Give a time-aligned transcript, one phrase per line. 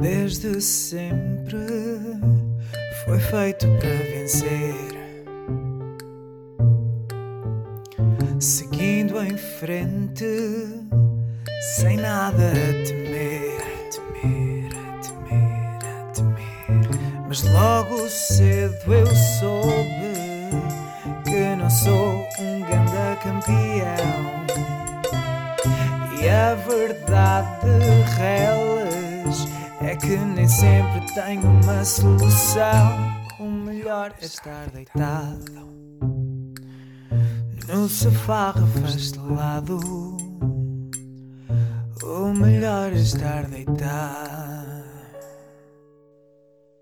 [0.00, 1.58] Desde sempre
[3.04, 4.74] foi feito para vencer.
[8.40, 10.24] Seguindo em frente,
[11.76, 17.26] sem nada a temer, a temer, a temer, a temer.
[17.28, 20.14] Mas logo cedo eu soube
[21.24, 24.46] que não sou um grande campeão.
[26.22, 27.68] E a verdade
[28.18, 28.59] é
[30.00, 32.98] que nem sempre tenho uma solução.
[33.38, 35.70] O melhor é estar deitado
[37.68, 39.78] no sofá refastelado.
[42.02, 44.80] O melhor é estar deitado.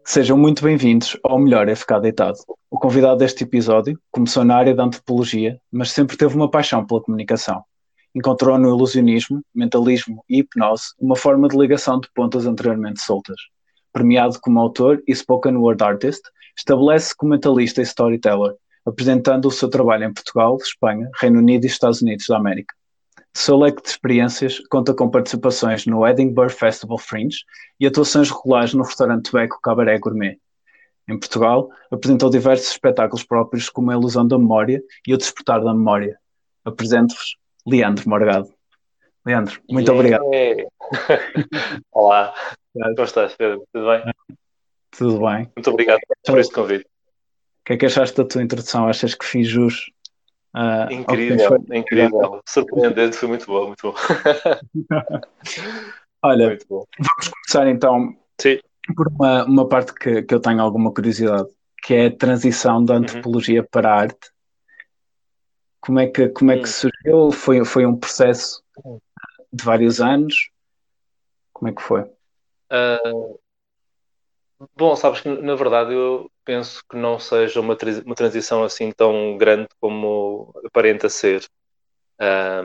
[0.05, 2.39] Sejam muito bem-vindos ao Melhor é Ficar Deitado.
[2.71, 7.03] O convidado deste episódio começou na área da antropologia, mas sempre teve uma paixão pela
[7.03, 7.63] comunicação.
[8.19, 13.37] Encontrou no ilusionismo, mentalismo e hipnose uma forma de ligação de pontas anteriormente soltas.
[13.93, 16.23] Premiado como autor e spoken word artist,
[16.57, 21.69] estabelece como mentalista e storyteller, apresentando o seu trabalho em Portugal, Espanha, Reino Unido e
[21.69, 22.75] Estados Unidos da América.
[23.33, 27.45] Seu leque de experiências conta com participações no Edinburgh Festival Fringe
[27.79, 30.41] e atuações regulares no restaurante Beco Cabaré Gourmet.
[31.09, 35.73] Em Portugal, apresentou diversos espetáculos próprios como A Ilusão da Memória e O Despertar da
[35.73, 36.19] Memória.
[36.65, 37.39] Apresento-vos
[37.69, 38.49] Leandro Morgado.
[39.25, 40.19] Leandro, muito Yeah.
[40.23, 40.25] obrigado.
[41.93, 42.35] Olá,
[42.73, 43.65] como estás, Pedro?
[43.73, 44.03] Tudo bem?
[44.91, 45.51] Tudo bem?
[45.55, 46.85] Muito obrigado por este convite.
[46.85, 48.89] O que é que achaste da tua introdução?
[48.89, 49.91] Achas que fiz jus?
[50.89, 52.41] tens Incrível, incrível.
[52.49, 53.95] Surpreendente, foi muito bom, muito bom.
[56.23, 56.85] Olha, Muito bom.
[56.99, 58.59] vamos começar então Sim,
[58.97, 61.49] por uma, uma parte que, que eu tenho alguma curiosidade,
[61.85, 64.31] que é a transição da antropologia para a arte.
[65.81, 66.73] Como é que, como é que Hum.
[66.73, 67.31] surgiu?
[67.33, 68.63] Foi, foi um processo
[69.53, 70.51] de vários anos?
[71.53, 72.05] Como é que foi?
[72.71, 72.99] Ah,
[74.77, 79.37] bom, sabes que na verdade eu penso que não seja uma, uma transição assim tão
[79.37, 81.47] grande como aparenta ser.
[82.19, 82.63] Ah,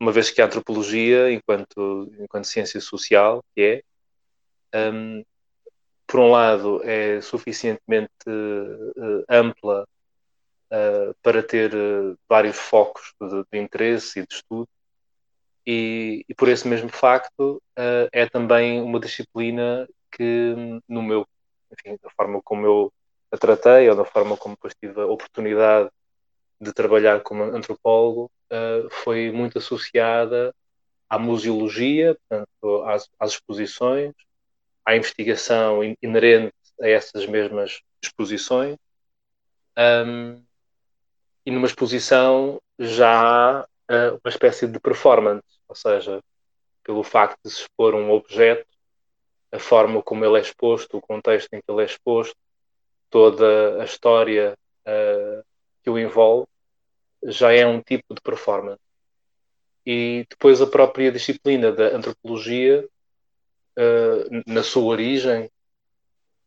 [0.00, 3.82] uma vez que a antropologia, enquanto, enquanto ciência social, que
[4.72, 5.24] é, um,
[6.06, 9.86] por um lado, é suficientemente eh, ampla
[10.70, 14.68] eh, para ter eh, vários focos de, de interesse e de estudo,
[15.66, 20.54] e, e por esse mesmo facto, eh, é também uma disciplina que,
[20.88, 21.26] no meu,
[21.72, 22.92] enfim, da forma como eu
[23.30, 25.90] a tratei, ou da forma como depois tive a oportunidade
[26.60, 28.30] de trabalhar como antropólogo,
[29.04, 30.54] foi muito associada
[31.08, 34.12] à museologia, portanto, às, às exposições,
[34.84, 38.76] à investigação in- inerente a essas mesmas exposições.
[39.76, 40.42] Um,
[41.58, 46.22] numa exposição já há uh, uma espécie de performance, ou seja,
[46.84, 48.64] pelo facto de se expor um objeto,
[49.50, 52.36] a forma como ele é exposto, o contexto em que ele é exposto,
[53.10, 55.44] toda a história uh,
[55.82, 56.46] que o envolve,
[57.24, 58.80] já é um tipo de performance.
[59.84, 62.88] E depois a própria disciplina da antropologia,
[63.76, 65.50] uh, na sua origem,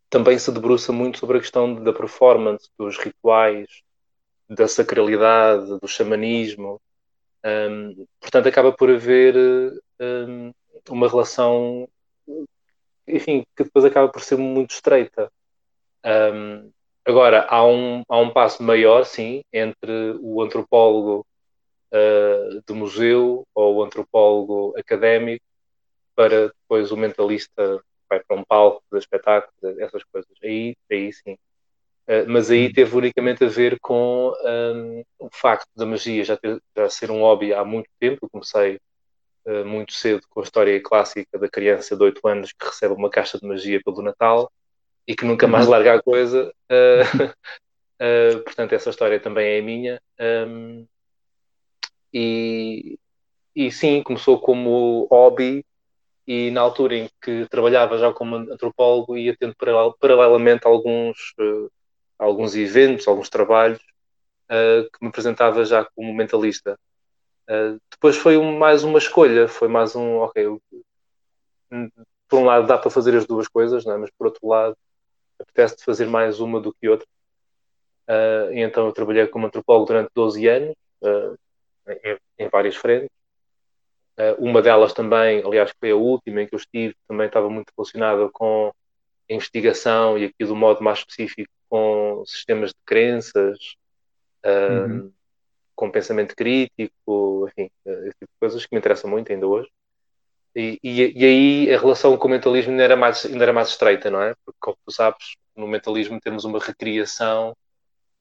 [0.10, 3.68] também se debruça muito sobre a questão da performance, dos rituais,
[4.56, 6.80] da sacralidade, do xamanismo.
[7.44, 9.36] Um, portanto, acaba por haver
[10.00, 10.52] um,
[10.90, 11.88] uma relação,
[13.08, 15.32] enfim, que depois acaba por ser muito estreita.
[16.06, 16.70] Um,
[17.06, 21.26] agora, há um, há um passo maior, sim, entre o antropólogo
[21.94, 25.46] uh, museu ou o antropólogo académico
[26.14, 30.30] para depois o mentalista vai para um palco de espetáculo, essas coisas.
[30.44, 31.38] Aí, aí sim.
[32.08, 36.62] Uh, mas aí teve unicamente a ver com um, o facto da magia já, ter,
[36.76, 38.26] já ser um hobby há muito tempo.
[38.26, 38.80] Eu comecei
[39.46, 43.10] uh, muito cedo com a história clássica da criança de 8 anos que recebe uma
[43.10, 44.52] caixa de magia pelo Natal
[45.08, 46.54] e que nunca mais larga a coisa.
[46.70, 47.34] Uh,
[48.44, 50.02] portanto, essa história também é minha.
[50.20, 50.86] Um,
[52.14, 53.00] e,
[53.56, 55.64] e sim, começou como hobby
[56.28, 59.56] e na altura em que trabalhava já como antropólogo ia tendo
[60.00, 61.72] paralelamente alguns uh,
[62.22, 63.80] alguns eventos, alguns trabalhos
[64.46, 66.80] uh, que me apresentava já como mentalista.
[67.50, 70.62] Uh, depois foi um, mais uma escolha, foi mais um, ok, eu,
[72.30, 73.98] por um lado dá para fazer as duas coisas, não é?
[73.98, 74.78] mas por outro lado
[75.40, 77.08] apetece fazer mais uma do que outra.
[78.08, 80.76] Uh, e então eu trabalhei como antropólogo durante 12 anos,
[81.88, 83.10] em, em, várias frentes.
[84.38, 88.30] uma delas também, aliás, foi a última em que eu estive, também estava muito relacionada
[88.30, 88.72] com
[89.30, 93.58] a investigação e aqui do modo mais específico com sistemas de crenças,
[94.46, 95.14] uh, uhum.
[95.74, 99.70] com pensamento crítico, enfim, esse tipo de coisas que me interessam muito ainda hoje.
[100.54, 103.70] e, e, e, aí a relação com o mentalismo ainda era, mais, ainda era mais
[103.70, 104.36] estreita, não é?
[104.44, 107.56] Porque, como tu sabes, no mentalismo temos uma recriação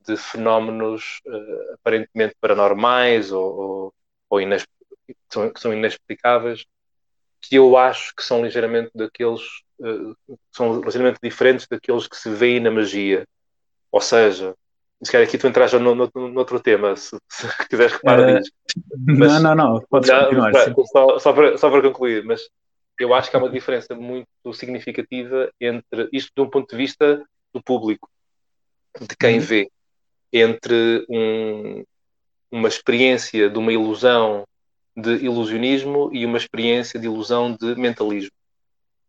[0.07, 3.95] de fenómenos uh, aparentemente paranormais ou, ou,
[4.31, 4.69] ou inesp
[5.29, 6.65] são, que são inexplicáveis,
[7.41, 9.43] que eu acho que são ligeiramente daqueles,
[9.81, 13.27] uh, são ligeiramente diferentes daqueles que se vêem na magia.
[13.93, 14.55] Ou seja,
[15.03, 18.35] se calhar aqui tu entras no, no, no, outro tema, se, se quiseres reparar uh,
[18.35, 18.53] nisso.
[19.07, 20.53] Mas, não, não, não, podes continuar.
[20.93, 22.43] só, só, para, só para concluir, mas
[22.99, 27.25] eu acho que há uma diferença muito significativa entre isto de um ponto de vista
[27.53, 28.11] do público,
[29.01, 29.45] de quem uhum.
[29.45, 29.71] vê,
[30.33, 31.83] entre um,
[32.51, 34.45] uma experiência de uma ilusão
[34.95, 38.33] de ilusionismo e uma experiência de ilusão de mentalismo.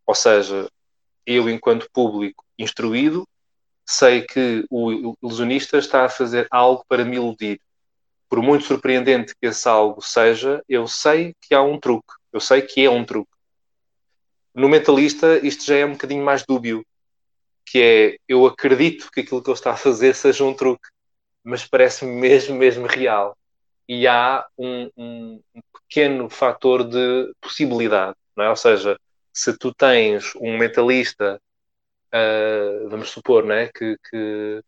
[0.06, 0.68] Ou seja,
[1.26, 3.26] eu, enquanto público instruído,
[3.84, 7.60] sei que o ilusionista está a fazer algo para me iludir.
[8.28, 12.12] Por muito surpreendente que esse algo seja, eu sei que há um truque.
[12.32, 13.30] Eu sei que é um truque.
[14.54, 16.84] No mentalista, isto já é um bocadinho mais dúbio,
[17.64, 20.88] que é eu acredito que aquilo que ele está a fazer seja um truque,
[21.42, 23.36] mas parece mesmo, mesmo real.
[23.88, 25.40] E há um, um,
[25.72, 28.50] pequeno fator de possibilidade, não é?
[28.50, 28.98] Ou seja,
[29.32, 31.40] se tu tens um mentalista
[32.12, 34.62] uh, vamos supor, né, que, que,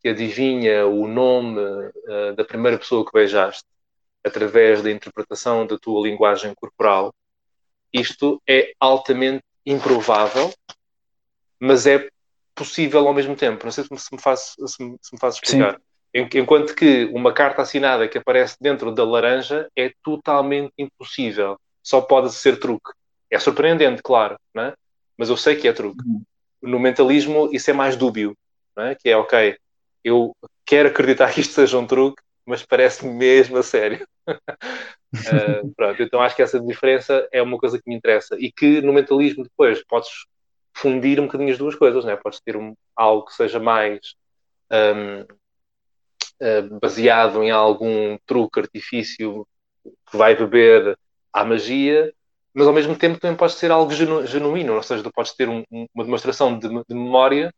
[0.00, 3.64] que adivinha o nome uh, da primeira pessoa que beijaste
[4.22, 7.14] através da interpretação da tua linguagem corporal,
[7.92, 10.52] isto é altamente improvável,
[11.60, 12.08] mas é
[12.54, 13.64] possível ao mesmo tempo.
[13.64, 15.74] Não sei se me faz, se me, se me faz explicar.
[15.74, 16.28] Sim.
[16.38, 21.58] Enquanto que uma carta assinada que aparece dentro da laranja é totalmente impossível.
[21.82, 22.92] Só pode ser truque.
[23.30, 24.74] É surpreendente, claro, né?
[25.18, 26.02] mas eu sei que é truque.
[26.06, 26.22] Uhum
[26.64, 28.36] no mentalismo isso é mais dúbio,
[28.78, 28.94] é?
[28.94, 29.56] que é ok,
[30.02, 30.34] eu
[30.64, 34.06] quero acreditar que isto seja um truque, mas parece mesmo a sério.
[34.28, 34.34] uh,
[35.76, 38.92] pronto, então acho que essa diferença é uma coisa que me interessa e que no
[38.92, 40.10] mentalismo depois podes
[40.74, 42.16] fundir um bocadinho as duas coisas, né?
[42.16, 44.00] podes ter um, algo que seja mais
[44.70, 45.26] um, uh,
[46.40, 49.46] eh, baseado em algum truque, artifício
[50.10, 50.98] que vai beber
[51.32, 52.12] à magia
[52.54, 55.48] mas ao mesmo tempo também pode ser algo genu genuíno, ou seja, tu podes ter
[55.48, 57.52] um, uma demonstração de, de, memória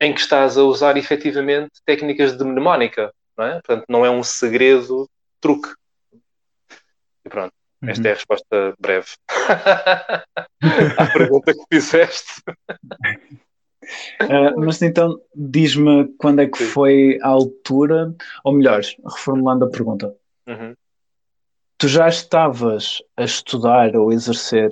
[0.00, 3.52] em que estás a usar efetivamente técnicas de mnemónica, não é?
[3.54, 5.08] Portanto, não é um segredo
[5.40, 5.68] truque.
[7.24, 7.88] E pronto, uhum.
[7.88, 9.06] esta é a resposta breve
[10.98, 12.42] à pergunta que fizeste.
[14.22, 16.64] Uh, mas então, diz-me quando é que Sim.
[16.64, 18.12] foi a altura,
[18.42, 20.12] ou melhor, reformulando a pergunta,
[20.48, 20.74] uhum
[21.82, 24.68] tu já estavas a estudar ou exercer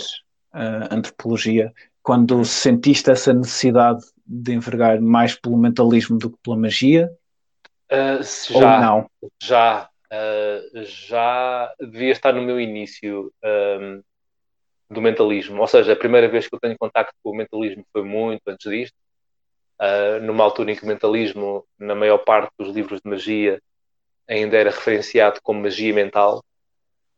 [0.54, 1.72] uh, antropologia
[2.04, 7.10] quando sentiste essa necessidade de envergar mais pelo mentalismo do que pela magia?
[7.90, 9.10] Uh, já, ou não?
[9.42, 14.00] Já, uh, já devia estar no meu início um,
[14.88, 15.60] do mentalismo.
[15.60, 18.70] Ou seja, a primeira vez que eu tenho contacto com o mentalismo foi muito antes
[18.70, 18.94] disto.
[19.80, 23.60] Uh, numa altura em que o mentalismo, na maior parte dos livros de magia,
[24.28, 26.44] ainda era referenciado como magia mental,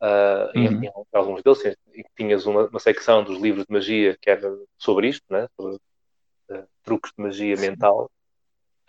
[0.03, 0.83] Uh, uhum.
[0.83, 1.77] em, em, alguns deles
[2.17, 5.47] tinhas uma, uma, secção dos livros de magia que era sobre isto, né?
[5.57, 8.11] sobre uh, truques de magia mental.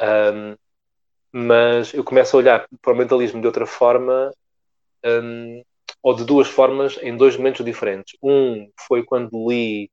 [0.01, 0.56] Um,
[1.31, 4.33] mas eu começo a olhar para o mentalismo de outra forma,
[5.06, 5.63] um,
[6.01, 8.18] ou de duas formas, em dois momentos diferentes.
[8.21, 9.91] Um foi quando li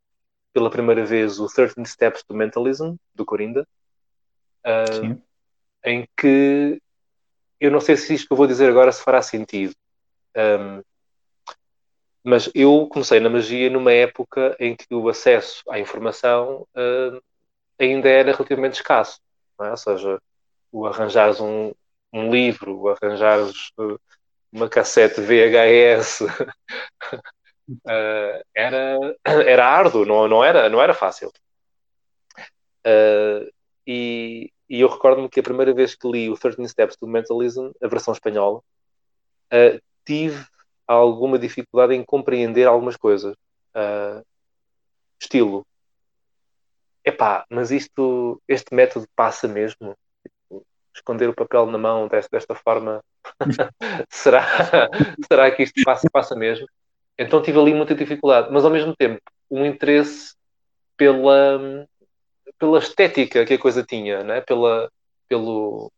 [0.55, 3.69] pela primeira vez o 13 Steps to Mentalism, do Corinda,
[4.67, 5.23] uh,
[5.85, 6.81] em que
[7.61, 9.75] eu não sei se isto que eu vou dizer agora se fará sentido.
[10.35, 10.83] Um,
[12.23, 17.23] mas eu comecei na magia numa época em que o acesso à informação uh,
[17.79, 19.21] ainda era relativamente escasso.
[19.61, 19.71] É?
[19.71, 20.21] Ou seja,
[20.71, 21.73] o arranjares um,
[22.13, 23.99] um livro, o arranjares uh,
[24.53, 26.21] uma cassete VHS,
[27.69, 31.33] uh, era, era árduo, não, não, era, não era fácil.
[33.87, 37.71] E, e, eu recordo-me que a primeira vez que li o 13 Steps do Mentalism,
[37.83, 38.61] a versão espanhola,
[40.05, 40.45] tive
[40.95, 43.35] alguma dificuldade em compreender algumas coisas.
[43.75, 44.25] Uh,
[45.21, 45.65] estilo,
[47.05, 49.97] epá, mas isto, este método passa mesmo?
[50.23, 53.03] Tipo, esconder o papel na mão desta, desta forma,
[54.11, 54.43] será,
[55.29, 56.67] será que isto passa, passa mesmo?
[57.19, 59.21] Então tive ali muita dificuldade, mas ao mesmo tempo
[59.51, 60.35] um interesse
[60.97, 61.87] pela,
[62.59, 64.41] pela estética que a coisa tinha, né?
[64.41, 64.91] pela,
[65.29, 65.93] pelo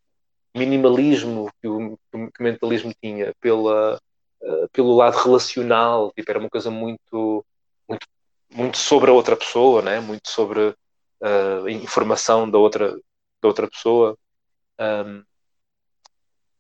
[0.54, 3.99] minimalismo que o, que o mentalismo tinha, pela,
[4.42, 7.44] eh, pelo lado relacional, tipo, era uma coisa muito,
[7.88, 8.06] muito,
[8.50, 10.00] muito sobre a outra pessoa, né?
[10.00, 10.75] muito sobre
[11.22, 12.92] uh, informação da outra,
[13.40, 14.18] da outra pessoa.
[14.80, 15.25] Um,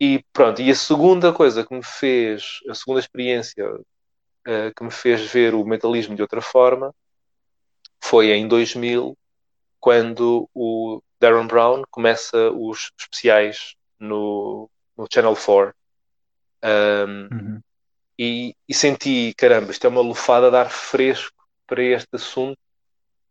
[0.00, 4.90] e pronto, e a segunda coisa que me fez, a segunda experiência uh, que me
[4.90, 6.94] fez ver o mentalismo de outra forma
[8.00, 9.16] foi em 2000,
[9.80, 15.74] quando o Darren Brown começa os especiais no, no Channel 4.
[16.64, 17.60] Um, uhum.
[18.18, 22.58] E, e, senti, caramba, isto é uma lufada de ar fresco para este assunto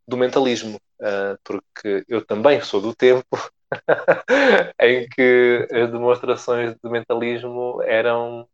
[0.08, 3.38] do mentalismo, uh, porque eu também sou do tempo
[4.80, 8.48] em que as demonstrações de mentalismo eram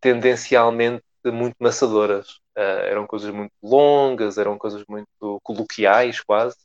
[0.00, 2.36] tendencialmente muito maçadoras.
[2.56, 6.56] Uh, eram coisas muito longas, eram coisas muito coloquiais, quase.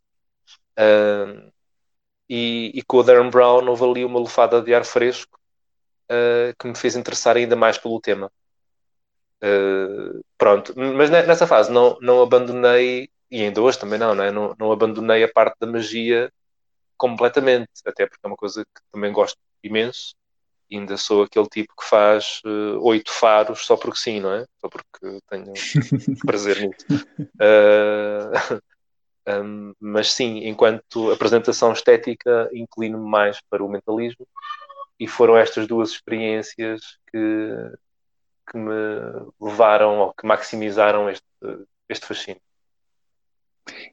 [0.77, 1.51] Uh,
[2.29, 5.39] e, e, com o Darren Brown houve ali uma lufada de ar fresco
[6.11, 8.31] uh, que me fez interessar ainda mais pelo tema.
[10.37, 14.31] Pronto, mas nessa fase não, não abandonei, e ainda hoje também não, né?
[14.31, 16.31] não, não abandonei a parte da magia
[16.97, 20.13] completamente, até porque é uma coisa que também gosto imenso
[20.71, 24.45] ainda sou aquele tipo que faz uh, oito faros só porque sim, não é?
[24.61, 25.53] Só porque tenho
[26.25, 26.85] prazer nisso.
[27.19, 28.61] Uh,
[29.43, 34.27] um, mas sim, enquanto apresentação estética, inclino-me mais para o mentalismo
[34.99, 36.81] e foram estas duas experiências
[37.11, 37.55] que,
[38.49, 38.73] que me
[39.39, 41.25] levaram ou que maximizaram este,
[41.87, 42.41] este fascínio.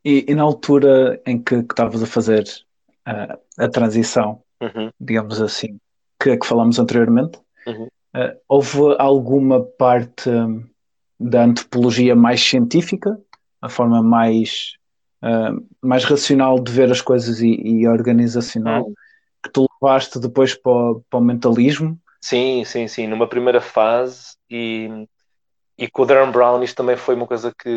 [0.04, 2.44] E, e na altura em que estavas a fazer
[3.06, 4.90] uh, a transição, uhum.
[4.98, 5.78] digamos assim,
[6.20, 7.84] que, que falámos anteriormente, uhum.
[7.84, 10.64] uh, houve alguma parte um,
[11.18, 13.18] da antropologia mais científica,
[13.60, 14.74] a forma mais,
[15.22, 18.94] uh, mais racional de ver as coisas e, e organizacional, uhum.
[19.42, 21.98] que tu levaste depois para o, para o mentalismo?
[22.26, 23.06] Sim, sim, sim.
[23.06, 24.88] Numa primeira fase e,
[25.78, 27.70] e com o Darren Brown isto também foi uma coisa que,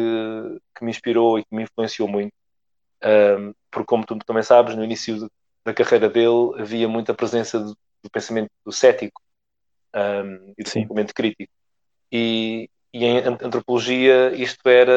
[0.75, 2.33] que me inspirou e que me influenciou muito.
[3.03, 5.29] Um, porque como tu também sabes, no início
[5.63, 9.21] da carreira dele havia muita presença de, do pensamento cético
[9.95, 10.81] um, e do Sim.
[10.81, 11.53] pensamento crítico.
[12.11, 14.91] E, e, em antropologia isto era,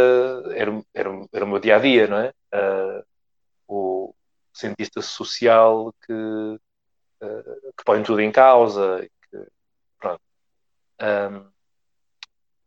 [0.54, 2.32] era, era, era o meu dia a dia, não é?
[2.54, 3.04] Uh,
[3.68, 4.14] o
[4.50, 9.06] cientista social que, uh, que põe tudo em causa.
[11.02, 11.50] Um,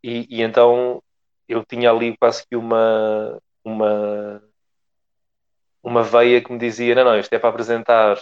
[0.04, 1.02] e, e, então
[1.48, 4.44] eu tinha ali quase que uma, uma,
[5.82, 8.22] uma veia que me dizia: não, não, isto é para apresentar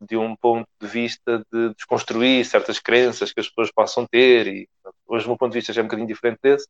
[0.00, 4.46] de um ponto de vista de desconstruir certas crenças que as pessoas possam ter.
[4.48, 4.68] E
[5.06, 6.68] hoje, o meu ponto de vista já é um bocadinho diferente desse,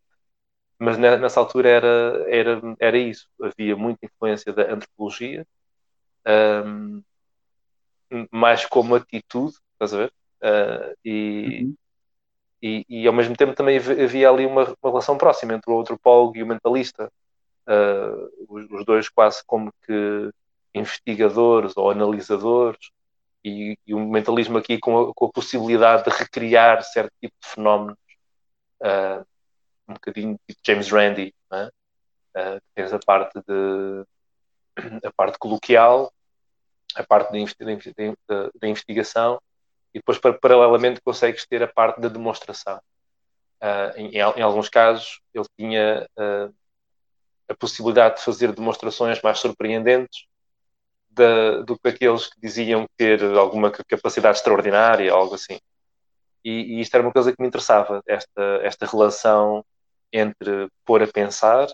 [0.79, 3.29] mas nessa altura era, era, era isso.
[3.41, 5.47] Havia muita influência da antropologia,
[6.27, 7.03] um,
[8.31, 10.13] mais como atitude, estás a ver?
[10.43, 11.77] Uh, e, uhum.
[12.63, 16.37] E, e, ao mesmo tempo também havia ali uma, uma, relação próxima entre o antropólogo
[16.37, 17.13] e o mentalista.
[17.67, 20.31] Uh, os, os dois quase como que
[20.75, 22.91] investigadores ou analisadores.
[23.45, 27.49] E, e o mentalismo aqui com a, com a, possibilidade de recriar certo tipo de
[27.49, 27.99] fenómenos,
[28.83, 29.25] uh,
[29.89, 34.05] um bocadinho tipo James Randi, uh, tens a parte de
[35.05, 36.13] a parte coloquial,
[36.95, 39.41] a parte da investigação
[39.97, 42.77] e depois paralelamente consegues ter a parte da demonstração.
[43.63, 46.55] Uh, em, em, alguns casos ele tinha uh,
[47.49, 50.27] a possibilidade de fazer demonstrações mais surpreendentes
[51.65, 55.59] do que aqueles que diziam ter alguma capacidade extraordinária, algo assim.
[56.45, 59.65] E, e, isto era uma coisa que me interessava, esta, esta relação
[60.13, 61.69] entre pôr a pensar,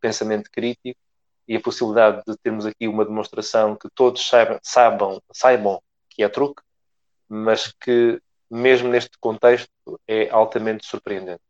[0.00, 0.98] pensamento crítico,
[1.46, 6.28] e a possibilidade de termos aqui uma demonstração que todos saibam, saibam, saibam que é
[6.30, 6.62] truque,
[7.28, 9.70] mas que, mesmo neste contexto,
[10.06, 11.40] é altamente surpreendente.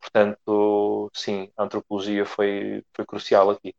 [0.00, 3.74] Portanto, sim, a antropologia foi, foi crucial aqui.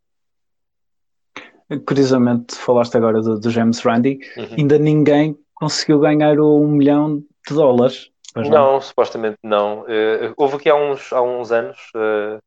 [1.86, 4.56] Curiosamente, falaste agora do, do James Randi, uhum.
[4.58, 8.10] ainda ninguém conseguiu ganhar o um milhão de dólares.
[8.36, 9.82] Não, não, supostamente não.
[9.82, 12.40] Uh, houve aqui há uns, há uns anos uh,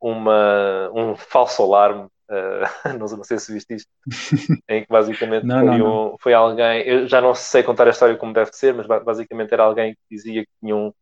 [0.00, 3.90] uma, um falso alarme, uh, não, não, sei se viste isto,
[4.68, 7.90] em que basicamente não, foi, não, um, foi, alguém, eu já não sei contar a
[7.90, 10.92] história como deve ser, mas basicamente era alguém que dizia que tinha um,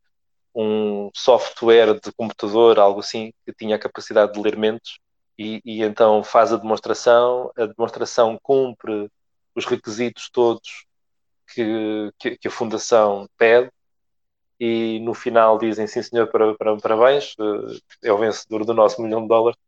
[0.54, 4.98] um software de computador, algo assim, que tinha a capacidade de ler mentes
[5.38, 9.10] e, e, então faz a demonstração, a demonstração cumpre
[9.54, 10.86] os requisitos todos
[11.54, 13.70] que, que, que a Fundação pede
[14.58, 19.02] e no final dizem sim senhor, para, para, parabéns, eh, é o vencedor do nosso
[19.02, 19.58] milhão de dólares.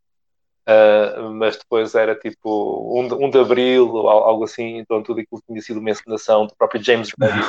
[0.68, 5.18] Uh, mas depois era tipo 1 um, um de abril ou algo assim, então tudo
[5.18, 7.40] aquilo tinha sido uma encenação do próprio James Randi.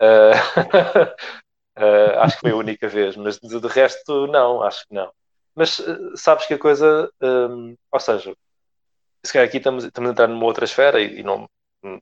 [0.00, 0.30] Uh,
[1.76, 5.10] uh, acho que foi a única vez, mas de, de resto, não, acho que não.
[5.52, 5.82] Mas
[6.14, 8.32] sabes que a coisa, um, ou seja,
[9.24, 11.50] se calhar aqui estamos, estamos a entrar numa outra esfera e, e não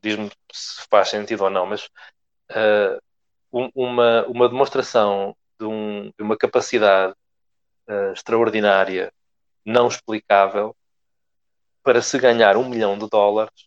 [0.03, 1.89] diz-me se faz sentido ou não, mas
[3.51, 7.15] uma, uma demonstração de, um, de, uma capacidade
[8.13, 9.11] extraordinária,
[9.67, 10.75] não explicável,
[11.83, 13.67] para se ganhar um milhão de dólares,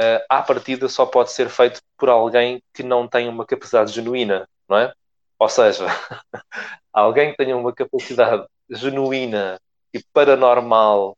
[0.00, 4.48] uh, à partida só pode ser feito por alguém que não tem uma capacidade genuína,
[4.68, 4.92] não é?
[5.38, 5.86] Ou seja,
[6.92, 9.60] alguém que tenha uma capacidade genuína
[9.94, 11.16] e paranormal,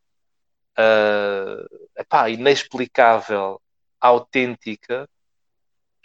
[0.78, 3.60] uh, epá, inexplicável,
[4.00, 5.08] autêntica,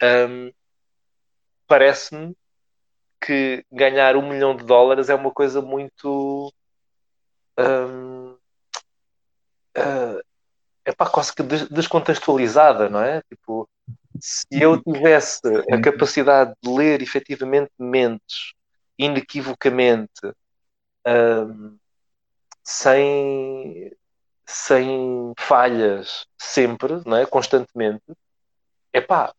[0.02, 0.52] um,
[1.66, 2.36] parece-me
[3.20, 6.52] que ganhar um milhão de dólares é uma coisa muito.
[7.58, 8.36] Um,
[9.76, 10.20] uh,
[10.84, 13.22] epá, quase que descontextualizada, não é?
[13.22, 13.68] Tipo,
[14.20, 18.52] se eu tivesse a capacidade de ler efetivamente mentes,
[18.98, 20.32] inequivocamente,
[21.06, 21.76] um,
[22.64, 23.92] sem,
[24.44, 27.26] sem falhas, sempre, não é?
[27.26, 28.04] constantemente,
[28.92, 29.32] epá,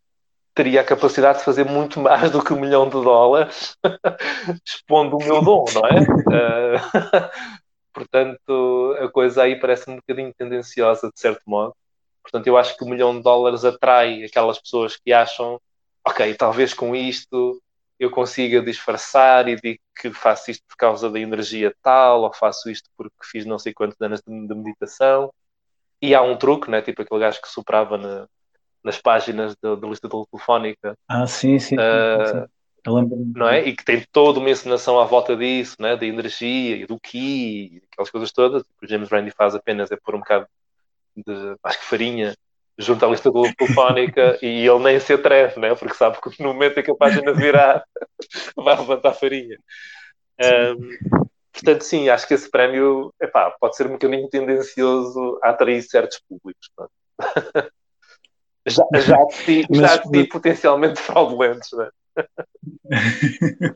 [0.54, 3.78] teria a capacidade de fazer muito mais do que um milhão de dólares
[4.66, 7.22] expondo o meu dom, não é?
[7.98, 11.76] Portanto, a coisa aí parece um bocadinho tendenciosa, de certo modo.
[12.22, 15.60] Portanto, eu acho que o milhão de dólares atrai aquelas pessoas que acham,
[16.06, 17.60] ok, talvez com isto
[18.00, 22.70] eu consiga disfarçar e digo que faço isto por causa da energia tal, ou faço
[22.70, 25.34] isto porque fiz não sei quantos anos de meditação.
[26.00, 26.84] E há um truque, né?
[26.84, 28.28] tipo aquele gajo que soprava na,
[28.84, 30.96] nas páginas da, lista telefónica.
[31.08, 31.78] Ah, sim, sim.
[31.78, 31.82] Sim.
[31.82, 32.50] Eu lembro
[32.88, 33.68] não é?
[33.68, 35.96] E que tem toda uma encenação à volta disso, né?
[35.96, 38.64] da energia e do ki, aquelas coisas todas.
[38.64, 40.48] O que o James Randi faz apenas é pôr um bocado
[41.16, 42.36] de, acho que farinha,
[42.78, 45.74] junto à lista telefónica e ele nem se atreve, né?
[45.76, 47.84] porque sabe que no momento em que a página virar
[48.56, 49.58] vai levantar farinha.
[50.40, 51.18] Um,
[51.52, 56.22] portanto, sim, acho que esse prémio epá, pode ser um bocadinho tendencioso a atrair certos
[56.28, 56.70] públicos.
[58.68, 61.72] já, já, de si, já de si potencialmente fraudulentos.
[61.74, 61.90] Né?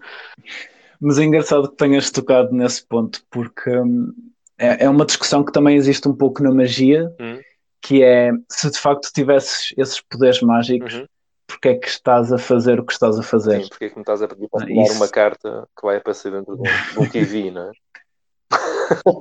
[1.00, 4.13] Mas é engraçado que tenhas tocado nesse ponto, porque hum,
[4.57, 7.39] é, é uma discussão que também existe um pouco na magia, hum.
[7.81, 11.07] que é se de facto tivesses esses poderes mágicos, uhum.
[11.48, 13.63] porque é que estás a fazer o que estás a fazer?
[13.63, 14.96] Sim, porque é que me estás a pedir para ah, Isso...
[14.96, 17.72] uma carta que vai aparecer dentro de um, de um kiwi, não é?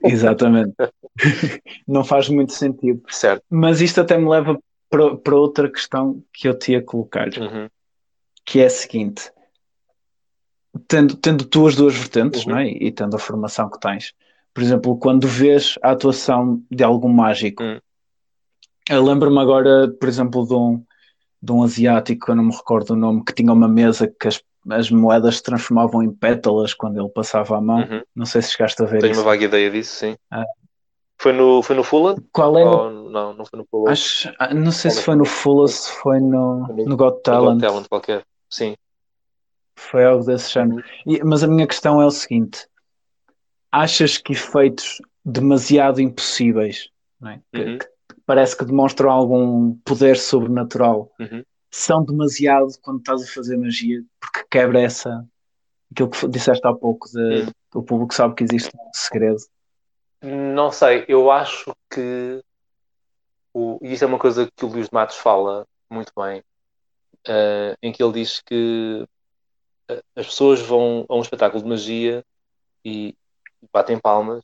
[0.04, 0.74] Exatamente.
[1.86, 3.00] não faz muito sentido.
[3.08, 3.44] Certo.
[3.48, 4.58] Mas isto até me leva
[4.90, 7.68] para, para outra questão que eu te ia colocar, uhum.
[8.44, 9.32] que é a seguinte:
[10.88, 12.52] tendo, tendo tu as duas vertentes, uhum.
[12.52, 12.68] não é?
[12.68, 14.12] E tendo a formação que tens,
[14.52, 17.78] por exemplo, quando vês a atuação de algum mágico, hum.
[18.90, 20.84] eu lembro-me agora, por exemplo, de um,
[21.40, 24.42] de um asiático, eu não me recordo o nome, que tinha uma mesa que as,
[24.68, 27.78] as moedas se transformavam em pétalas quando ele passava a mão.
[27.78, 28.02] Uhum.
[28.14, 29.20] Não sei se chegaste a ver Tenho isso.
[29.20, 30.16] uma vaga ideia disso, sim.
[30.30, 30.44] Ah.
[31.20, 32.16] Foi no, foi no Fula?
[32.32, 32.64] Qual é?
[32.64, 33.90] Ou, não, não foi no Fula.
[33.90, 37.56] Acho, ah, não sei se foi no Fula, se foi no, no Got Talent.
[37.56, 38.74] No Got Talent qualquer, sim.
[39.76, 40.82] Foi algo desse género.
[41.04, 42.66] E, mas a minha questão é o seguinte:
[43.70, 46.88] achas que efeitos demasiado impossíveis,
[47.26, 47.38] é?
[47.52, 47.78] que, uhum.
[47.78, 47.86] que,
[48.24, 51.44] parece que demonstram algum poder sobrenatural, uhum.
[51.70, 55.22] são demasiado quando estás a fazer magia, porque quebra essa
[55.92, 57.52] aquilo que disseste há pouco de, uhum.
[57.74, 59.42] o público sabe que existe um segredo.
[60.22, 62.42] Não sei, eu acho que
[63.54, 66.40] o, e isto é uma coisa que o Luís de Matos fala muito bem,
[67.28, 69.06] uh, em que ele diz que
[69.90, 72.24] uh, as pessoas vão a um espetáculo de magia
[72.84, 73.16] e,
[73.72, 74.42] batem palmas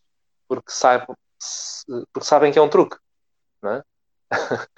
[0.48, 1.16] porque, saibam,
[2.12, 2.96] porque sabem que é um truque,
[3.62, 3.82] não é?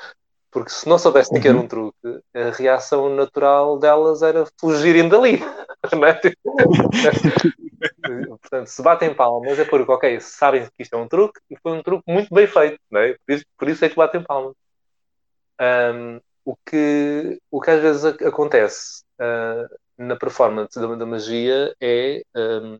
[0.50, 1.42] Porque se não soubessem uhum.
[1.42, 5.40] que era um truque, a reação natural delas era fugirem dali.
[5.92, 6.18] Não é?
[8.28, 11.72] Portanto, se batem palmas é porque, ok, sabem que isto é um truque e foi
[11.72, 12.80] um truque muito bem feito.
[12.90, 13.16] Não é?
[13.26, 14.54] por, isso, por isso é que batem palmas.
[15.60, 22.22] Um, o, que, o que às vezes acontece uh, na performance da, da magia é
[22.34, 22.78] um,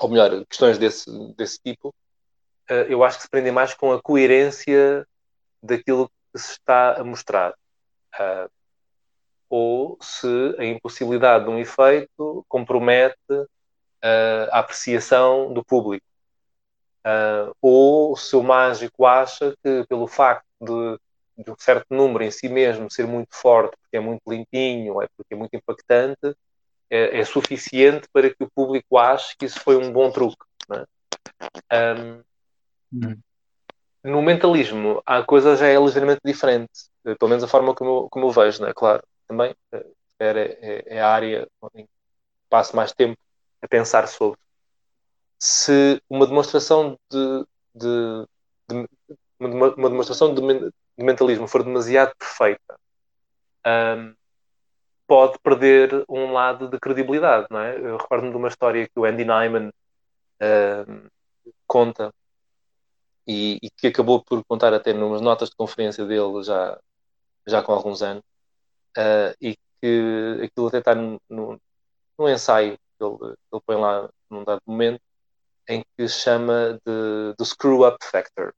[0.00, 1.88] ou melhor, questões desse, desse tipo,
[2.70, 5.06] uh, eu acho que se prendem mais com a coerência
[5.62, 7.52] daquilo que se está a mostrar.
[8.14, 8.50] Uh,
[9.48, 13.16] ou se a impossibilidade de um efeito compromete
[14.04, 16.04] uh, a apreciação do público.
[17.60, 20.98] ou se o mágico acha que, pelo facto de,
[21.44, 25.08] de um certo número em si mesmo ser muito forte, porque é muito limpinho, é
[25.16, 26.36] porque é muito impactante,
[26.90, 30.44] é, é, suficiente para que o público ache que isso foi um bom truque.
[31.70, 31.94] É?
[31.94, 32.22] Um,
[32.92, 33.18] uhum.
[34.04, 38.08] No mentalismo, a coisa já é ligeiramente diferente, eh, pelo menos a forma como eu,
[38.10, 38.74] como eu vejo, não é?
[38.74, 39.86] Claro, também eh,
[40.18, 41.90] é, é, a área em que
[42.50, 43.16] passo mais tempo
[43.62, 44.38] a pensar sobre.
[45.38, 48.26] Se uma demonstração de, de,
[48.68, 48.88] de
[49.40, 52.78] uma, demonstração de, mentalismo for demasiado perfeita,
[53.66, 54.14] um,
[55.06, 57.76] pode perder um lado de credibilidade, não é?
[57.78, 61.10] Eu recordo-me de uma história que o Andy Nyman uh,
[61.66, 62.12] conta
[63.26, 66.78] e, e, que acabou por contar até numas notas de conferência dele já,
[67.46, 68.22] já com alguns anos,
[68.96, 74.44] uh, e que aquilo até está no, no ensaio que ele, ele põe lá num
[74.44, 75.00] dado momento,
[75.68, 78.52] em que chama de, do Screw Up Factor.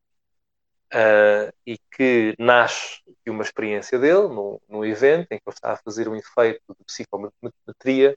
[0.93, 5.73] Uh, e que nasce de uma experiência dele num, num evento em que ele está
[5.73, 8.17] a fazer um efeito de psicometria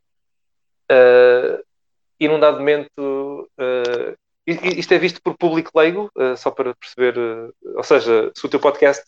[0.92, 1.66] uh,
[2.20, 7.16] e num dado momento uh, isto é visto por público leigo, só para perceber,
[7.76, 9.04] ou seja, se o teu podcast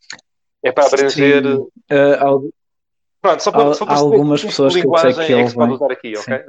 [0.61, 1.43] é para abranger
[3.21, 5.55] Pronto, só para, só para há algumas pessoas que eu sei que é que se
[5.55, 6.35] pode usar aqui, ok?
[6.35, 6.43] uh,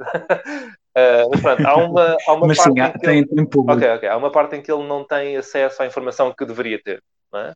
[1.31, 3.27] mas pronto, há uma, há uma mas parte sim, há, tem, ele...
[3.27, 3.77] tem público.
[3.77, 4.09] Okay, okay.
[4.09, 7.39] Há uma parte em que ele não tem acesso à informação que deveria ter, não
[7.41, 7.51] é?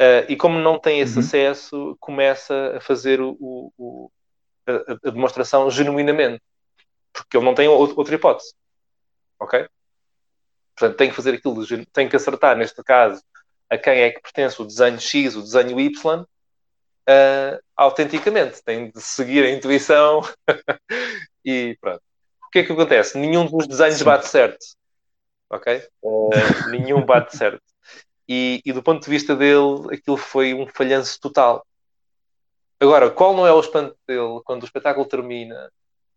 [0.00, 1.20] Uh, e como não tem esse uhum.
[1.20, 4.10] acesso, começa a fazer o, o
[4.66, 6.42] a, a, demonstração genuinamente,
[7.12, 8.54] porque ele não tem outra hipótese,
[9.38, 9.68] ok?
[10.74, 13.22] Portanto, tem que fazer aquilo, tem que acertar, neste caso,
[13.68, 16.24] a quem é que pertence o desenho X, o desenho Y,
[17.08, 18.62] uh, autenticamente.
[18.62, 20.22] Tem de seguir a intuição
[21.44, 22.02] e pronto.
[22.46, 23.16] O que é que acontece?
[23.16, 24.58] Nenhum dos desenhos bate certo.
[25.48, 25.82] Ok?
[26.02, 26.30] Uh,
[26.70, 27.62] nenhum bate certo.
[28.28, 31.66] E, e, do ponto de vista dele, aquilo foi um falhanço total.
[32.78, 35.70] Agora, qual não é o espanto dele quando o espetáculo termina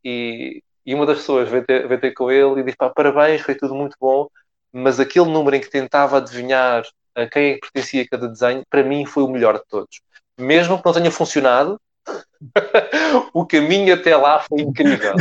[0.04, 3.42] e, e uma das pessoas vem ter, vem ter com ele e diz: pá, parabéns,
[3.42, 4.28] foi tudo muito bom,
[4.72, 6.84] mas aquele número em que tentava adivinhar
[7.16, 10.02] a quem é que pertencia cada desenho, para mim foi o melhor de todos
[10.38, 11.80] mesmo que não tenha funcionado,
[13.34, 15.16] o caminho até lá foi incrível.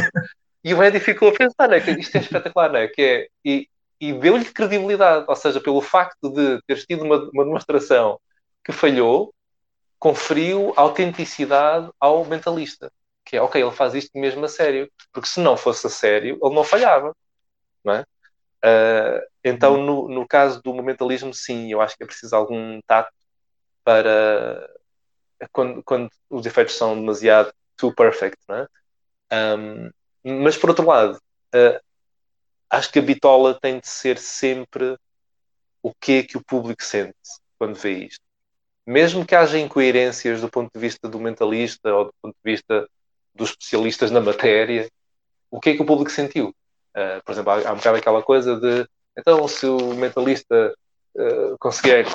[0.65, 3.69] E o Eddie ficou a pensar, né, que isto é espetacular, né, que é, e,
[4.01, 8.19] e deu-lhe credibilidade, ou seja, pelo facto de teres tido uma, uma demonstração
[8.65, 9.33] que falhou,
[9.99, 12.93] conferiu autenticidade ao mentalista.
[13.25, 14.91] Que é, ok, ele faz isto mesmo a sério.
[15.13, 17.15] Porque se não fosse a sério, ele não falhava.
[17.85, 18.01] Não é?
[18.65, 23.13] Uh, então, no, no caso do momentalismo, sim, eu acho que é preciso algum tato
[23.85, 24.69] para,
[25.51, 28.67] quando, quando os efeitos são demasiado too perfect, é?
[29.57, 29.91] Um,
[30.43, 31.17] mas por outro lado,
[31.55, 31.81] uh,
[32.71, 34.97] acho que a bitola tem de ser sempre
[35.83, 37.17] o que é que o público sente
[37.59, 38.23] quando vê isto.
[38.87, 42.89] Mesmo que haja incoerências do ponto de vista do mentalista ou do ponto de vista
[43.35, 44.89] dos especialistas na matéria,
[45.51, 46.55] o que é que o público sentiu?
[46.95, 48.87] Uh, por exemplo, há, há um bocado aquela coisa de
[49.19, 50.75] então, se o mentalista
[51.17, 52.09] uh, consegue,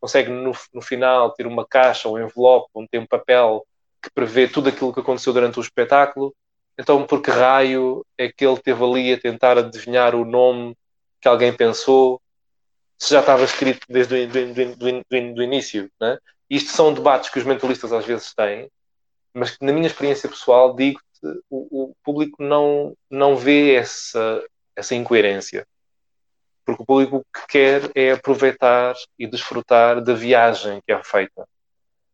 [0.00, 3.66] consegue no, no, final ter uma caixa, um envelope, um, tem um papel
[4.02, 6.34] que prevê tudo aquilo que aconteceu durante o espetáculo.
[6.78, 10.76] Então, por que raio é que ele teve ali a tentar adivinhar o nome
[11.20, 12.20] que alguém pensou,
[12.98, 15.90] se já estava escrito desde o do, do, do, do início?
[16.00, 16.18] Né?
[16.48, 18.70] Isto são debates que os mentalistas às vezes têm,
[19.34, 21.04] mas que, na minha experiência pessoal, digo-te,
[21.48, 25.66] o, o, público não, não vê essa, essa incoerência
[26.64, 31.46] porque o público que quer é aproveitar e desfrutar da viagem que é feita.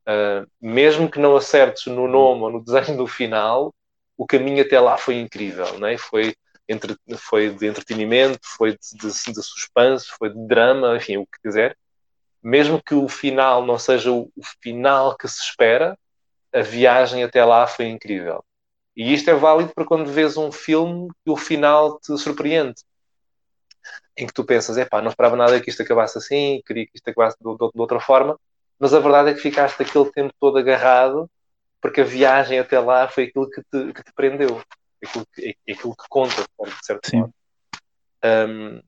[0.09, 3.75] Uh, mesmo que não acertes no nome ou no desenho do final,
[4.17, 5.99] o caminho até lá foi incrível, né?
[5.99, 6.35] foi,
[6.69, 11.39] entre, foi de entretenimento, foi de, de, de, suspense, foi de drama, enfim, o que
[11.45, 11.77] quiser.
[12.43, 15.97] Mesmo que o final não seja o, o final que se espera,
[16.53, 18.43] a viagem até lá foi incrível.
[18.97, 22.83] E isto é válido para quando vês um filme que o final te surpreende
[24.17, 27.09] em que tu pensas, epá, não esperava nada que isto acabasse assim, queria que isto
[27.09, 28.39] acabasse de, de, de, outra forma,
[28.79, 31.31] mas a verdade é que ficaste aquele tempo todo agarrado,
[31.81, 34.61] porque a viagem até lá foi aquilo que te, que te prendeu,
[35.03, 37.21] aquilo que, é, aquilo que conta, de certo Sim.
[37.21, 37.35] modo.
[38.25, 38.83] Um,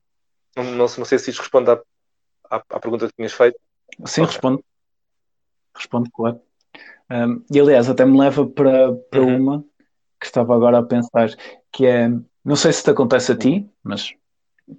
[0.57, 1.81] não, não sei se isto responde à,
[2.51, 3.59] à, à, pergunta que tinhas feito.
[4.05, 4.33] Sim, okay.
[4.33, 4.65] responde.
[5.75, 6.41] Responde, claro.
[7.11, 9.37] Um, e aliás, até me leva para, para uhum.
[9.37, 9.65] uma
[10.19, 11.31] que estava agora a pensar,
[11.73, 12.09] que é,
[12.45, 14.15] não sei se te acontece a ti, mas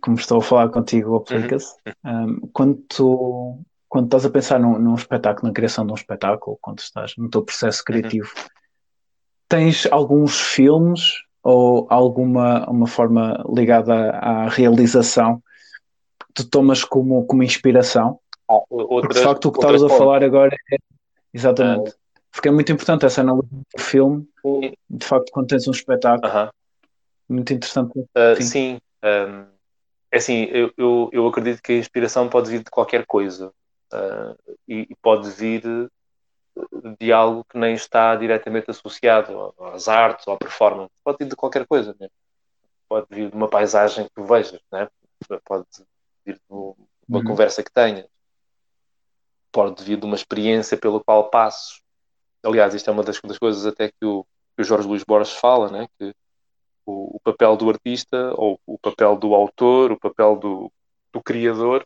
[0.02, 1.76] como estou a falar contigo, aplica-se.
[2.04, 2.26] Uhum.
[2.26, 6.58] Um, quando tu quando estás a pensar num, num, espetáculo, na criação de um espetáculo,
[6.62, 7.86] quando estás no teu processo uhum.
[7.86, 8.44] criativo, uhum.
[9.50, 15.44] tens alguns filmes ou alguma uma forma ligada à realização
[16.20, 18.18] que tu tomas como, como inspiração?
[18.50, 20.78] Ah, outras, Porque de facto o que estavas a falar agora é
[21.34, 21.92] exatamente.
[21.92, 21.96] Ah.
[22.32, 24.26] Porque é muito importante essa análise do filme,
[24.90, 26.32] de facto, quando tens um espetáculo.
[26.32, 26.50] Uh -huh.
[27.28, 28.00] Muito interessante.
[28.00, 28.80] Uh, sim.
[29.04, 29.51] Um
[30.12, 33.48] é assim, eu, eu, eu, acredito que a inspiração pode vir de qualquer coisa
[33.94, 35.64] uh, e, e, pode vir
[37.00, 40.92] de algo que nem está diretamente associado às artes ou à performance.
[41.02, 42.10] Pode vir de qualquer coisa, né?
[42.90, 44.90] pode vir de uma paisagem que vejas, né?
[45.46, 45.66] pode
[46.26, 46.76] vir de uma
[47.20, 47.24] uhum.
[47.24, 48.06] conversa que tenhas,
[49.50, 51.82] pode vir de uma experiência pelo qual passos.
[52.44, 54.26] Aliás, isto é uma das, das coisas até que o,
[54.58, 55.88] que o Jorge Luís Borges fala, né?
[55.98, 56.14] que
[56.86, 60.72] o, o, papel do artista, ou o papel do autor, o papel do,
[61.12, 61.86] do criador,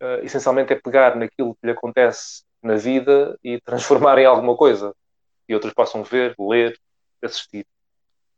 [0.00, 4.94] uh, essencialmente é pegar naquilo que lhe acontece na vida e transformar em alguma coisa.
[5.48, 6.78] E outros possam ver, ler,
[7.22, 7.66] assistir.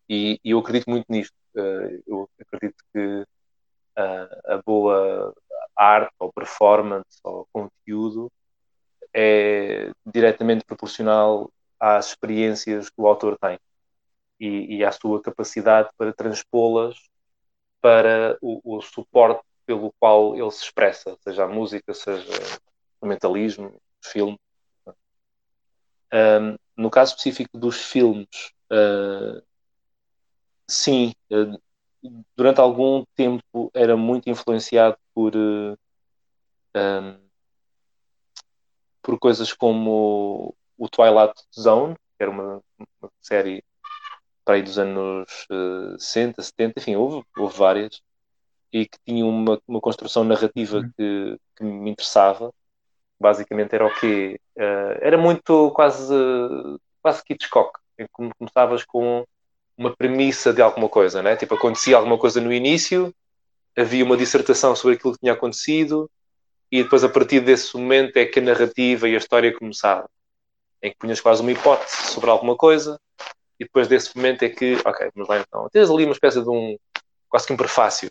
[0.09, 1.35] E, e eu acredito muito nisto.
[1.55, 3.25] Uh, eu acredito que
[3.95, 5.35] a boa
[5.77, 8.33] arte ou performance ou conteúdo
[9.13, 13.59] é diretamente proporcional às experiências que o autor tem
[14.43, 16.97] e, e à sua capacidade para transpô-las
[17.81, 22.61] para o, o, suporte pelo qual ele se expressa, seja a música, seja
[23.01, 24.39] o mentalismo, filme.
[26.13, 29.41] Um, no caso específico dos filmes, uh,
[30.67, 31.61] sim, uh,
[32.37, 35.79] durante algum tempo era muito influenciado por uh,
[36.77, 37.21] um,
[39.01, 43.65] por coisas como o Twilight Zone, que era uma, uma série
[44.53, 48.03] para aí dos anos uh, 60, 70, enfim, houve, houve várias,
[48.71, 50.91] e que tinha uma, uma construção narrativa uhum.
[50.95, 52.53] que, que me interessava.
[53.19, 54.39] Basicamente era o quê?
[54.57, 56.15] Uh, era muito quase,
[57.01, 59.25] quase Hitchcock, em que começavas com
[59.77, 61.35] uma premissa de alguma coisa, né?
[61.35, 63.15] Tipo, acontecia alguma coisa no início,
[63.77, 66.11] havia uma dissertação sobre aquilo que tinha acontecido,
[66.71, 70.11] e depois, a partir desse momento, é que a narrativa e a história começava.
[70.83, 72.99] Em que punhas quase uma hipótese sobre alguma coisa,
[73.63, 75.69] e depois desse momento é que, ok, vamos lá então.
[75.71, 76.77] Tens ali uma espécie de um,
[77.29, 78.11] quase que um prefácio.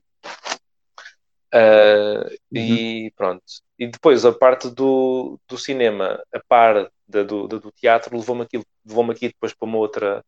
[1.54, 2.36] Uh, uhum.
[2.54, 3.44] E pronto.
[3.78, 8.44] E depois a parte do, do cinema, a par da, do, da, do teatro, levou-me
[8.44, 10.24] aqui, levou aqui depois para uma outra,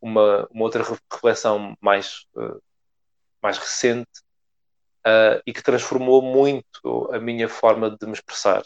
[0.00, 2.58] uma, uma outra reflexão mais, uh,
[3.42, 4.08] mais recente
[5.06, 8.62] uh, e que transformou muito a minha forma de me expressar.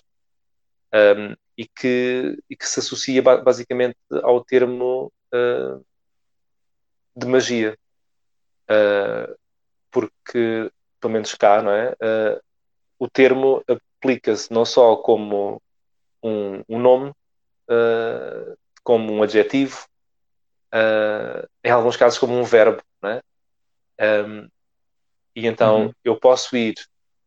[0.95, 5.85] Um, e, que, e que se associa basicamente ao termo uh,
[7.17, 7.79] de magia.
[9.91, 11.97] porque, pelo menos cá, não é?
[12.99, 15.63] o termo aplica-se não só como
[16.23, 17.13] um, um nome,
[18.83, 19.89] como um adjetivo,
[20.75, 23.23] uh, em alguns casos como um verbo, né?
[24.01, 24.49] Um,
[25.35, 25.93] e então uhum.
[26.05, 26.75] eu posso ir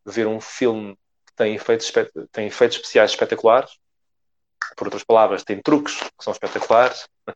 [0.06, 1.92] ver um filme que tem efeitos,
[2.32, 3.78] tem efeitos especiais espetaculares,
[4.76, 7.08] por outras palavras, tem truques que são espetaculares.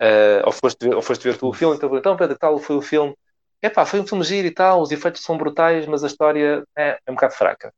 [0.00, 2.76] Uh, ou, foste ver, ou foste ver tu o filme, então, então Pedro, tal foi
[2.76, 3.16] o filme.
[3.62, 6.98] Epá, foi um filme giro e tal, os efeitos são brutais, mas a história é,
[7.04, 7.72] é um bocado fraca.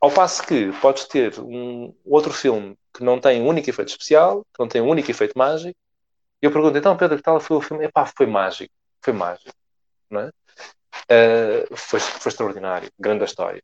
[0.00, 4.44] Ao passo que podes ter um outro filme que não tem um único efeito especial,
[4.52, 5.78] que não tem um único efeito mágico,
[6.42, 7.84] e eu pergunto, então, Pedro, que tal foi o filme?
[7.84, 9.52] Epá, foi mágico, foi mágico,
[10.10, 10.30] não é?
[11.10, 13.62] Uh, foi, foi extraordinário, grande a história.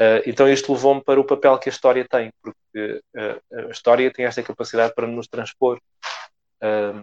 [0.00, 4.12] Uh, então isto levou-me para o papel que a história tem, porque uh, a história
[4.12, 5.80] tem esta capacidade para nos transpor,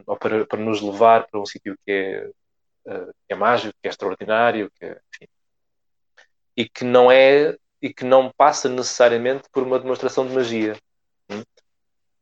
[0.06, 2.30] ou para, para nos levar para um sítio que é,
[3.28, 5.28] que é mágico, que é extraordinário, que é, enfim,
[6.56, 10.76] e que não é e que não passa necessariamente por uma demonstração de magia.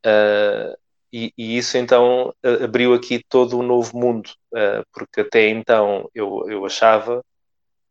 [0.05, 0.75] Uh,
[1.11, 6.43] e, e, isso então abriu aqui todo um novo mundo, uh, porque até então eu,
[6.49, 7.23] eu achava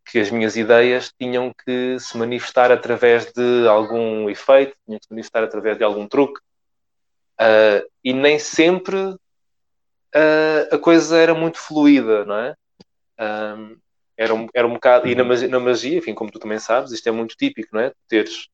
[0.04, 5.12] que as minhas ideias tinham que se manifestar através de algum efeito, tinham que se
[5.12, 6.40] manifestar através de algum truque,
[7.40, 9.16] uh, e nem sempre
[10.14, 12.54] uh, a coisa era muito fluida, não é?
[13.20, 13.76] Um,
[14.16, 16.92] era, um, era um bocado, e na magia, na magia, enfim, como tu também sabes,
[16.92, 17.92] isto é muito típico, não é?
[18.08, 18.48] Teres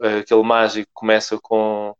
[0.00, 1.94] aquele mágico que começa com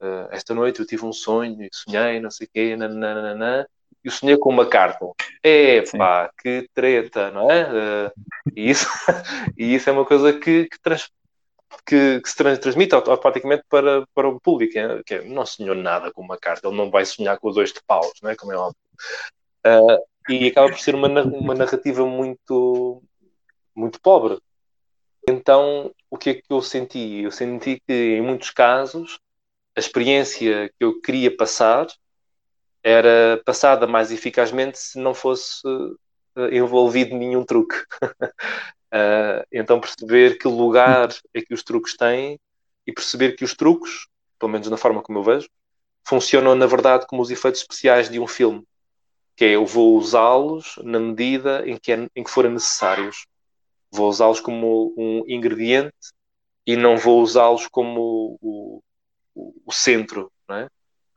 [0.00, 3.66] uh, esta noite eu tive um sonho e sonhei, não sei o quê, nananana,
[4.04, 5.06] e eu sonhei com uma carta.
[5.42, 7.64] É pá, que treta, não é?
[7.64, 8.12] Uh,
[8.54, 8.86] e, isso,
[9.56, 11.08] e isso é uma coisa que, que, trans,
[11.86, 15.74] que, que se trans, transmite automaticamente para, para o público, é, que é, não sonhou
[15.74, 18.36] nada com uma carta, ele não vai sonhar com dois de paus, não é?
[18.36, 18.76] Como é óbvio.
[19.66, 23.02] Uh, e acaba por ser uma, uma narrativa muito,
[23.74, 24.38] muito pobre.
[25.28, 27.22] Então, o que é que eu senti?
[27.22, 29.18] Eu senti que, em muitos casos,
[29.76, 31.86] a experiência que eu queria passar
[32.82, 37.76] era passada mais eficazmente se não fosse uh, envolvido nenhum truque.
[38.92, 42.38] uh, então perceber que lugar é que os truques têm
[42.86, 44.06] e perceber que os truques,
[44.38, 45.48] pelo menos na forma como eu vejo,
[46.06, 48.62] funcionam na verdade como os efeitos especiais de um filme,
[49.36, 53.26] que é eu vou usá-los na medida em que, é, em que forem necessários.
[53.90, 55.94] Vou usá-los como um ingrediente
[56.66, 58.82] e não vou usá-los como o,
[59.66, 60.68] o, centro, não é?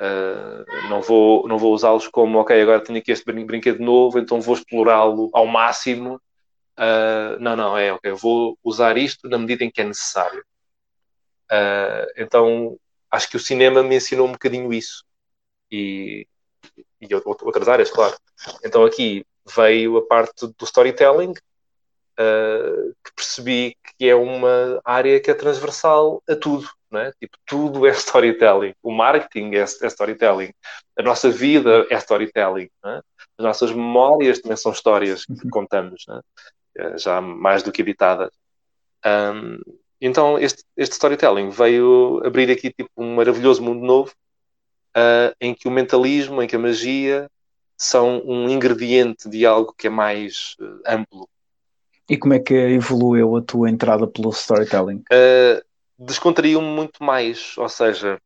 [0.01, 4.39] Uh, não vou, não vou usá-los como, ok, agora tenho aqui este brinquedo novo, então
[4.39, 6.21] vou explorá-lo ao máximo.
[6.79, 10.41] Uh, não, não, é, ok, vou usar isto na medida em que é necessário.
[11.51, 12.79] Uh, então,
[13.11, 15.03] acho que o cinema me ensinou um bocadinho isso.
[15.69, 16.25] E,
[17.01, 18.15] e outras áreas, claro.
[18.63, 25.29] Então aqui veio a parte do storytelling, uh, que percebi que é uma área que
[25.29, 27.11] é transversal a tudo, é?
[27.19, 28.73] Tipo, tudo é storytelling.
[28.81, 30.53] O marketing é, é storytelling.
[30.97, 32.69] A nossa vida é storytelling.
[32.85, 33.01] É?
[33.37, 35.49] As nossas memórias também são histórias que uhum.
[35.51, 36.19] contamos, é?
[36.95, 38.31] Já mais do que habitadas.
[39.05, 39.59] Um,
[40.01, 44.13] então, este, este storytelling veio abrir aqui tipo, um maravilhoso mundo novo
[44.95, 47.29] uh, em que o mentalismo, em que a magia
[47.77, 51.29] são um ingrediente de algo que é mais uh, amplo.
[52.09, 55.03] E como é que evoluiu a tua entrada pelo storytelling?
[55.11, 55.61] Uh,
[56.01, 58.21] Descontraiu-me muito mais, ou seja,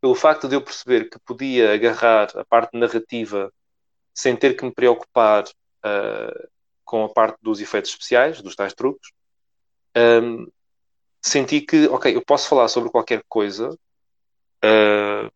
[0.00, 3.52] pelo facto de eu perceber que podia agarrar a parte narrativa
[4.14, 6.48] sem ter que me preocupar uh,
[6.86, 9.10] com a parte dos efeitos especiais, dos tais truques,
[9.96, 10.46] um,
[11.20, 13.70] senti que, ok, eu posso falar sobre qualquer coisa,
[14.64, 15.30] uh,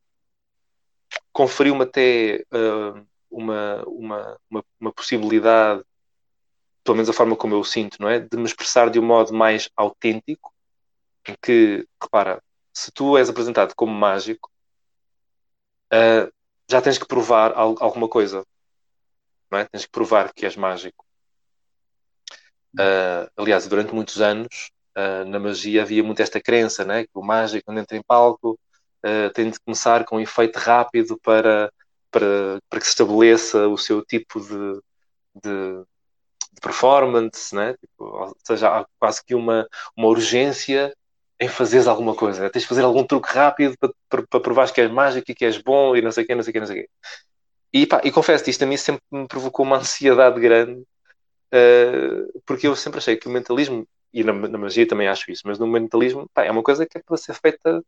[1.33, 5.83] conferiu-me até uh, uma, uma, uma, uma, possibilidade,
[6.85, 8.21] pelo menos a forma como eu o sinto, não é?
[8.21, 10.55] De me expressar de um modo mais autêntico,
[11.29, 14.51] em que, repara, se tu és apresentado como mágico,
[15.93, 16.33] uh,
[16.71, 18.47] já tens que provar al alguma coisa,
[19.51, 19.65] não é?
[19.65, 21.10] Tens que provar que és mágico.
[22.79, 27.05] Uh, aliás, durante muitos anos, uh, na magia havia muito esta crença, né?
[27.05, 28.59] que o mágico, quando entra em palco,
[29.05, 31.73] uh, tem de começar com um efeito rápido para,
[32.11, 34.81] para, para que se estabeleça o seu tipo de,
[35.43, 35.85] de,
[36.53, 37.75] de performance, né?
[37.75, 40.95] Tipo, ou seja, há quase que uma, uma urgência
[41.41, 42.51] em fazeres alguma coisa.
[42.51, 45.45] Tens de fazer algum truque rápido para, para, para provares que és mágico e que
[45.45, 46.91] és bom e não sei o quê, não sei o quê, não sei o quê.
[47.73, 50.83] E, pá, e confesso isto a mim sempre me provocou uma ansiedade grande,
[51.53, 55.43] uh, porque eu sempre achei que o mentalismo, e na, na magia também acho isso,
[55.45, 57.83] mas no mentalismo pá, é uma coisa que é para ser feita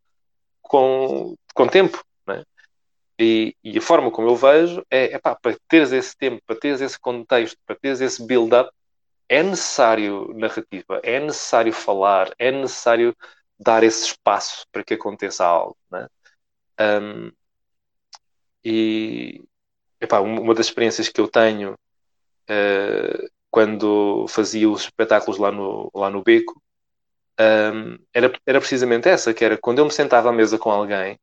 [0.62, 2.44] com, com tempo, né?
[3.18, 6.56] E, e, a forma como eu vejo é, é pá, para teres esse tempo, para
[6.56, 8.70] teres esse contexto, para teres esse build-up,
[9.28, 13.16] é necessário narrativa, é necessário falar, é necessário
[13.58, 15.76] dar esse espaço para que aconteça algo.
[15.90, 16.08] Né?
[16.80, 17.32] Um,
[18.64, 19.42] e
[20.00, 26.08] epá, uma das experiências que eu tenho uh, quando fazia os espetáculos lá no, lá
[26.08, 26.60] no Beco
[27.38, 31.20] um, era, era precisamente essa, que era quando eu me sentava à mesa com alguém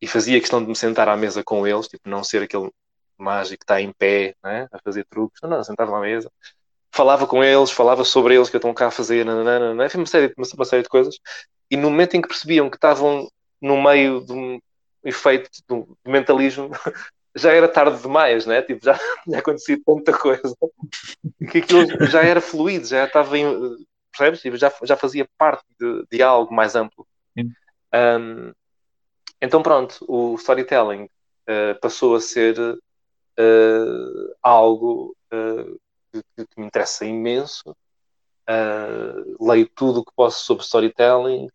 [0.00, 2.70] e fazia questão de me sentar à mesa com eles, tipo, não ser aquele
[3.18, 6.30] mágico que está em pé né, a fazer truques, não, não, sentava à mesa,
[6.92, 10.32] falava com eles, falava sobre eles que eu estou cá a fazer, nananana, uma, série,
[10.36, 11.18] uma, uma série de coisas,
[11.68, 13.28] e no momento em que percebiam que estavam
[13.60, 14.60] no meio de um
[15.02, 16.70] efeito de mentalismo,
[17.36, 18.62] já era tarde demais, né?
[18.62, 20.54] Tipo, já tinha acontecido tanta coisa
[21.50, 23.46] que aquilo já era fluido, já estava em,
[24.10, 24.40] percebes?
[24.40, 27.06] Tipo, já, já fazia parte de, de algo mais amplo.
[27.94, 28.52] Um,
[29.40, 35.80] então pronto, o storytelling uh, passou a ser uh, algo uh,
[36.12, 37.76] que, que, me interessa imenso.
[39.40, 41.48] leio tudo o que posso sobre storytelling.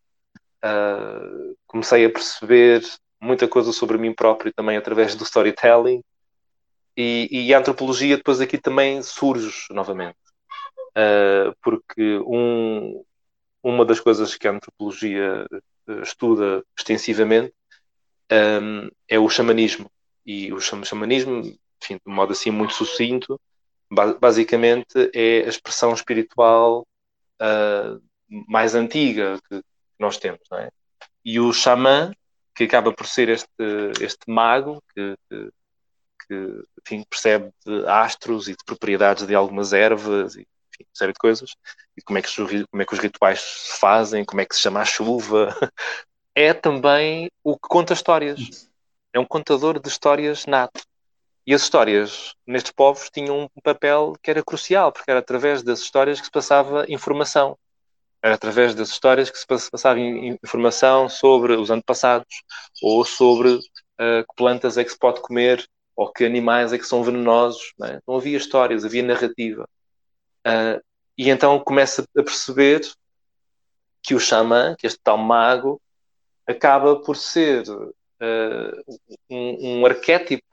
[1.66, 2.82] comecei a perceber
[3.24, 6.02] muita coisa sobre mim próprio também através do storytelling.
[6.96, 10.16] E, e a antropologia depois aqui também surge novamente
[10.94, 13.04] uh, porque um,
[13.62, 17.54] uma das coisas que a antropologia eh, estuda extensivamente
[18.30, 19.90] um, é o xamanismo.
[20.24, 21.40] E o xamanismo,
[21.82, 23.40] enfim, de um modo assim muito sucinto,
[24.20, 26.86] basicamente é a expressão espiritual
[27.40, 29.62] uh, mais antiga que
[29.98, 30.40] nós temos.
[30.52, 30.68] É?
[31.24, 32.12] E o xamã,
[32.54, 33.50] que acaba por ser este,
[34.00, 35.16] este mago que,
[36.26, 41.18] que, enfim, percebe de astros e de propriedades de algumas ervas e enfim, série de
[41.18, 41.54] coisas,
[41.96, 42.28] e como é, que
[42.66, 45.54] como é que os rituais se fazem, como é que se chama a chuva,
[46.34, 48.68] é também o que conta histórias.
[49.12, 50.82] É um contador de histórias nato.
[51.46, 55.80] E as histórias nestes povos tinham um papel que era crucial, porque era através das
[55.80, 57.56] histórias que se passava informação.
[58.24, 62.42] Era através das histórias que se passava informação sobre os antepassados,
[62.82, 66.86] ou sobre uh, que plantas é que se pode comer, ou que animais é que
[66.86, 67.74] são venenosos.
[67.78, 68.00] Não, é?
[68.08, 69.68] não havia histórias, havia narrativa.
[70.46, 70.82] Uh,
[71.18, 72.80] e então começa a perceber
[74.02, 75.78] que o xamã, que este tal mago,
[76.46, 78.96] acaba por ser uh,
[79.28, 80.46] um, um, arquétipo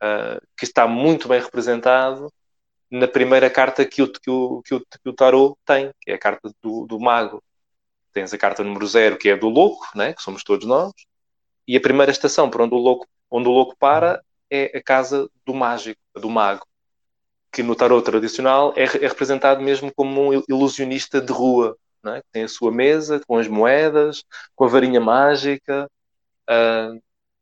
[0.00, 2.32] uh, que está muito bem representado
[2.90, 6.14] na primeira carta que o, que o, que o, que o tarot tem, que é
[6.14, 7.42] a carta do, do mago.
[8.12, 10.92] Tens a carta número zero, que é do louco, né, que somos todos nós,
[11.68, 15.28] e a primeira estação por onde o louco, onde o louco para é a casa
[15.44, 16.66] do mágico, do mago
[17.56, 21.74] que no tarot tradicional é, é, representado mesmo como um ilusionista de rua,
[22.06, 22.22] é?
[22.30, 24.22] tem a sua mesa com as moedas,
[24.54, 25.90] com a varinha mágica.
[26.48, 27.00] Uh,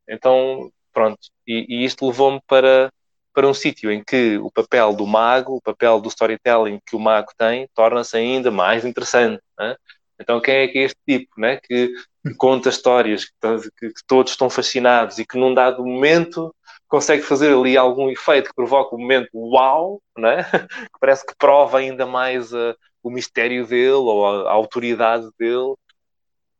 [0.08, 2.92] então, pronto, e, e isto levou-me para,
[3.34, 7.00] para um sítio em que o papel do mago, o papel do storytelling que o
[7.00, 9.42] mago tem, torna-se ainda mais interessante.
[9.58, 9.76] Né?
[10.20, 11.58] Então, quem é que é este tipo né?
[11.62, 11.92] que,
[12.38, 16.54] conta histórias, que, que, que, todos estão fascinados e que num dado momento
[16.86, 20.44] consegue fazer ali algum efeito que provoca um momento uau, né?
[20.92, 25.74] que parece que prova ainda mais uh, o mistério dele ou a, a autoridade dele.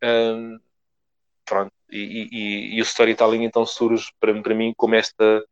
[0.02, 0.58] Um,
[1.44, 5.44] pronto, e, e, e, o storytelling então surge para, para mim como esta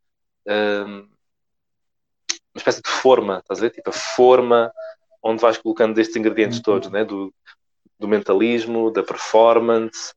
[0.47, 1.09] um,
[2.55, 3.71] uma espécie de forma, estás a ver?
[3.71, 4.73] Tipo a forma
[5.23, 6.65] onde vais colocando estes ingredientes uhum.
[6.65, 7.05] todos, né?
[7.05, 7.33] do,
[7.99, 10.13] do mentalismo, da performance,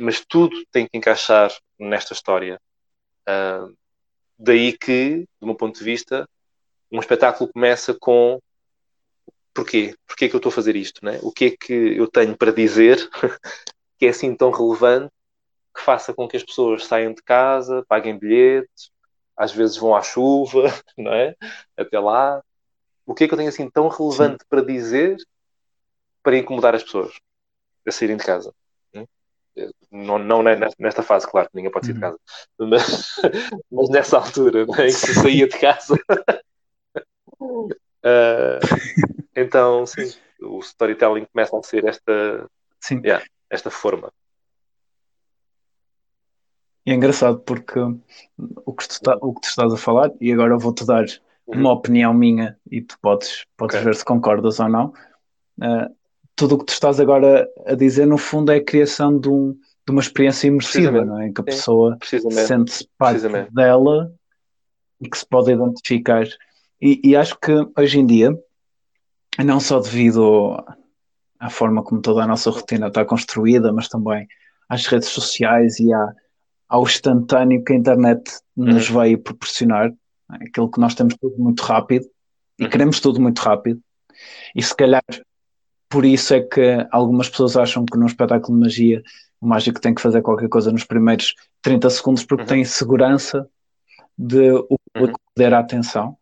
[0.00, 2.60] mas tudo tem que encaixar nesta história.
[3.22, 3.74] Uh,
[4.38, 6.28] daí que, do meu ponto de vista,
[6.90, 8.38] um espetáculo começa com
[9.54, 9.94] porquê?
[10.06, 11.04] Porquê que eu estou a fazer isto?
[11.04, 11.18] Né?
[11.22, 13.08] O que é que eu tenho para dizer
[13.98, 15.12] que é assim tão relevante
[15.74, 18.90] que faça com que as pessoas saiam de casa, paguem bilhetes,
[19.42, 20.62] às vezes vão à chuva,
[20.96, 21.34] não é?
[21.76, 22.40] Até lá.
[23.04, 24.46] O que é que eu tenho assim tão relevante Sim.
[24.48, 25.16] para dizer
[26.22, 27.12] para incomodar as pessoas
[27.84, 28.54] a saírem de casa?
[28.94, 29.04] Hum?
[29.90, 30.44] Não, não
[30.78, 32.10] nesta fase, claro, ninguém pode sair de uhum.
[32.10, 32.18] casa,
[32.56, 33.16] mas,
[33.70, 35.98] mas nessa altura né, em que se saía de casa.
[37.40, 38.60] uh,
[39.34, 42.48] então, sim, o storytelling começa a ser esta,
[42.80, 43.00] sim.
[43.04, 44.12] Yeah, esta forma.
[46.84, 50.32] E é engraçado porque o que, tu está, o que tu estás a falar, e
[50.32, 51.04] agora eu vou-te dar
[51.46, 51.60] uhum.
[51.60, 53.84] uma opinião minha e tu podes, podes okay.
[53.84, 54.92] ver se concordas ou não.
[55.58, 55.94] Uh,
[56.34, 59.52] tudo o que tu estás agora a dizer, no fundo, é a criação de, um,
[59.52, 61.28] de uma experiência imersiva, não é?
[61.28, 61.96] Em que a pessoa
[62.46, 64.12] sente-se parte dela
[65.00, 66.26] e que se pode identificar.
[66.80, 68.36] E, e, acho que hoje em dia,
[69.44, 70.56] não só devido
[71.38, 74.26] à forma como toda a nossa rotina está construída, mas também
[74.68, 76.12] às redes sociais e à,
[76.72, 79.00] ao instantâneo que a internet nos uhum.
[79.02, 79.92] veio proporcionar,
[80.26, 82.06] aquilo que nós temos tudo muito rápido
[82.58, 82.70] e uhum.
[82.70, 83.78] queremos tudo muito rápido.
[84.56, 85.04] E se calhar
[85.90, 89.02] por isso é que algumas pessoas acham que num espetáculo de magia
[89.38, 92.48] o mágico tem que fazer qualquer coisa nos primeiros 30 segundos porque uhum.
[92.48, 93.46] tem segurança
[94.16, 95.32] de o público uhum.
[95.36, 96.16] der a atenção.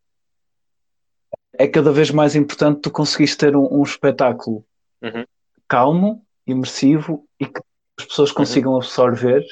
[1.53, 4.65] É cada vez mais importante tu conseguires ter um, um espetáculo
[5.01, 5.25] uhum.
[5.69, 7.61] calmo, imersivo e que
[8.01, 9.45] as pessoas consigam absorver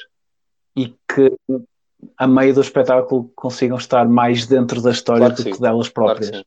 [0.81, 1.35] e que
[2.17, 5.89] a meio do espetáculo consigam estar mais dentro da história claro do que, que delas
[5.89, 6.29] próprias.
[6.29, 6.45] Claro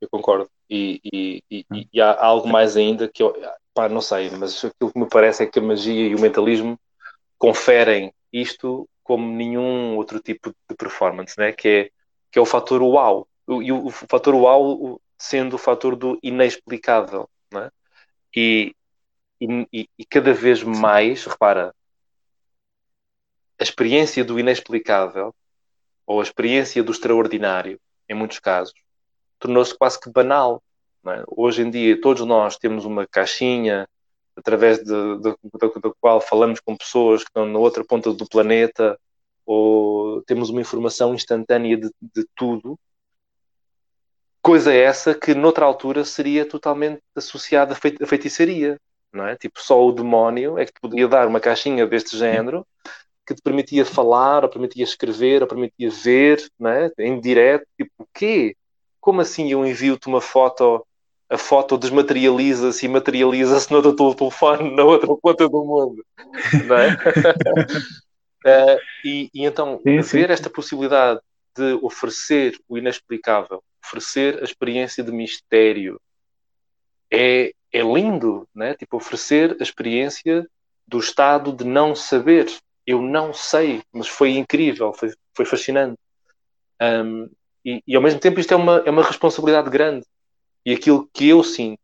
[0.00, 0.50] eu concordo.
[0.68, 1.84] E, e, e, hum.
[1.92, 3.34] e, há algo mais ainda que eu
[3.74, 6.78] pá, não sei, mas aquilo que me parece é que a magia e o mentalismo
[7.38, 11.52] conferem isto como nenhum outro tipo de performance, né?
[11.52, 11.90] que, é,
[12.30, 13.26] que é o fator uau.
[13.48, 17.28] E o, o fator uau sendo o fator do inexplicável.
[17.52, 17.70] Né?
[18.34, 18.74] E,
[19.40, 21.74] e, e cada vez mais, repara,
[23.60, 25.34] a experiência do inexplicável
[26.06, 28.72] ou a experiência do extraordinário, em muitos casos,
[29.38, 30.62] tornou-se quase que banal.
[31.06, 31.22] É?
[31.28, 33.86] Hoje em dia, todos nós temos uma caixinha
[34.34, 35.36] através da
[36.00, 38.98] qual falamos com pessoas que estão na outra ponta do planeta,
[39.44, 42.78] ou temos uma informação instantânea de, de tudo.
[44.40, 48.80] Coisa essa que noutra altura seria totalmente associada a feitiçaria,
[49.12, 49.36] não é?
[49.36, 52.66] Tipo, só o demónio é que te podia dar uma caixinha deste género
[53.26, 56.90] que te permitia falar, ou permitia escrever, ou permitia ver, não é?
[56.98, 58.56] Em direto, tipo, o quê?
[59.00, 60.84] Como assim eu envio-te uma foto,
[61.28, 66.04] a foto desmaterializa-se e materializa-se no teu telefone na outra ponta do mundo,
[66.66, 66.92] não é?
[68.44, 70.18] uh, e, e, então, sim, sim.
[70.18, 71.20] ver esta possibilidade
[71.56, 76.00] de oferecer o inexplicável, oferecer a experiência de mistério,
[77.10, 78.74] é, é lindo, né?
[78.74, 80.46] Tipo, oferecer a experiência
[80.86, 82.46] do estado de não saber
[82.86, 85.98] eu não sei, mas foi incrível, foi, foi fascinante.
[86.80, 87.28] Um,
[87.64, 90.06] e, e, ao mesmo tempo isto é uma, é uma responsabilidade grande.
[90.64, 91.80] E aquilo que eu sinto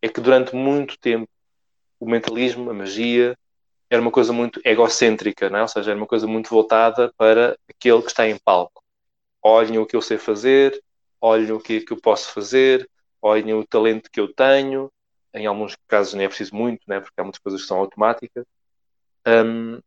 [0.00, 1.28] é que durante muito tempo
[1.98, 3.36] o mentalismo, a magia,
[3.88, 5.62] era uma coisa muito egocêntrica, não é?
[5.62, 8.82] ou seja, era uma coisa muito voltada para aquele que está em palco.
[9.42, 10.82] Olhem o que eu sei fazer,
[11.20, 12.88] olhem o que, que eu posso fazer,
[13.20, 14.90] olhem o talento que eu tenho.
[15.34, 17.00] Em alguns casos nem é preciso muito, né?
[17.00, 18.44] porque há muitas coisas que são automáticas.
[19.26, 19.78] Um,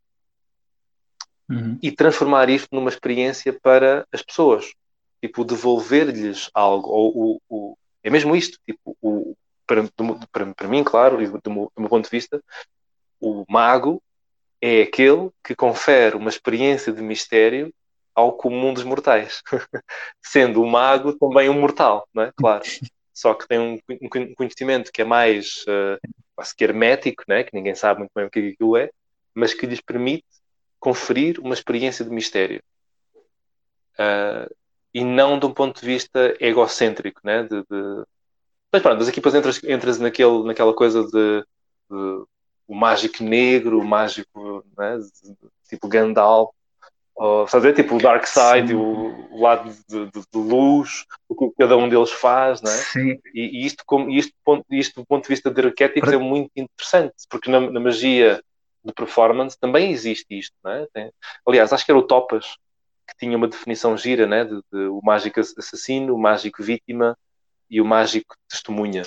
[1.49, 1.77] uhum.
[1.81, 4.73] e transformar isto numa experiência para as pessoas.
[5.21, 6.89] Tipo, devolver-lhes algo.
[6.89, 8.59] Ou, ou, é mesmo isto.
[8.65, 9.35] Tipo, o,
[9.65, 9.83] para,
[10.31, 12.41] para, para mim, claro, e do, do, meu, do meu ponto de vista,
[13.19, 14.01] o mago
[14.61, 17.73] é aquele que confere uma experiência de mistério
[18.13, 19.41] ao comum dos mortais.
[20.23, 22.31] Sendo o mago também um mortal, não é?
[22.35, 22.63] Claro.
[23.13, 25.97] Só que tem um, um conhecimento que é mais uh,
[26.35, 27.43] quase que hermético, né?
[27.43, 28.89] que ninguém sabe muito bem o que aquilo é,
[29.33, 30.25] mas que lhes permite
[30.85, 32.61] conferir uma experiência de mistério.
[33.97, 34.53] Uh,
[34.93, 37.41] e não de um ponto de vista egocêntrico, né?
[37.41, 38.05] De, de...
[38.71, 41.41] Mas pronto, as equipas entras, entras naquele, naquela coisa de,
[41.89, 42.25] de
[42.67, 44.99] o mágico negro, o mágico né?
[45.67, 46.51] tipo Gandalf,
[47.15, 51.49] ou, fazer tipo o Dark Side, o, o, lado de, de, de, luz, o que
[51.57, 52.69] cada um deles faz, né?
[52.69, 53.19] Sim.
[53.33, 54.33] E, e isto, como, isto,
[54.69, 58.39] isto do ponto de vista de arquétipos é muito interessante, porque na, na, magia
[58.85, 60.85] de performance também existe isto, né?
[60.93, 61.11] Tem,
[61.45, 62.57] aliás, acho que era o Topas
[63.07, 64.45] que tinha uma definição gira, né?
[64.45, 67.17] De, de, o mágico assassino, o mágico vítima
[67.69, 69.03] e o mágico testemunha.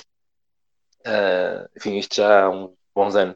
[1.01, 3.35] Uh, enfim, isto já há uns bons anos.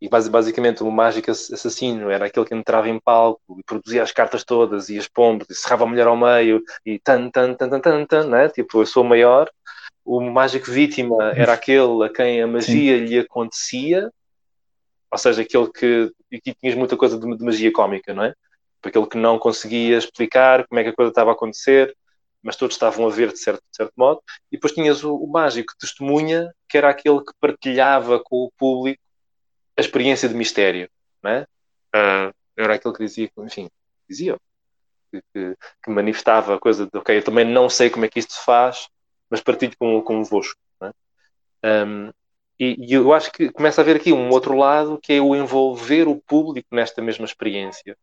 [0.00, 4.44] E basicamente o mágico assassino era aquele que entrava em palco e produzia as cartas
[4.44, 7.80] todas e as pombas e serrava a mulher ao meio e tan, tan, tan, tan,
[7.80, 8.48] tan, tan né?
[8.48, 9.50] tipo, eu sou o maior.
[10.04, 13.04] O mágico vítima era aquele a quem a magia Sim.
[13.04, 14.10] lhe acontecia,
[15.10, 16.12] ou seja, aquele que.
[16.34, 18.34] Aqui tinhas muita coisa de, de magia cómica, não é?
[18.82, 21.96] Aquele que não conseguia explicar como é que a coisa estava a acontecer,
[22.42, 24.22] mas todos estavam a ver de certo, de certo modo.
[24.52, 29.02] E depois tinhas o, o mágico testemunha, que era aquele que partilhava com o público
[29.76, 30.90] a experiência de mistério,
[31.22, 31.46] né?
[31.94, 33.70] Uh, era aquilo que dizia, enfim,
[34.08, 34.36] dizia,
[35.10, 38.32] que, que, manifestava a coisa de, ok, eu também não sei como é que isto
[38.32, 38.88] se faz,
[39.30, 40.92] mas partilho com, convosco, né?
[41.64, 42.10] Um,
[42.58, 45.36] e, e, eu acho que começa a haver aqui um outro lado, que é o
[45.36, 47.96] envolver o público nesta mesma experiência,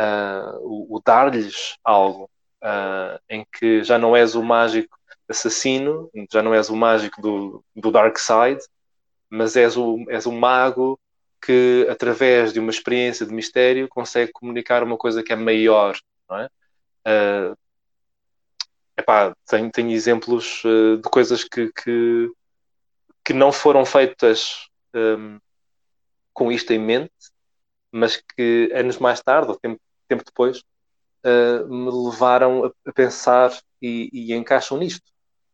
[0.00, 2.30] uh, o, o dar-lhes algo,
[2.62, 7.64] uh, em que já não és o mágico assassino, já não és o mágico do,
[7.74, 8.62] do Dark Side,
[9.28, 10.98] mas és o, és o mago
[11.44, 16.38] que, através de uma experiência de mistério, consegue comunicar uma coisa que é maior, não
[16.38, 16.48] é?
[17.06, 17.56] Uh,
[18.96, 19.34] epá,
[19.72, 22.30] tenho, exemplos uh, de coisas que, que,
[23.24, 25.38] que, não foram feitas um,
[26.32, 27.12] com isto em mente,
[27.90, 30.62] mas que anos mais tarde, ou tempo, tempo depois,
[31.24, 35.12] uh, me levaram a, a pensar e, e, encaixam nisto.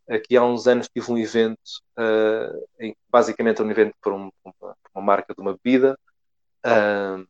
[0.09, 1.59] Aqui há uns anos tive um evento,
[1.99, 5.99] uh, em, basicamente um evento para, um, uma, uma, marca de uma bebida,
[6.65, 7.27] uh,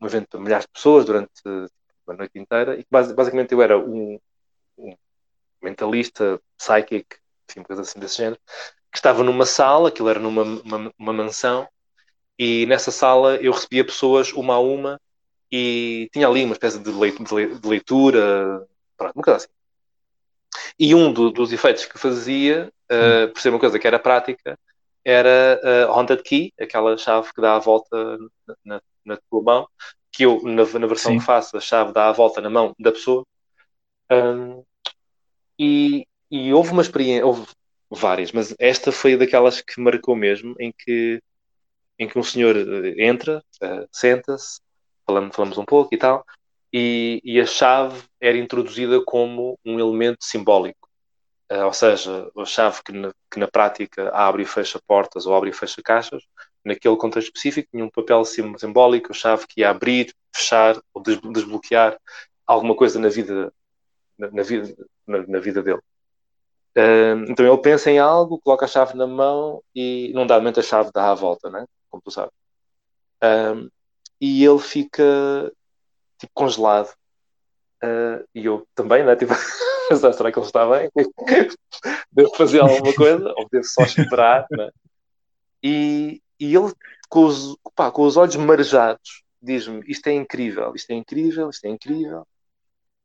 [0.00, 1.30] um evento para milhares de pessoas durante
[2.08, 4.18] a noite inteira, e basicamente eu era um,
[4.78, 4.94] um
[5.62, 7.16] mentalista, psychic,
[7.48, 8.40] enfim, coisa assim desse género,
[8.92, 11.66] que estava numa sala, aquilo era numa uma, uma mansão,
[12.38, 15.00] e nessa sala eu recebia pessoas uma a uma
[15.50, 16.90] e tinha ali uma espécie de
[17.64, 18.66] leitura,
[18.96, 19.48] pronto, uma coisa assim.
[20.78, 24.58] E um do, dos efeitos que fazia, uh, por ser uma coisa que era prática,
[25.04, 29.42] era a uh, Haunted Key, aquela chave que dá a volta na, na, na tua
[29.42, 29.68] mão,
[30.10, 31.18] que eu, na, na versão Sim.
[31.18, 33.24] que faço, a chave dá a volta na mão da pessoa.
[34.10, 34.62] Um,
[35.58, 37.46] e, e houve uma experiência, houve
[37.94, 41.22] várias, mas esta foi daquelas que marcou mesmo, em que,
[41.98, 44.60] em que um senhor eh, entra, uh, senta-se,
[45.06, 46.24] falamos, falamos um pouco e tal,
[46.72, 50.88] e, e a chave era introduzida como um elemento simbólico.
[51.50, 55.34] Uh, ou seja, a chave que na, que na, prática abre e fecha portas ou
[55.34, 56.22] abre e fecha caixas,
[56.64, 61.20] naquele contexto específico tinha um papel simbólico, a chave que ia abrir, fechar ou des
[61.20, 61.98] desbloquear
[62.46, 63.52] alguma coisa na vida,
[64.18, 64.74] na, na vida,
[65.06, 65.80] na, na, vida dele.
[66.76, 70.60] Uh, então ele pensa em algo, coloca a chave na mão e, num dado momento,
[70.60, 71.66] a chave dá a volta, né?
[71.90, 72.32] como tu sabes.
[74.20, 75.52] E ele fica
[76.18, 76.90] tipo, congelado.
[77.82, 79.16] Uh, e eu também, né?
[79.16, 79.34] Tipo,
[79.96, 80.88] será que ele está bem?
[82.12, 83.34] devo fazer alguma coisa?
[83.36, 84.46] Ou devo só esperar?
[84.50, 84.70] Né?
[85.62, 86.72] E, e ele,
[87.08, 87.56] com os,
[87.92, 92.26] com os olhos marejados, diz-me: Isto é incrível, isto é incrível, isto é incrível.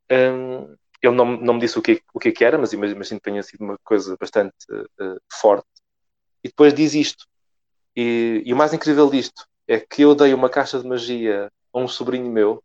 [0.09, 3.19] Um, ele não, não me disse o que, o que, é que era, mas imagino
[3.19, 5.67] que tenha sido uma coisa bastante uh, forte.
[6.43, 7.25] E depois diz isto.
[7.95, 11.79] E, e o mais incrível disto é que eu dei uma caixa de magia a
[11.79, 12.63] um sobrinho meu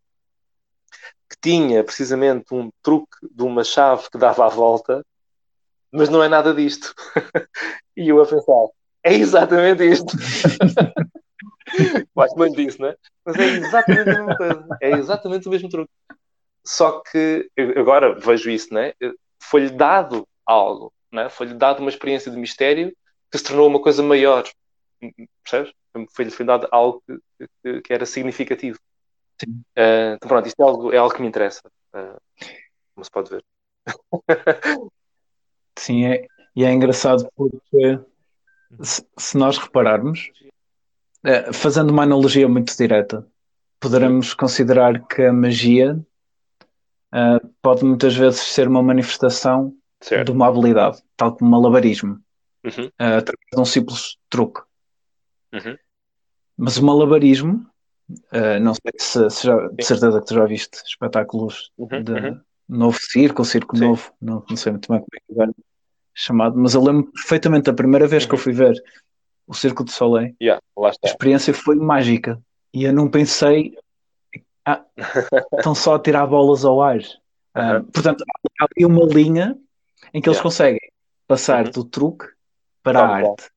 [1.29, 5.03] que tinha precisamente um truque de uma chave que dava a volta,
[5.91, 6.93] mas não é nada disto.
[7.97, 8.67] e eu a pensar,
[9.03, 10.15] é exatamente isto.
[12.15, 12.95] Gosto muito disso, não é?
[13.25, 14.67] Mas é exatamente a mesma coisa.
[14.81, 15.91] É exatamente o mesmo truque.
[16.65, 18.93] Só que agora vejo isso, né?
[19.41, 21.29] Foi-lhe dado algo, né?
[21.29, 22.95] Foi-lhe dado uma experiência de mistério
[23.31, 24.43] que se tornou uma coisa maior.
[25.43, 25.73] Percebes?
[26.11, 28.79] Foi-lhe foi dado algo que, que, era significativo.
[29.43, 31.61] Uh, então pronto, isto é algo, é algo que me interessa,
[31.93, 32.19] uh,
[32.95, 33.43] como se pode ver.
[35.77, 37.99] Sim, é, e é engraçado porque
[38.81, 40.31] se, se nós repararmos,
[41.25, 43.27] uh, fazendo uma analogia muito direta,
[43.79, 45.99] poderemos considerar que a magia
[47.61, 50.25] pode muitas vezes ser uma manifestação certo.
[50.25, 52.19] de uma habilidade, tal como malabarismo,
[52.63, 52.89] uhum.
[52.97, 54.61] através de um simples truque.
[55.53, 55.77] Uhum.
[56.57, 57.65] Mas o malabarismo
[58.33, 62.11] Uh, não sei se, se já, de certeza que tu já viste espetáculos Uhum, de
[62.11, 62.41] uhum.
[62.67, 63.87] novo circo, ou circo Sim.
[63.87, 65.51] novo, não, não sei muito bem como é que agora
[66.13, 68.43] chamado, mas eu lembro perfeitamente da primeira vez que eu Uhum.
[68.43, 68.75] fui ver
[69.47, 72.39] o Circo de Soleil, Yeah, a experiência foi mágica
[72.73, 73.75] e eu não pensei,
[74.65, 74.83] ah,
[75.57, 76.99] estão só a tirar bolas ao ar.
[77.55, 77.83] Aham.
[77.93, 78.23] portanto,
[78.59, 79.55] há ali uma linha
[80.13, 80.43] em que eles Yeah.
[80.43, 80.79] conseguem
[81.27, 81.71] passar Uhum.
[81.71, 82.25] do truque
[82.81, 83.49] para a arte.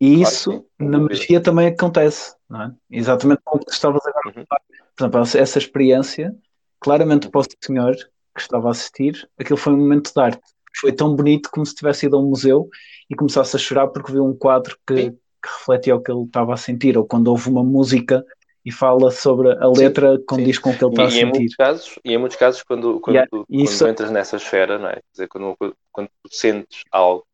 [0.00, 2.72] E Claro isso na magia também acontece, não é?
[2.90, 4.46] Exatamente como estavas agora a Uhum.
[4.46, 4.60] falar.
[4.96, 6.36] Por exemplo, essa- experiência,
[6.80, 7.94] claramente para o senhor
[8.34, 10.40] que estava a assistir, aquilo foi um momento de arte.
[10.80, 12.68] Foi tão bonito como se tivesse ido a um museu
[13.10, 16.54] e começasse a chorar porque viu um quadro que, que refletia o que ele estava
[16.54, 18.24] a sentir, ou quando houve uma música
[18.64, 20.24] e fala sobre a Sim, letra sim.
[20.26, 21.30] condiz com o que ele está a E, e em sentir.
[21.30, 24.36] muitos casos, e em muitos casos quando, quando, Yeah, tu, e quando isso- entras nessa
[24.36, 24.94] esfera, não é?
[24.94, 25.56] Quer dizer, quando,
[25.90, 27.26] quando tu sentes algo,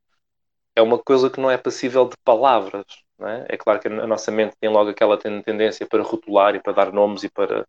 [0.77, 2.85] é uma coisa que não é passível de palavras,
[3.19, 3.47] não é?
[3.49, 6.73] É claro que a nossa mente tem logo aquela ten- tendência para rotular e para
[6.73, 7.67] dar nomes e para,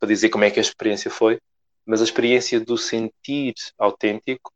[0.00, 1.40] para dizer como é que a experiência foi,
[1.86, 4.52] mas a experiência do sentir autêntico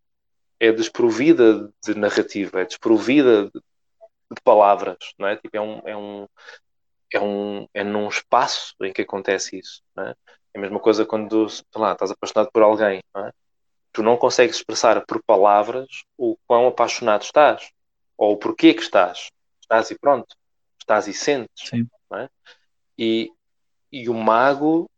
[0.61, 3.61] é desprovida de narrativa, é desprovida de,
[4.11, 5.37] de palavras, não é?
[5.37, 6.27] Tipo, é um, é um,
[7.13, 10.15] é um, é num espaço em que acontece isso, não é?
[10.55, 13.33] É a mesma coisa quando, sei lá, estás apaixonado por alguém, não é?
[13.93, 17.71] Tu não consegues expressar por palavras o quão apaixonado estás,
[18.17, 19.31] ou o porquê que estás.
[19.61, 20.37] Estás e pronto.
[20.79, 21.71] Estás e sentes.
[22.15, 22.29] É?
[22.99, 23.31] E,
[23.93, 24.91] e o mago,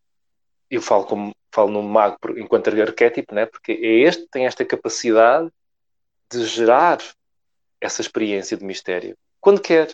[0.70, 3.46] eu falo, como, falo no mago enquanto arquétipo, né?
[3.46, 5.50] porque é este tem esta capacidade
[6.30, 6.98] de gerar
[7.80, 9.16] essa experiência de mistério.
[9.40, 9.92] Quando quer,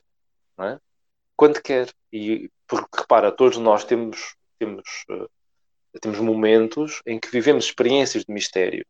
[0.57, 0.81] não é?
[1.37, 1.93] Quando quer.
[2.13, 5.27] E porque repara, todos nós temos, temos, eh,
[6.01, 8.85] temos momentos em que vivemos experiências de mistério.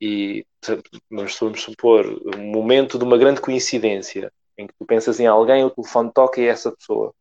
[0.00, 0.44] E
[1.10, 2.06] vamos, vamos supor
[2.36, 6.40] um momento de uma grande coincidência em que tu pensas em alguém, o telefone toca
[6.40, 7.14] e é essa pessoa.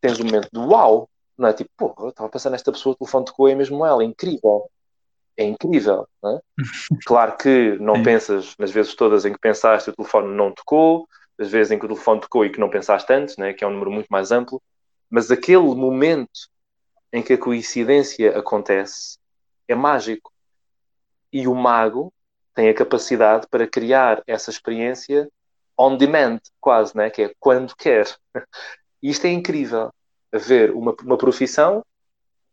[0.00, 1.52] Tens um momento de uau, não é?
[1.52, 4.06] Tipo, porra, eu estava a pensar nesta pessoa, o telefone tocou, é mesmo ela, é
[4.06, 4.70] incrível.
[5.36, 6.40] É incrível, não é?
[7.06, 11.08] Claro que não pensas nas vezes todas em que pensaste e o telefone não tocou,
[11.38, 13.52] as vezes em que o telefone tocou e que não pensaste antes, né?
[13.52, 14.62] que é um número muito mais amplo,
[15.10, 16.48] mas aquele momento
[17.12, 19.18] em que a coincidência acontece
[19.68, 20.32] é mágico.
[21.32, 22.12] E o mago
[22.54, 25.30] tem a capacidade para criar essa experiência
[25.78, 27.10] on demand, quase, né?
[27.10, 28.06] que é quando quer.
[29.02, 29.92] E isto é incrível.
[30.32, 31.84] Haver uma, uma profissão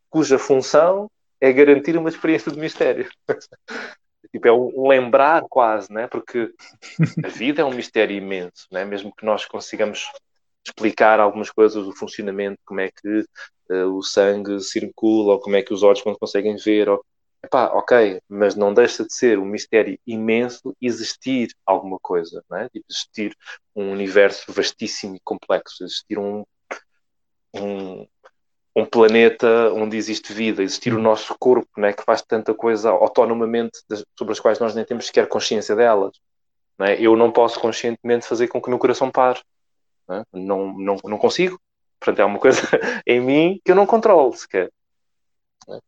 [0.09, 1.09] cuja função
[1.39, 3.09] é garantir uma experiência de mistério.
[4.33, 6.07] Tipo, é um lembrar quase, né?
[6.07, 6.51] porque
[7.23, 8.83] a vida é um mistério imenso, né?
[8.83, 10.11] mesmo que nós consigamos
[10.65, 13.25] explicar algumas coisas do funcionamento, como é que
[13.69, 17.05] eh, o sangue circula, ou como é que os olhos conseguem ver, ou...
[17.43, 22.69] Epá, ok, mas não deixa de ser um mistério imenso existir alguma coisa, não é?
[22.69, 23.35] Tipo, existir
[23.75, 26.45] um universo vastíssimo e complexo, existir um,
[27.53, 28.07] um,
[28.75, 31.93] um planeta onde existe vida, existir o nosso corpo, não é?
[31.93, 36.19] que faz tanta coisa autonomamente das- sobre as quais nós nem temos sequer consciência delas.
[36.77, 36.99] Não é?
[36.99, 39.39] Eu não posso conscientemente fazer com que o meu coração pare.
[40.07, 40.23] Não, é?
[40.33, 41.59] não, não, não consigo.
[41.99, 42.61] Portanto, é uma coisa
[43.05, 44.71] em mim que eu não controlo sequer.
[45.67, 45.79] Não é?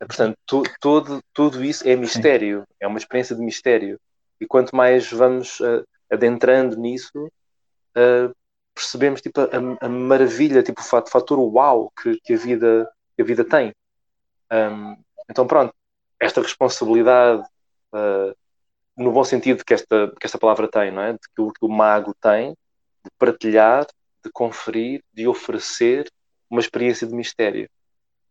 [0.00, 3.98] Portanto, tu, tudo, tudo isso é mistério, é uma experiência de mistério.
[4.38, 7.32] E quanto mais vamos ah, adentrando nisso,
[7.94, 8.30] ah,
[8.76, 13.22] percebemos tipo, a, a maravilha, tipo, o fato- fator uau que, que, a, vida, que
[13.22, 13.74] a vida tem.
[14.52, 14.96] Um,
[15.30, 15.74] então, pronto,
[16.20, 17.42] esta responsabilidade,
[17.92, 18.34] ah,
[18.96, 21.12] no bom sentido que esta, que esta palavra tem, não é?
[21.14, 22.50] De que o, que o mago tem,
[23.04, 23.86] de partilhar,
[24.24, 26.10] de conferir, de oferecer
[26.50, 27.68] uma experiência de mistério.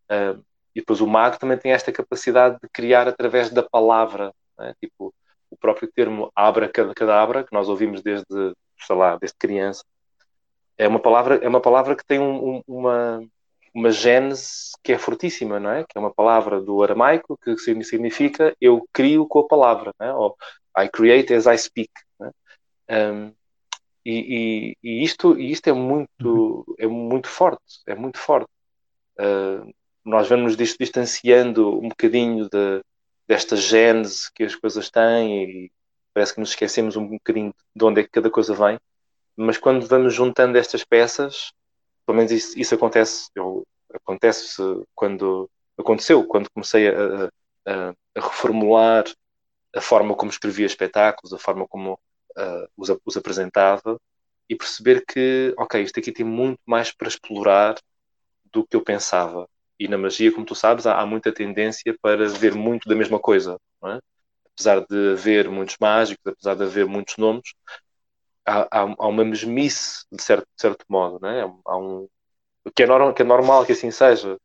[0.10, 0.38] Ah,
[0.76, 4.74] e depois o mago também tem esta capacidade de criar através da palavra, é?
[4.76, 5.14] tipo
[5.50, 8.26] o próprio termo abracadabra, que nós ouvimos desde,
[8.86, 9.84] sei lá, desde criança,
[10.78, 13.24] é uma palavra, é uma palavra que tem um, um, uma,
[13.74, 15.84] uma gênese que é fortíssima, não é?
[15.84, 20.12] Que é uma palavra do aramaico que significa eu crio com a palavra, é?
[20.14, 20.36] Ou
[20.78, 21.92] I create as I speak.
[22.88, 23.12] É?
[23.12, 23.34] Um,
[24.06, 28.50] e, e, e, isto, e isto é muito, é muito forte, é muito forte.
[29.20, 29.74] Uh,
[30.04, 32.84] nós vamos nos distanciando um bocadinho de,
[33.28, 35.72] desta gênese que as coisas têm e
[36.14, 38.78] parece que nos esquecemos um bocadinho de onde é que cada coisa vem
[39.36, 41.52] mas quando vamos juntando estas peças,
[42.06, 44.62] pelo menos isso, isso acontece, eu, acontece
[44.94, 47.30] quando aconteceu, quando comecei a,
[47.66, 49.06] a, a, reformular
[49.76, 54.00] a forma como escrevia espetáculos, a forma como uh, os, os apresentava
[54.50, 57.76] e perceber que, ok, isto aqui tem muito mais para explorar
[58.46, 59.50] do que eu pensava.
[59.78, 63.20] E na magia, como tu sabes, há, há muita tendência para ver muito da mesma
[63.20, 64.00] coisa, é?
[64.54, 67.54] Apesar de haver muitos mágicos, apesar de haver muitos nomes,
[68.46, 71.42] há, há, há uma mesmice, de certo, de certo modo, né?
[71.66, 72.08] há, um,
[72.76, 74.38] que é, normal, que é normal que assim seja.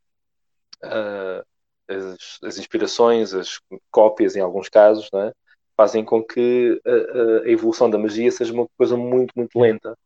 [0.82, 1.44] Uh,
[1.88, 5.32] as, as, inspirações, as cópias, em alguns casos, é?
[5.76, 9.96] fazem com que a, a, evolução da magia seja uma coisa muito, muito lenta.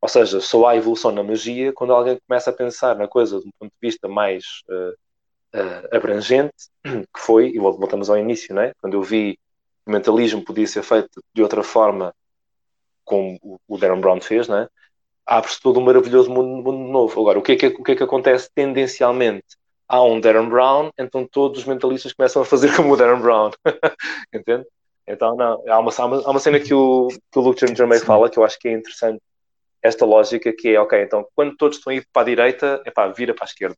[0.00, 3.46] Ou seja, só há evolução na magia quando alguém começa a pensar na coisa de
[3.46, 8.72] um ponto de vista mais uh, uh, abrangente, que foi, e voltamos ao início, né?
[8.80, 12.14] quando eu vi que o mentalismo podia ser feito de outra forma,
[13.08, 14.68] como o Darren Brown fez, né?
[15.28, 17.20] abre-se todo um maravilhoso mundo, mundo, novo.
[17.20, 19.44] Agora, o que, é que, o que é que acontece tendencialmente?
[19.86, 23.50] Há um Darren Brown, então todos os mentalistas começam a fazer como o Darren Brown.
[24.32, 24.66] Entende?
[25.06, 28.00] Então, não, há uma, há uma, há uma cena que o, que o Luke Germain
[28.00, 29.20] fala que eu acho que é interessante
[29.82, 32.90] esta lógica que é, ok, então quando todos estão a ir para a direita, é
[32.90, 33.76] pá, vira para a esquerda.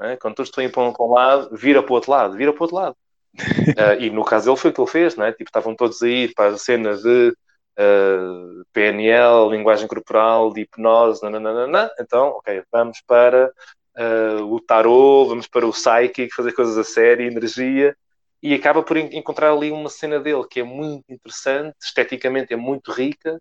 [0.00, 0.16] É?
[0.16, 2.36] Quando todos estão a ir para um, para um, lado, vira para o outro lado,
[2.36, 2.96] vira para o outro lado.
[3.36, 5.32] uh, e no caso dele foi o que ele fez, não é?
[5.32, 7.32] Tipo, estavam todos a ir para a cena de
[7.78, 11.90] uh, eh, PNL, linguagem corporal, de hipnose, nananana.
[12.00, 13.52] então, ok, vamos para
[13.96, 17.96] uh, o tarot, vamos para o psychic, fazer coisas a sério, energia,
[18.42, 22.92] e acaba por encontrar ali uma cena dele que é muito interessante, esteticamente é muito
[22.92, 23.40] rica,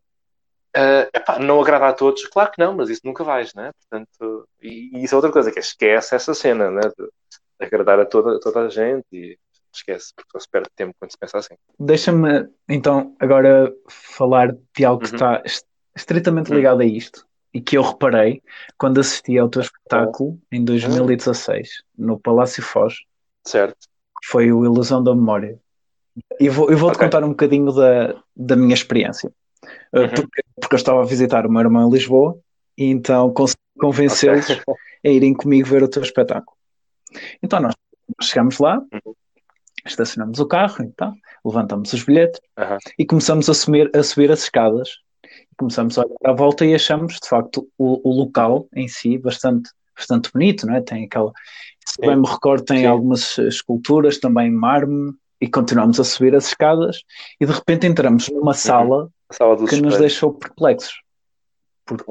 [0.74, 3.72] Uh, epá, não agrada a todos, claro que não, mas isso nunca vais, né?
[3.74, 6.82] Portanto, e, e isso é outra coisa, que é esquece essa cena, né?
[6.98, 7.10] De
[7.66, 9.38] agradar a toda, toda a gente e
[9.78, 11.56] esquece, porque só se perde tempo quando se pensa assim.
[11.80, 15.16] Deixa-me então agora falar de algo que uhum.
[15.16, 15.44] está
[15.96, 16.58] estritamente uhum.
[16.58, 18.42] ligado a isto e que eu reparei
[18.78, 22.06] quando assisti ao teu espetáculo em 2016 uhum.
[22.08, 22.96] no Palácio Foz.
[23.46, 23.78] Certo.
[24.24, 25.60] Foi o Ilusão da Memória.
[26.40, 27.08] E vou, eu vou-te okay.
[27.08, 29.32] contar um bocadinho da, da minha experiência.
[29.94, 30.10] Uh, uhum.
[30.10, 32.38] porque, porque, eu estava a visitar o meu irmão em Lisboa
[32.78, 34.64] e então consegui convencê-los okay.
[35.06, 36.58] a irem comigo ver o teu espetáculo.
[37.42, 37.74] Então nós
[38.22, 39.14] chegamos lá, uhum.
[39.86, 41.14] Estacionamos o carro, então,
[41.46, 42.78] levantamos os bilhetes uhum.
[42.98, 44.90] e começamos a subir, a subir as escadas.
[45.58, 49.70] Começamos a olhar à volta e achamos, de facto, o, o local em si bastante,
[49.96, 50.82] bastante bonito, não é?
[50.82, 51.32] Tem aquela.
[51.86, 52.86] Se bem me recordo, tem Sim.
[52.86, 57.02] algumas esculturas também mármore e continuamos a subir as escadas
[57.40, 58.54] e de repente entramos numa uhum.
[58.54, 61.02] sala sala que nos deixou perplexos.
[61.86, 62.04] Porque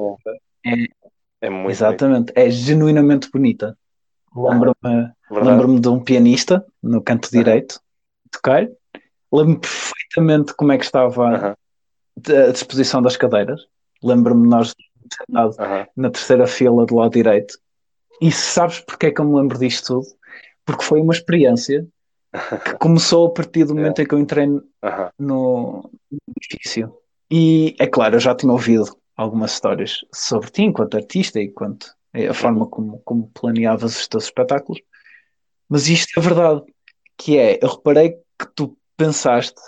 [0.65, 0.85] é,
[1.41, 2.37] é muito exatamente, bonito.
[2.37, 3.77] é genuinamente bonita.
[4.35, 7.79] Lembro-me lembro de um pianista no canto direito
[8.31, 8.67] tocar.
[9.31, 13.65] Lembro-me perfeitamente como é que estava a disposição das cadeiras.
[14.03, 14.73] Lembro-me nós
[15.13, 15.57] sentados
[15.95, 17.57] na terceira fila do lado direito.
[18.21, 20.15] E sabes porque é que eu me lembro disto tudo?
[20.65, 21.87] Porque foi uma experiência
[22.65, 24.03] que começou a partir do momento é.
[24.03, 24.63] em que eu entrei no,
[25.19, 25.91] no
[26.37, 26.93] edifício.
[27.29, 31.95] E é claro, eu já tinha ouvido algumas histórias sobre ti enquanto artista e quanto
[32.13, 34.81] a forma como, como planeavas os teus espetáculos,
[35.69, 36.61] mas isto é verdade,
[37.17, 39.61] que é, eu reparei que tu pensaste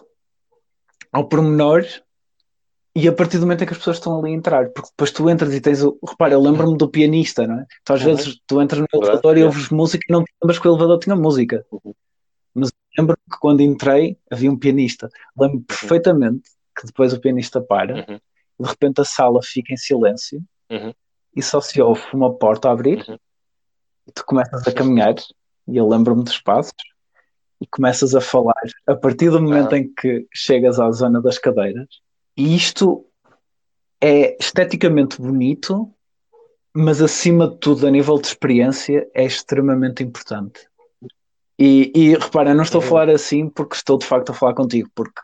[1.11, 1.85] ao pormenor
[2.95, 5.11] e a partir do momento em que as pessoas estão ali a entrar, porque depois
[5.11, 5.97] tu entras e tens o.
[6.07, 7.65] Repara, eu lembro-me do pianista, não é?
[7.83, 8.15] Tu às uhum.
[8.15, 10.99] vezes tu entras no elevador e ouves música e não te lembras que o elevador
[10.99, 11.65] tinha música.
[11.71, 11.93] Uhum.
[12.53, 15.09] Mas lembro que quando entrei havia um pianista.
[15.35, 15.63] Lembro uhum.
[15.63, 18.19] perfeitamente que depois o pianista para, uhum.
[18.59, 20.93] de repente a sala fica em silêncio uhum.
[21.35, 23.17] E só se ouve uma porta a abrir uhum.
[24.07, 25.15] e tu começas a caminhar
[25.67, 26.73] e eu lembro-me dos passos
[27.59, 31.87] e começas a falar a partir do momento em que chegas à zona das cadeiras
[32.35, 33.05] e isto
[34.01, 35.91] é esteticamente bonito
[36.75, 40.67] mas acima de tudo a nível de experiência é extremamente importante
[41.57, 42.89] e, e repara, não estou a uhum.
[42.89, 45.21] falar assim porque estou de facto a falar contigo, porque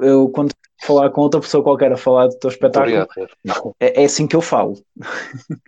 [0.00, 3.06] eu quando falar com outra pessoa qualquer a falar do teu espetáculo,
[3.80, 4.74] é, é, assim que eu falo.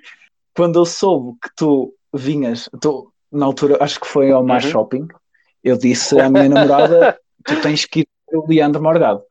[0.55, 4.71] quando eu soube que tu vinhas, tu, na altura acho que foi ao Mar uhum.
[4.71, 5.09] Shopping,
[5.63, 9.23] eu disse à minha namorada: tu tens que ir o Leandro Morgado.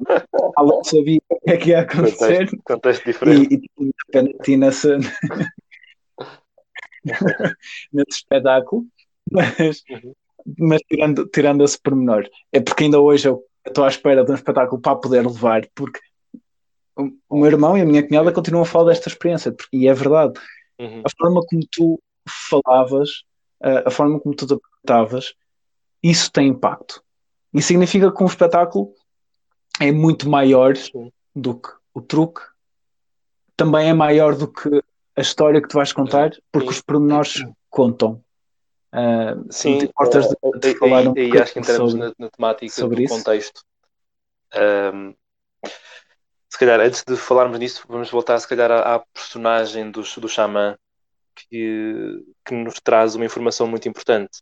[0.58, 2.50] Ela sabia o que é que ia acontecer.
[2.50, 3.54] Contexto, contexto diferente.
[3.54, 4.88] E, e de repente nesse,
[7.92, 8.86] nesse espetáculo
[9.30, 10.14] mas, uhum.
[10.58, 14.34] mas tirando, tirando esse pormenor, é porque ainda hoje eu estou à espera de um
[14.34, 16.00] espetáculo para poder levar, porque
[16.96, 20.40] o, meu irmão e a minha cunhada continuam a falar desta experiência, e é verdade.
[20.78, 21.02] Uhum.
[21.04, 22.00] A forma como tu
[22.48, 23.24] falavas,
[23.60, 25.34] a, forma como tu te apresentavas,
[26.02, 27.02] isso tem impacto.
[27.52, 28.92] E significa que um espetáculo
[29.80, 30.74] é muito maior
[31.34, 32.40] do que o truque,
[33.56, 34.82] também é maior do que
[35.16, 38.23] a história que tu vais contar, porque os pormenores contam.
[38.94, 42.14] Uh, Sim, te importas de, de uh, falar um e, acho que entramos sobre, na,
[42.16, 43.14] na temática sobre do isso?
[43.14, 43.64] contexto.
[44.54, 45.14] Um,
[46.48, 50.28] se calhar, antes de falarmos nisso, vamos voltar se calhar à, à personagem do, do
[50.28, 50.78] xamã
[51.34, 54.40] que, que nos traz uma informação muito importante,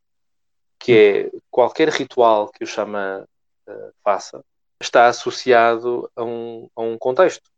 [0.79, 3.25] que é qualquer ritual que o xamã
[3.67, 4.45] uh, faça
[4.79, 7.51] está associado a um, a um contexto.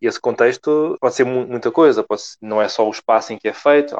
[0.00, 3.34] E esse contexto pode ser mu muita coisa, pode ser, não é só o espaço
[3.34, 3.94] em que é feito,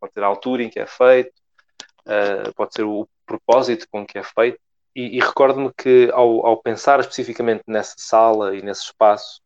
[0.00, 1.37] pode ser a altura em que é feito,
[2.08, 4.58] uh, pode ser o propósito com que é feito.
[4.96, 9.40] E, e recordo-me que ao, ao, pensar especificamente nessa sala e nesse espaço,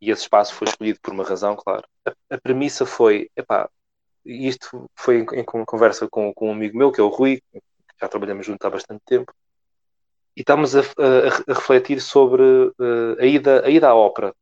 [0.00, 3.68] e esse espaço foi escolhido por uma razão, claro, a, a premissa foi, epá,
[4.24, 7.42] isto foi em, em conversa com, com, um amigo meu, que é o Rui,
[8.00, 9.32] já trabalhamos junto há bastante tempo,
[10.36, 10.82] e estamos a, a,
[11.50, 14.32] a refletir sobre uh, a, ida, a ida à ópera.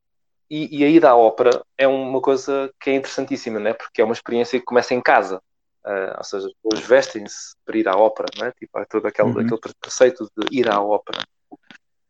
[0.51, 3.73] E, e, a ida à ópera é uma coisa que é interessantíssima, né?
[3.73, 5.43] porque é uma experiência que começa em casa.
[5.87, 8.53] Uh, ou seja, as pessoas vestem-se para ir à ópera, né?
[8.59, 9.41] tipo, há todo aquele, uhum.
[9.41, 11.23] aquele preceito de ir à ópera.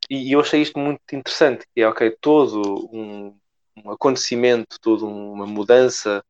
[0.08, 3.36] E, e, eu achei isto muito interessante, que é, ok, todo um,
[3.84, 6.24] um acontecimento, toda uma mudança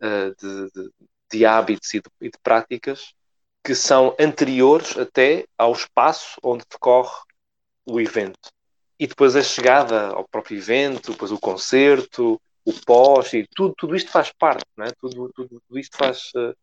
[0.00, 0.90] uh, de, de,
[1.32, 3.12] de, hábitos e de, e de práticas
[3.64, 7.18] que são anteriores até ao espaço onde decorre
[7.84, 8.50] o evento.
[9.00, 13.96] E depois a chegada ao próprio evento, depois o concerto, o pós, e tudo, tudo
[13.96, 14.92] isto faz parte, não é?
[14.92, 16.54] tudo, tudo, tudo isto faz, uh,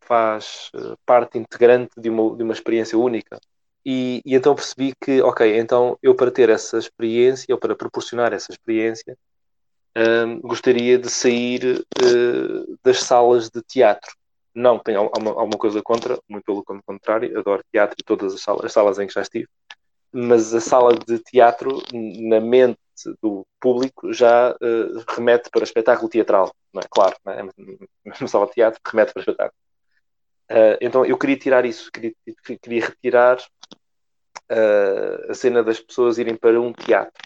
[0.00, 0.70] faz
[1.04, 3.38] parte integrante de uma, de uma experiência única.
[3.84, 8.32] E, e, então percebi que, ok, então eu para ter essa experiência, ou para proporcionar
[8.32, 9.16] essa experiência,
[9.96, 14.14] um, gostaria de sair uh, das salas de teatro.
[14.54, 18.64] Não tenho alguma, alguma, coisa contra, muito pelo contrário, adoro teatro e todas as salas,
[18.64, 19.48] as salas em que já estive,
[20.12, 22.78] mas a sala de teatro, na mente
[23.22, 26.86] do público, já uh, remete para espetáculo teatral, não é?
[26.90, 27.42] Claro, não é?
[28.20, 29.54] uma sala de teatro remete para espetáculo.
[30.50, 32.12] Uh, então eu queria tirar isso, queria,
[32.62, 33.38] queria retirar
[34.50, 37.22] uh, a cena das pessoas irem para um teatro.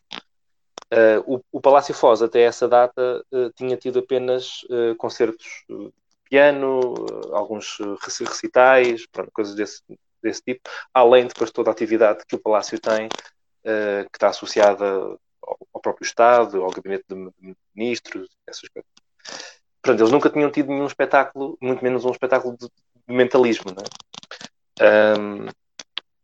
[1.26, 4.60] O, o, Palácio Foz, até essa data, tinha tido apenas
[4.98, 5.90] concertos de
[6.28, 6.94] piano,
[7.32, 9.82] alguns recitais, pronto, coisas desse,
[10.22, 15.16] desse tipo, além depois de toda a atividade que o Palácio tem, que está associada
[15.42, 18.90] ao, próprio Estado, ao Gabinete de Ministros, essas coisas.
[19.80, 23.72] Pronto, eles nunca tinham tido nenhum espetáculo, muito menos um espetáculo de, de mentalismo.
[23.72, 23.82] Né?
[25.18, 25.46] Um,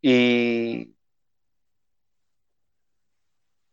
[0.02, 0.90] e,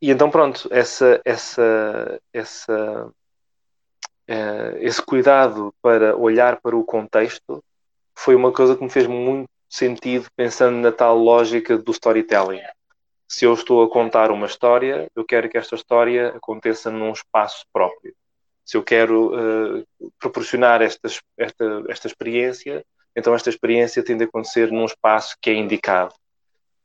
[0.01, 7.63] e então pronto, essa, essa, essa, uh, esse cuidado para olhar para o contexto
[8.17, 12.61] foi uma coisa que me fez muito sentido pensando na tal lógica do storytelling.
[13.27, 17.65] Se eu estou a contar uma história, eu quero que esta história aconteça num espaço
[17.73, 18.13] próprio.
[18.63, 21.07] Se eu quero uh, proporcionar esta,
[21.37, 26.13] esta, esta experiência, então esta experiência tem de acontecer num espaço que é indicado.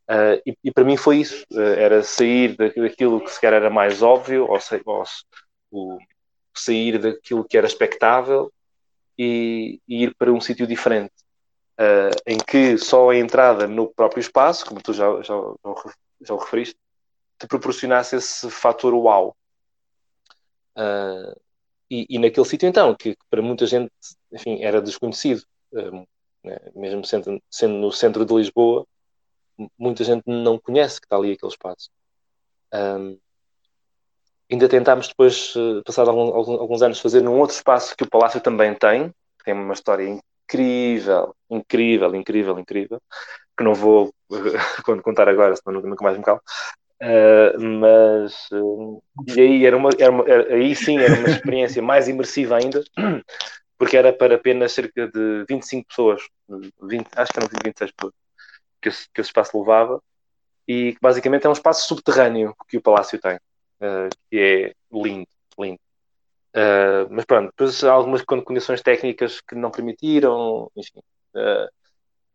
[0.09, 4.01] Uh, e, e, para mim foi isso, uh, era sair daquilo que sequer era mais
[4.01, 5.03] óbvio, ou, ou,
[5.71, 5.99] ou
[6.53, 8.51] sair daquilo que era expectável
[9.17, 11.13] e, e ir para um sítio diferente,
[11.79, 15.33] uh, em que só a entrada no próprio espaço, como tu já, já,
[16.21, 16.75] já o referiste,
[17.39, 19.35] te proporcionasse esse fator uau.
[21.89, 23.91] E, e, naquele sítio então, que, que, para muita gente,
[24.31, 25.43] enfim, era desconhecido,
[26.43, 28.87] né, mesmo sendo, sendo no centro de Lisboa,
[29.77, 31.89] muita gente não conhece que está ali aquele espaço.
[32.73, 33.19] Um,
[34.51, 38.41] ainda tentámos depois, eh, passado alguns, alguns anos, fazer num outro espaço que o Palácio
[38.41, 43.01] também tem, que tem uma história incrível, incrível, incrível, incrível,
[43.57, 46.41] que não vou uh, contar agora, senão nunca mais me calo.
[47.01, 49.01] Uh, mas uh,
[49.35, 52.83] e aí era uma, era uma era, aí sim era uma experiência mais imersiva ainda
[53.75, 58.13] porque era para apenas cerca de 25 pessoas 20, acho que eram 26 pessoas
[58.79, 60.01] que esse, que esse espaço levava,
[60.67, 65.27] e basicamente é um espaço subterrâneo que o palácio tem, uh, que é lindo,
[65.59, 65.79] lindo.
[67.09, 71.01] Mas pronto, depois há algumas condições técnicas que não permitiram, enfim.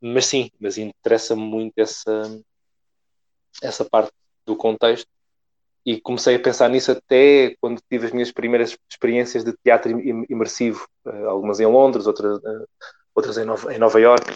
[0.00, 2.40] Mas sim, mas interessa-me muito essa,
[3.62, 4.12] essa parte
[4.44, 5.08] do contexto
[5.84, 10.86] e comecei a pensar nisso até quando tive as minhas primeiras experiências de teatro imersivo,
[11.28, 12.40] algumas em Londres, outras,
[13.14, 14.34] outras em Nova, em Nova York,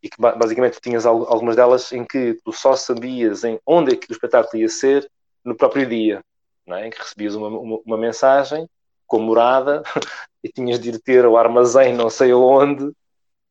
[0.00, 4.10] e que basicamente tinhas algumas delas em que tu só sabias em onde é que
[4.10, 5.10] o espetáculo ia ser
[5.44, 6.22] no próprio dia,
[6.68, 6.86] é?
[6.86, 8.68] em que recebias uma, uma, uma mensagem
[9.06, 9.82] com morada
[10.42, 12.92] e tinhas de ir ter o armazém não sei onde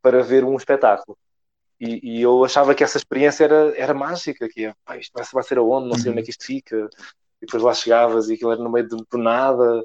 [0.02, 1.18] para ver um espetáculo.
[1.80, 5.43] E, e, eu achava que essa experiência era, era mágica, que é, isto vai, vai
[5.43, 6.89] ser aonde, não sei onde é que isto fica,
[7.41, 9.80] e depois lá chegavas e aquilo era no meio de, de nada,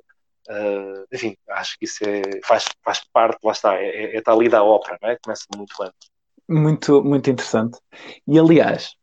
[0.48, 4.32] uh, enfim, acho que isso é, faz, faz parte, lá está, é, é, é está
[4.32, 5.18] ali da ópera, não é?
[5.22, 6.10] Começa muito antes.
[6.48, 7.78] Muito, muito interessante.
[8.26, 8.96] E aliás,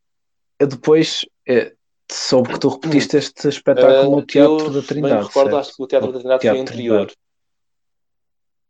[0.59, 1.73] eu depois é,
[2.11, 5.15] soube que tu repetiste este espetáculo uh, no Teatro da Trindade.
[5.15, 5.57] Me recordo, certo?
[5.57, 7.11] acho que o Teatro da Trindade foi anterior.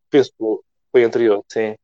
[0.10, 0.60] Penso que
[0.92, 1.76] foi anterior, sim.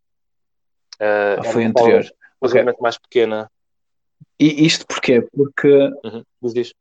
[1.01, 2.05] Uh, ah, foi anterior.
[2.41, 2.73] Uma okay.
[2.79, 3.49] mais pequena.
[4.39, 5.21] E isto porquê?
[5.21, 5.67] Porque
[6.03, 6.23] Uhum.
[6.41, 6.73] Diz,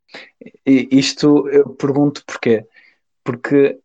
[0.67, 2.65] isto eu pergunto porquê?
[3.25, 3.79] Porque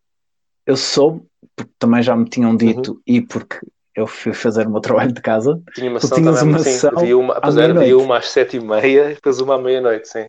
[0.66, 1.24] eu soube,
[1.56, 3.60] porque também já me tinham dito, e porque
[3.96, 6.64] eu fui fazer o meu trabalho de casa, Tinha uma sessão também, uma sim.
[6.66, 10.26] sessão Havia uma, havia uma às sete e meia e depois uma à meia-noite, sim.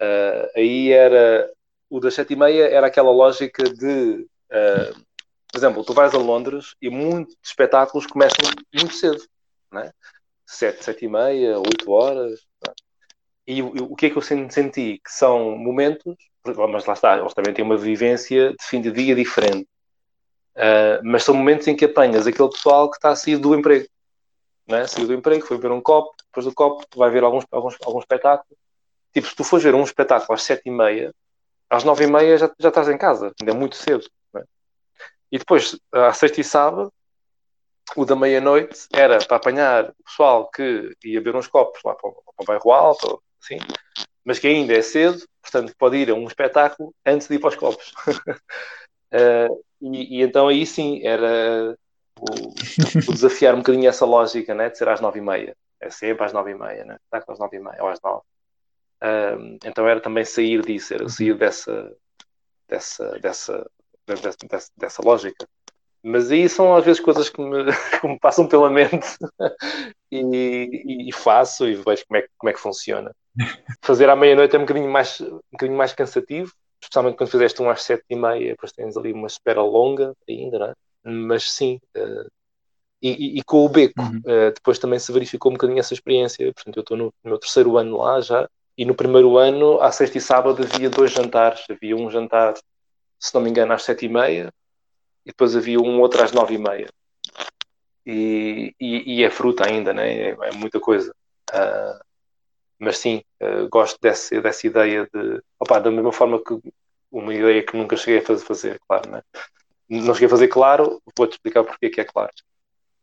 [0.00, 1.48] Ah, aí era
[1.88, 4.92] o das sete e meia era aquela lógica de ah,
[5.52, 8.38] por exemplo, tu vais a Londres e muitos espetáculos começam
[8.74, 9.22] muito cedo,
[9.72, 9.92] né?
[10.46, 12.40] Sete, sete e meia, oito horas.
[12.60, 12.72] tá?
[13.46, 14.98] E o, que é que eu sen- senti?
[15.04, 19.14] Que são momentos, mas lá está, eles também têm uma vivência de fim de dia
[19.14, 19.68] diferente.
[20.56, 23.86] Ah, mas são momentos em que apanhas aquele pessoal que está a sair do emprego
[24.66, 24.86] né?
[24.86, 27.98] Saiu do emprego, foi ver um copo, depois do copo vai ver alguns, alguns, algum
[27.98, 28.56] espetáculo.
[29.12, 31.14] Tipo, se tu fores ver um espetáculo às sete e meia,
[31.70, 34.08] às nove e meia já, já estás em casa, ainda é muito cedo.
[34.32, 34.42] né?
[35.32, 36.92] E depois, à sexta e sábado,
[37.96, 42.08] o da meia-noite era para apanhar o pessoal que ia ver uns copos lá para,
[42.10, 43.58] o- para o bairro alto, assim,
[44.24, 47.50] mas que ainda é cedo, portanto pode ir a um espetáculo antes de ir para
[47.50, 47.92] os copos.
[49.10, 49.48] Eh,
[49.80, 51.76] e, e então aí sim, era
[52.18, 52.24] o,
[53.08, 55.56] o desafiar um bocadinho essa lógica, né, de ser às nove e meia.
[55.80, 56.96] É sempre às nove e meia, né?
[57.10, 58.22] Às nove e meia ou às nove.
[59.00, 61.96] Ahm, então era também sair disso, era sair dessa,
[62.68, 63.70] dessa, dessa,
[64.06, 65.48] dessa, dessa, dessa lógica.
[66.02, 67.64] Mas aí são às vezes coisas que me,
[68.00, 69.06] que me passam pela mente
[70.10, 73.12] e, e- faço e vejo como é, que- como é que funciona.
[73.82, 77.70] Fazer à meia-noite é um bocadinho mais, um bocadinho mais cansativo, especialmente quando fizeste um
[77.70, 80.74] às sete e meia, depois tens ali uma espera longa ainda, não é?
[81.04, 82.26] Mas sim, eh,
[83.02, 84.20] e, e- e com o beco, Uhum.
[84.26, 86.52] eh, depois também se verificou um bocadinho essa experiência.
[86.54, 89.90] Portanto, eu estou no, no meu terceiro ano lá já, e no primeiro ano, à
[89.92, 91.64] sexta e sábado, havia dois jantares.
[91.70, 92.54] Havia um jantar,
[93.18, 94.52] se não me engano, às sete e meia,
[95.24, 96.88] e depois havia um outro às nove e meia.
[98.04, 100.12] E, e, e é fruta ainda, né?
[100.12, 101.14] é, é muita coisa.
[101.52, 102.00] Ah,
[102.78, 105.40] mas sim, ah, gosto dessa, dessa ideia de.
[105.58, 106.58] Opa, da mesma forma que
[107.10, 109.22] uma ideia que nunca cheguei a fazer, fazer claro, né?
[109.88, 112.32] Não cheguei a fazer claro, vou-te explicar porque é que é claro.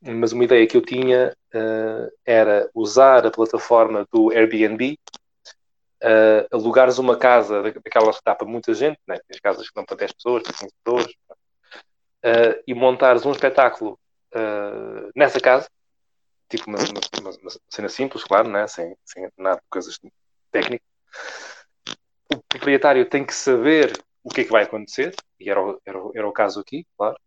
[0.01, 4.97] Mas uma ideia que eu tinha ah, era usar a plataforma do Airbnb,
[6.03, 9.17] ah, alugares uma casa da- daquelas que dá para muita gente, né?
[9.28, 11.13] Tens casas que dão para 10 pessoas, para 15 pessoas,
[12.24, 13.99] ah, e montares um espetáculo
[14.34, 15.70] ah, nessa casa,
[16.49, 18.67] tipo uma, uma- uma- cena simples, claro, né?
[18.67, 19.99] sem, sem nada de coisas
[20.51, 20.88] técnicas.
[22.32, 23.93] O proprietário tem que saber
[24.24, 26.86] o que é que vai acontecer, e era o, era o, era o caso aqui,
[26.97, 27.17] claro.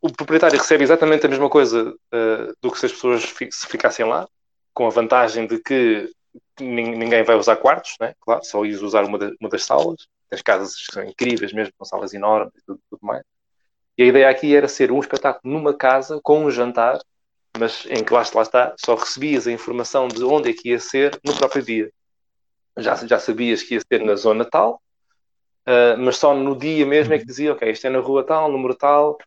[0.00, 3.66] O proprietário recebe exatamente a mesma coisa ah, do que se as pessoas fi- se
[3.66, 4.28] ficassem lá,
[4.72, 6.10] com a vantagem de que
[6.60, 8.14] nin- ninguém vai usar quartos, né?
[8.20, 10.06] claro, só ias usar uma, da- uma das salas.
[10.30, 13.22] As casas são incríveis mesmo, com salas enormes e tudo, tudo mais.
[13.96, 16.98] E a ideia aqui era ser um espetáculo numa casa com um jantar,
[17.58, 20.80] mas em que lá, lá está, só recebias a informação de onde é que ia
[20.80, 21.90] ser no próprio dia.
[22.76, 24.82] Já, já sabias que ia ser na zona tal,
[25.66, 28.50] ah, mas só no dia mesmo é que dizia, ok, isto é na rua tal,
[28.50, 29.18] número tal.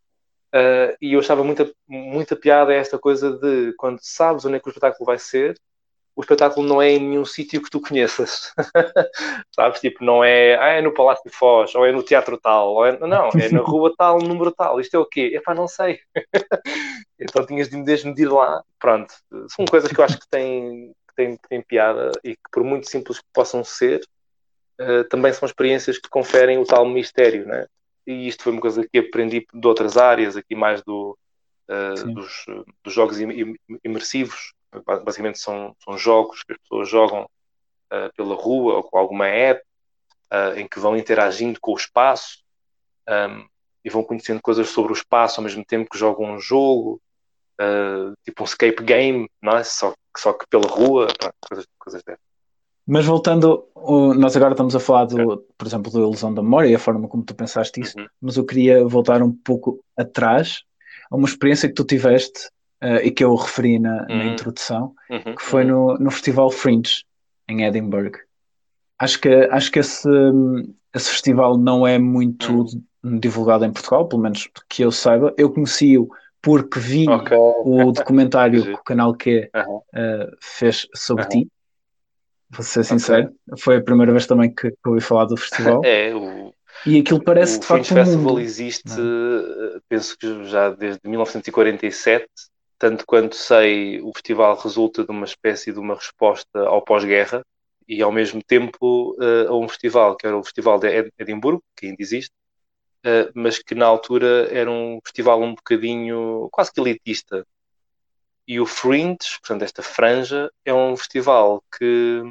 [0.54, 4.68] Ah, e eu achava muita, muita piada esta coisa de quando sabes onde é que
[4.68, 5.60] o espetáculo vai ser,
[6.18, 8.52] o espetáculo não é em nenhum sítio que tu conheças.
[9.56, 9.80] Sabes?
[9.80, 12.86] Tipo, não é, ah, é no Palácio de Foz, ou é no Teatro tal, ou
[12.88, 14.82] é, não, é na rua tal, número tal.
[14.82, 15.32] Isto é o quê?
[15.36, 16.00] Epá, não sei.
[17.20, 18.64] então tinhas de mesmo de ir lá.
[18.80, 19.14] Pronto.
[19.50, 22.64] São coisas que eu acho que têm, que têm, que têm piada e que, por
[22.64, 24.02] muito simples que possam ser,
[24.80, 27.68] eh, também são experiências que conferem o tal mistério, né?
[28.08, 31.16] E isto foi uma coisa que aprendi de outras áreas, aqui mais do,
[31.96, 32.14] Sim.
[32.16, 32.46] dos,
[32.84, 33.32] dos jogos im-
[33.70, 34.57] im- imersivos.
[35.06, 37.30] Basicamente são, são jogos que as pessoas jogam
[37.90, 39.62] eh, pela rua ou com alguma app
[40.30, 42.44] eh, em que vão interagindo com o espaço
[43.10, 43.48] um,
[43.84, 47.02] e vão conhecendo coisas sobre o espaço ao mesmo tempo que jogam um jogo,
[47.60, 49.64] eh, tipo um escape game, não é?
[49.64, 51.08] só, só que pela rua,
[51.48, 52.22] coisas, coisas dessas.
[52.86, 53.68] Mas voltando,
[54.18, 57.08] nós agora estamos a falar, do, por exemplo, da ilusão da memória e a forma
[57.08, 58.08] como tu pensaste isso, Uhum.
[58.22, 60.64] mas eu queria voltar um pouco atrás
[61.12, 62.50] a uma experiência que tu tiveste
[62.82, 64.32] eh, e que eu referi na, na Uhum.
[64.34, 65.70] introdução, Uhum, que foi uhum.
[65.94, 67.04] no, no Festival Fringe,
[67.48, 68.16] em Edinburgh.
[69.00, 70.10] Acho que, acho que esse,
[70.94, 72.66] esse festival não é muito
[73.20, 75.34] divulgado em Portugal, pelo menos que eu saiba.
[75.38, 76.08] Eu conheci-o
[76.42, 77.38] porque vi Ok.
[77.64, 79.80] o documentário que o canal Q Aham.
[79.94, 81.32] eh, fez sobre Aham.
[81.44, 81.52] ti.
[82.50, 85.82] Vou ser sincero, foi a primeira vez também que, que ouvi falar do festival.
[85.86, 86.54] É, o,
[86.86, 88.40] E aquilo parece o de facto Fringe um Festival mundo.
[88.40, 92.26] existe, não eh, penso que já desde 1947,
[92.78, 97.44] tanto quanto sei, o festival resulta de uma espécie de uma resposta ao pós-guerra
[97.88, 101.64] e ao mesmo tempo eh, a um festival que era o Festival de Ed- Edimburgo,
[101.76, 102.34] que ainda existe,
[103.06, 107.46] eh, mas que na altura era um festival um bocadinho quase que elitista.
[108.48, 112.24] E o Fringe, portanto, esta franja, é um festival que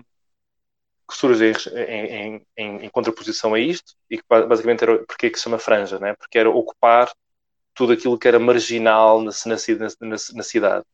[1.09, 5.39] que surge em, em, em, contraposição a isto, e que basicamente era porque é que
[5.39, 6.15] se chama franja, né?
[6.15, 7.13] porque era ocupar
[7.77, 9.57] tudo aquilo que era marginal na, na,
[10.01, 10.85] na, na cidade.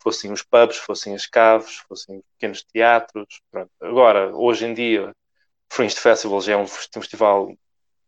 [0.00, 3.40] Fossem os pubs, fossem as caves, fossem pequenos teatros.
[3.50, 3.70] Pronto.
[3.80, 5.12] Agora, hoje em dia,
[5.70, 7.52] Fringe Festival já é um, um festival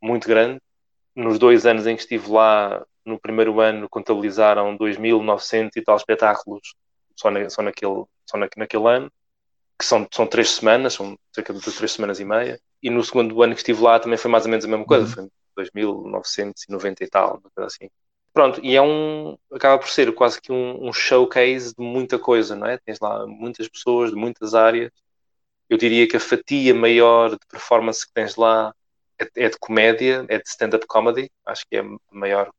[0.00, 0.60] muito grande.
[1.14, 6.74] Nos dois anos em que estive lá, no primeiro ano, contabilizaram 2.900 e tal espetáculos
[7.16, 9.12] só, na, só, naquele, só na, naquele ano
[9.76, 12.60] que são, são três semanas, são cerca de três semanas e meia.
[12.82, 15.22] E no segundo ano que estive lá também foi mais ou menos a mesma coisa,
[15.22, 15.30] uhum.
[15.54, 17.90] foi 2.990 e tal, uma coisa assim.
[18.32, 22.54] Pronto, e é um, acaba por ser quase que um, um, showcase de muita coisa,
[22.54, 22.78] não é?
[22.78, 24.92] Tens lá muitas pessoas de muitas áreas.
[25.68, 28.74] Eu diria que a fatia maior de performance que tens lá
[29.20, 32.50] é, é de comédia, é de stand-up comedy, acho que é o maior,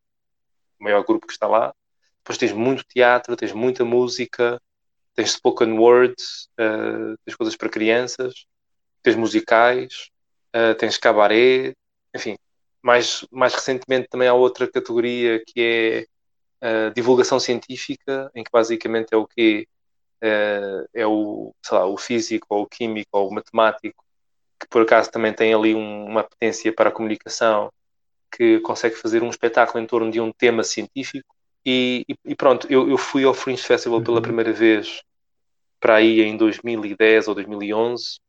[0.80, 1.74] maior grupo que está lá.
[2.17, 4.61] Depois tens muito teatro, tens muita música,
[5.15, 8.45] tens spoken words, uh, tens coisas para crianças,
[9.01, 10.09] tens musicais,
[10.55, 11.74] uh, tens cabaré,
[12.15, 12.38] enfim.
[12.82, 16.07] Mais, mais recentemente também há outra categoria que
[16.61, 19.67] é uh, divulgação científica, em que basicamente é o que
[20.93, 24.05] é o, lá, o físico ou o químico ou o matemático
[24.61, 27.73] que por acaso também tem ali um, uma potência para a comunicação
[28.32, 32.89] que consegue fazer um espetáculo em torno de um tema científico e, e, pronto, eu,
[32.89, 34.21] eu, fui ao Fringe Festival pela uhum.
[34.21, 35.03] primeira vez
[35.79, 38.19] para aí em 2010 ou 2011.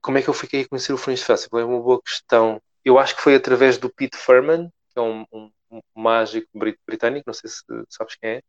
[0.00, 1.60] Como é que eu fiquei a conhecer o Fringe Festival?
[1.60, 2.60] É uma boa questão.
[2.84, 6.48] Eu acho que foi através do Pete Furman, que é um, um, um mágico
[6.86, 8.42] britânico, não sei se sabes quem é,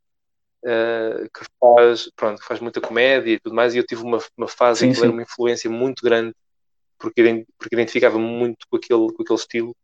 [0.64, 3.74] uh, que faz, pronto, faz muita comédia e tudo mais.
[3.74, 6.34] E eu tive uma, uma fase sim, em que ele era uma influência muito grande,
[6.98, 9.76] porque, porque identificava muito com aquele, com aquele estilo,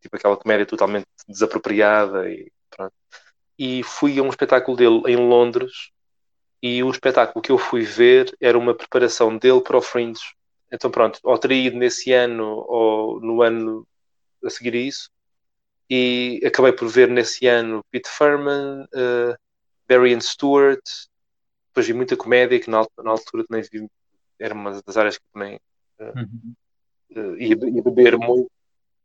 [0.00, 2.94] tipo aquela comédia totalmente desapropriada e pronto
[3.58, 5.90] e fui a um espetáculo dele em Londres
[6.60, 10.20] e o espetáculo que eu fui ver era uma preparação dele para o Fringe.
[10.72, 13.86] Então pronto, ou teria ido nesse ano ou no ano
[14.42, 15.10] a seguir a isso
[15.88, 19.36] e acabei por ver nesse ano Pete Furman, uh,
[19.86, 20.82] Barry and Stewart,
[21.68, 23.86] depois vi muita comédia que na, na altura também vi,
[24.38, 25.60] era uma das áreas que também
[26.00, 26.54] uh, uhum.
[27.10, 28.50] uh, ia, ia beber muito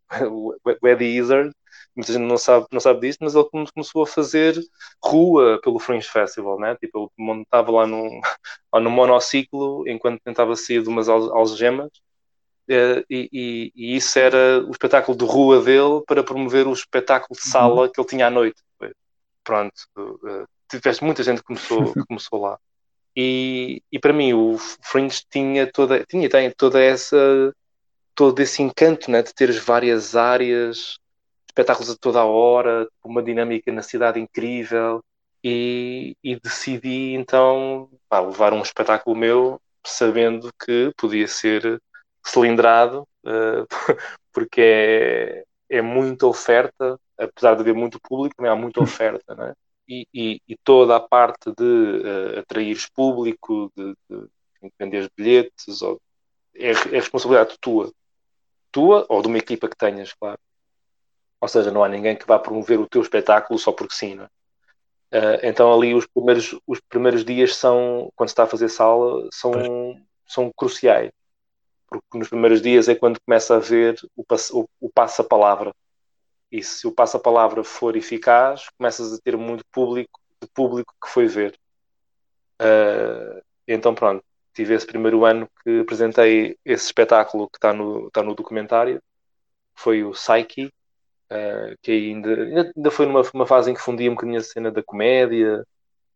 [0.31, 1.53] o Eddie Izzard
[1.97, 4.57] muita gente não sabe, não sabe disso, mas ele começou a fazer
[5.03, 6.75] rua pelo Fringe Festival, né?
[6.75, 8.21] Tipo, ele montava lá num,
[8.73, 11.89] lá num monociclo enquanto tentava sair de umas algemas.
[12.69, 17.39] Eh, e, e, e, isso era o espetáculo de rua dele para promover o espetáculo
[17.39, 17.91] de sala uhum.
[17.91, 18.61] que ele tinha à noite.
[19.43, 22.59] Pronto, uh, tiveste muita gente que começou, que começou lá.
[23.15, 27.17] E, e para mim o Fringe tinha toda, tinha, tem toda essa
[28.13, 30.99] todo esse encanto né, de teres várias áreas
[31.57, 35.03] espetáculos a toda a hora, uma dinâmica na cidade incrível
[35.43, 41.81] e, e decidi então pá, levar um espetáculo meu sabendo que podia ser
[42.23, 43.65] cilindrado uh,
[44.31, 49.53] porque é, é muita oferta, apesar de haver muito público, também há muita oferta, né?
[49.89, 54.27] E, e, e, toda a parte de uh, atrair público, de, de,
[54.77, 56.01] vender bilhetes, ou,
[56.53, 57.89] é, é responsabilidade tua,
[58.69, 60.37] tua ou de uma equipa que tenhas, claro.
[61.39, 64.19] Ou seja, não há ninguém que vá promover o teu espetáculo só porque sim.
[64.19, 69.27] Uh, então ali os primeiros, os primeiros dias são, quando se está a fazer sala,
[69.31, 69.51] são,
[70.25, 71.11] são cruciais.
[71.87, 74.23] Porque nos primeiros dias é quando começa a ver o,
[74.53, 75.73] o, o passa-palavra.
[76.51, 81.27] E se o passa-palavra for eficaz, começas a ter muito público, de público que foi
[81.27, 81.57] ver.
[82.61, 84.23] Uh, então pronto,
[84.53, 89.01] tive esse primeiro ano que apresentei esse espetáculo que está no, está no documentário,
[89.75, 90.71] foi o Psyche,
[91.29, 94.71] Uh, que ainda, ainda foi numa, numa fase em que fundia um bocadinho a cena
[94.71, 95.65] da comédia,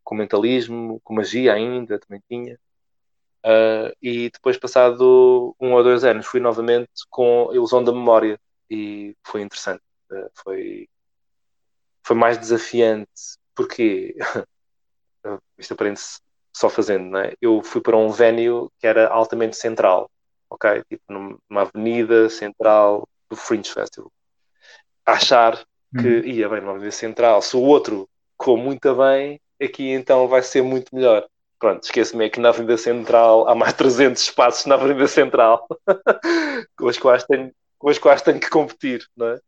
[0.03, 2.59] com mentalismo, com magia ainda, também tinha.
[3.45, 8.39] Uh, e depois, passado um ou dois anos, fui novamente com a ilusão da memória
[8.69, 9.81] e foi interessante.
[10.11, 10.89] Uh, foi,
[12.03, 13.11] foi mais desafiante,
[13.55, 14.15] porque
[15.57, 16.19] isto aprende-se
[16.55, 17.33] só fazendo, não é?
[17.41, 20.09] Eu fui para um venue que era altamente central,
[20.49, 20.83] ok?
[20.89, 24.11] Tipo numa avenida central do Fringe Festival
[25.05, 25.57] achar
[25.99, 26.25] que hum.
[26.25, 30.61] ia bem numa avenida central, se o outro com muito bem, aqui então vai ser
[30.61, 31.27] muito melhor.
[31.59, 35.67] Pronto, esqueço-me é que na Avenida Central há mais 300 espaços na Avenida Central
[36.75, 39.39] com, os quais tenho, com os quais tenho que competir, não é?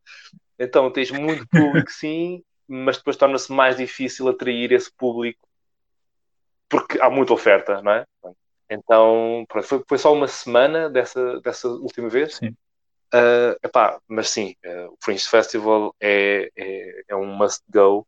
[0.60, 5.40] Então tens muito público, sim, mas depois torna-se mais difícil atrair esse público
[6.70, 8.06] porque há muita oferta, não é?
[8.70, 12.36] Então, pronto, foi, foi só uma semana dessa, dessa última vez.
[12.36, 12.56] Sim.
[13.14, 18.08] Uh, epá, mas sim, uh, o Fringe Festival é, é, é um must-go,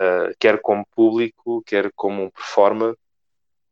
[0.00, 2.96] uh, quer como público, quer como um performer,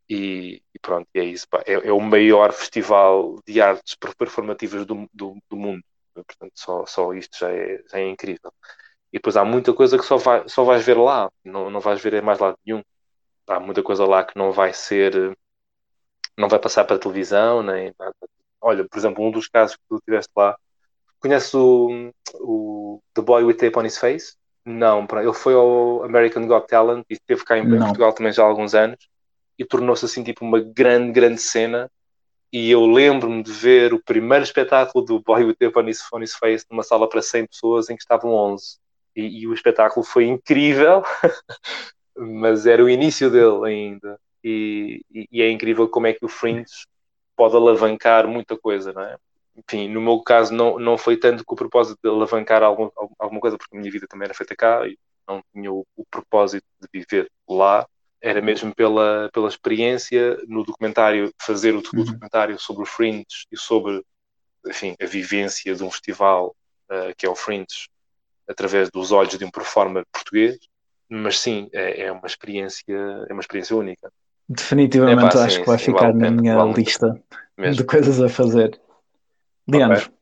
[0.09, 1.49] e, e, pronto, é isso.
[1.49, 1.63] Pá.
[1.67, 5.83] É, é, o maior festival de artes performativas do, do, do mundo.
[6.15, 8.53] Portanto, só, só isto já é, já é incrível.
[9.13, 12.01] E depois há muita coisa que só, vai, só vais ver lá, não, não vais
[12.03, 12.83] ver em mais lado nenhum.
[13.49, 15.37] Há muita coisa lá que não vai ser,
[16.37, 18.15] não vai passar para televisão, nem nada.
[18.63, 20.57] Olha, por exemplo, um dos casos que tu tiveste lá,
[21.19, 22.11] conheces o,
[22.41, 24.35] o The Boy with Tape on His Face?
[24.65, 27.79] Não, ele foi ao American Got Talent e esteve cá em não.
[27.79, 29.09] Portugal também já há alguns anos
[29.59, 31.91] e tornou-se assim tipo uma grande, grande cena.
[32.53, 36.23] E eu lembro-me de ver o primeiro espetáculo do Boy with Tape on His, on
[36.23, 38.79] his Face numa sala para 100 pessoas em que estavam 11.
[39.17, 41.03] E, e o espetáculo foi incrível,
[42.17, 44.19] mas era o início dele ainda.
[44.45, 46.87] E, e, e, é incrível como é que o Fringe
[47.37, 49.17] pode alavancar muita coisa, não é?
[49.57, 52.89] Enfim, no meu caso não, não foi tanto com o propósito de alavancar algum,
[53.19, 54.99] alguma coisa, porque a minha vida também era feita cá e
[55.29, 57.87] não tinha o, o propósito de viver lá,
[58.21, 62.05] era mesmo pela, pela experiência no documentário, fazer o, uhum.
[62.05, 64.03] documentário sobre o Fringe e sobre,
[64.67, 66.55] enfim, a vivência de um festival
[66.89, 67.89] uh, que é o Fringe,
[68.49, 70.57] através dos olhos de um performer português.
[71.09, 72.97] Mas sim, é, é uma experiência,
[73.29, 74.11] é uma experiência única.
[74.55, 77.21] Definitivamente acho sim, que vai sim, ficar vale na minha vale lista
[77.57, 77.77] mesmo.
[77.77, 78.79] de coisas a fazer.
[79.69, 80.13] Leandro, okay.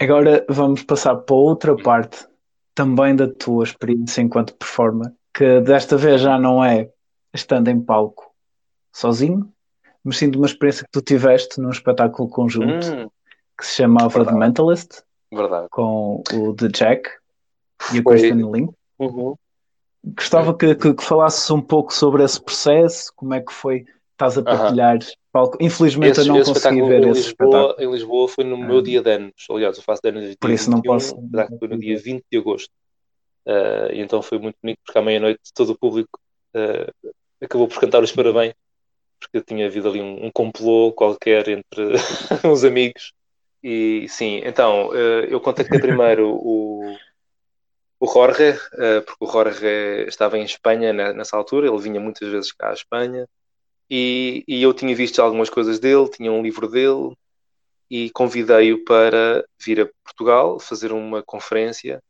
[0.00, 2.26] agora vamos passar para outra parte
[2.74, 6.90] também da tua experiência enquanto performer, que desta vez já não é
[7.32, 8.32] estando em palco
[8.92, 9.52] sozinho,
[10.02, 13.08] mas sim de uma experiência que tu tiveste num espetáculo conjunto hum,
[13.58, 14.38] que se chamava verdade.
[14.38, 15.02] The Mentalist,
[15.32, 15.68] verdade.
[15.70, 17.10] com o The Jack
[17.92, 18.68] e o Christian Lin.
[18.98, 19.34] Uhum.
[20.04, 24.36] Gostava que, que, que, falasses um pouco sobre esse processo, como é que foi, estás
[24.36, 24.98] a partilhar
[25.32, 25.56] palco.
[25.60, 27.74] Infelizmente esse, eu não consegui ver esse Lisboa, espetáculo.
[27.78, 30.70] Em Lisboa foi no meu dia de anos, aliás, eu faço de anos Por isso
[30.70, 31.16] 21, não posso.
[31.58, 32.70] Foi no dia 20 de agosto.
[33.46, 36.18] Uh, e então foi muito bonito porque à meia-noite todo o público
[36.54, 37.10] uh,
[37.42, 38.54] acabou por cantar os parabéns,
[39.20, 41.94] porque tinha havido ali um, um complô qualquer entre
[42.44, 43.12] uns amigos.
[43.62, 46.96] E sim, então uh, eu contactei primeiro o,
[48.04, 49.66] o Jorge, uh, porque o Jorge
[50.06, 53.28] estava em Espanha nessa altura, ele vinha muitas vezes cá à Espanha,
[53.90, 57.16] e, e eu tinha visto algumas coisas dele, tinha um livro dele,
[57.90, 62.02] e convidei-o para vir a Portugal fazer uma conferência,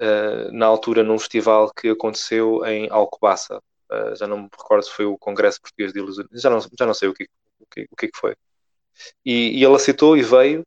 [0.00, 4.92] uh, na altura num festival que aconteceu em Alcobaça, Uh, já não me recordo se
[4.92, 7.24] foi o Congresso Português de Ilusões, já não, já não sei o que,
[7.58, 8.36] o que, o que, que foi.
[9.24, 10.62] E, e, ele aceitou e veio,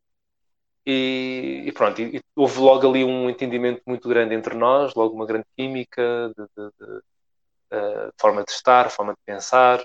[0.85, 5.15] e, e pronto, e, e, houve logo ali um entendimento muito grande entre nós, logo
[5.15, 9.83] uma grande química, de, de, de uh, forma de estar, forma de pensar.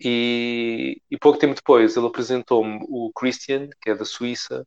[0.00, 4.66] E, e pouco tempo depois ele apresentou-me o Christian, que é da Suíça,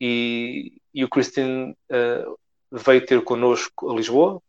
[0.00, 2.38] e, e o Christian uh,
[2.70, 4.42] veio ter connosco a Lisboa,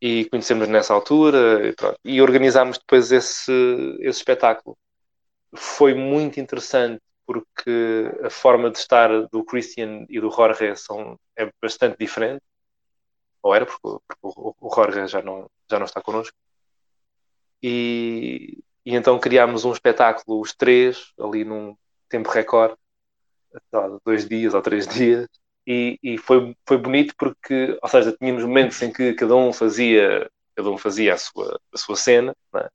[0.00, 1.68] e conhecemos nessa altura
[2.04, 3.52] e, e organizámos depois esse,
[4.00, 4.76] esse espetáculo.
[5.56, 11.50] Foi muito interessante porque a forma de estar do Christian e do Jorge são, é
[11.60, 12.42] bastante diferente.
[13.42, 16.34] Ou era, porque, porque o, o Jorge já não, já não está connosco.
[17.62, 21.76] E, e então criámos um espetáculo, os três, ali num
[22.08, 22.76] tempo recorde,
[24.06, 25.28] dois dias ou três dias,
[25.66, 30.30] e, e, foi, foi bonito porque, ou seja, tínhamos momentos em que cada um fazia,
[30.56, 32.70] cada um fazia a sua, a sua cena, é?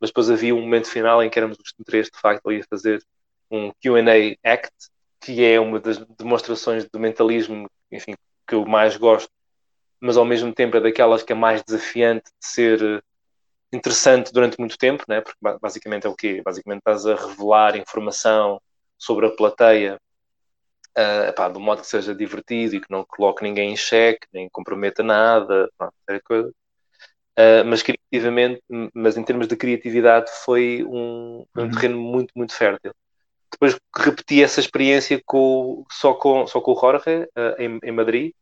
[0.00, 2.64] mas depois havia um momento final em que éramos os três, de facto, ali a
[2.70, 3.02] fazer
[3.50, 4.72] um Q&A act,
[5.20, 8.14] que é uma das demonstrações de mentalismo, enfim,
[8.46, 9.30] que eu mais gosto,
[10.00, 13.02] mas ao mesmo tempo é daquelas que é mais desafiante de ser
[13.72, 15.20] interessante durante muito tempo, né?
[15.20, 16.42] porque basicamente é o quê?
[16.44, 18.60] Basicamente estás a revelar informação
[18.98, 20.00] sobre a plateia
[20.96, 24.26] uh, epá, de um modo que seja divertido e que não coloque ninguém em xeque,
[24.32, 25.94] nem comprometa nada, pronto,
[26.24, 26.48] coisa.
[27.38, 28.62] Uh, mas criativamente,
[28.94, 31.70] mas em termos de criatividade foi um, um uhum.
[31.70, 32.92] terreno muito, muito fértil.
[33.58, 38.32] Depois repeti essa experiência com, só, com, só com o Jorge uh, em, em, Madrid.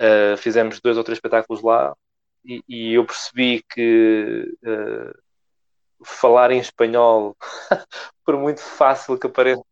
[0.00, 1.94] Uh, fizemos dois ou três espetáculos lá
[2.44, 4.56] e, e eu percebi que
[6.04, 7.36] falar em espanhol,
[8.24, 9.62] por muito fácil que pareça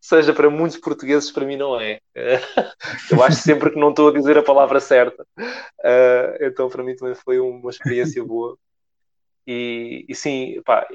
[0.00, 2.00] seja para muitos portugueses, para mim não é.
[3.10, 5.26] Eu acho sempre que não estou a dizer a palavra certa.
[6.40, 8.56] Então, para mim também foi uma experiência boa.
[9.46, 10.86] E, e sim, pá,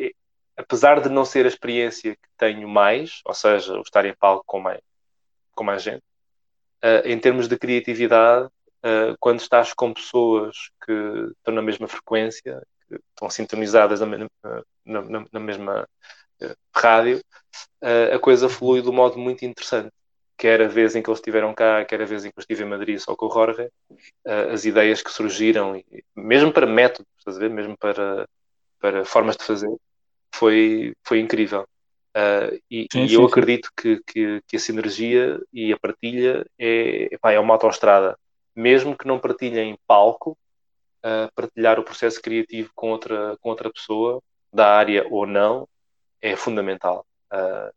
[0.58, 4.44] apesar de não ser a experiência que tenho mais, ou seja, o estar em palco
[4.46, 4.82] com mais,
[5.56, 6.04] com mais gente,
[6.82, 8.50] ah, em termos de criatividade,
[8.84, 10.94] ah, quando estás com pessoas que
[11.38, 14.08] estão na mesma frequência, que estão sintonizadas na,
[14.86, 15.88] na, na, na mesma
[16.76, 17.22] rádio,
[17.82, 19.92] uh, a coisa flui de um modo muito interessante.
[20.38, 22.64] Quer a vez em que eles estiveram cá, quer a vez em que eu estive
[22.64, 23.64] em Madrid só com o Jorge,
[24.26, 25.82] uh, as ideias que surgiram,
[26.16, 27.08] mesmo para métodos,
[27.52, 28.28] mesmo para,
[28.80, 29.76] para formas de fazer,
[30.34, 31.68] foi, foi incrível.
[32.16, 36.46] Uh, e, sim, e sim, eu acredito que, que, que, a sinergia e a partilha
[36.58, 38.18] é, epá, é uma autoestrada.
[38.56, 40.38] Mesmo que não partilhem palco,
[41.06, 44.22] uh, partilhar o processo criativo com outra, com outra pessoa,
[44.52, 45.68] da área ou não,
[46.22, 47.06] é fundamental.
[47.32, 47.72] Uh,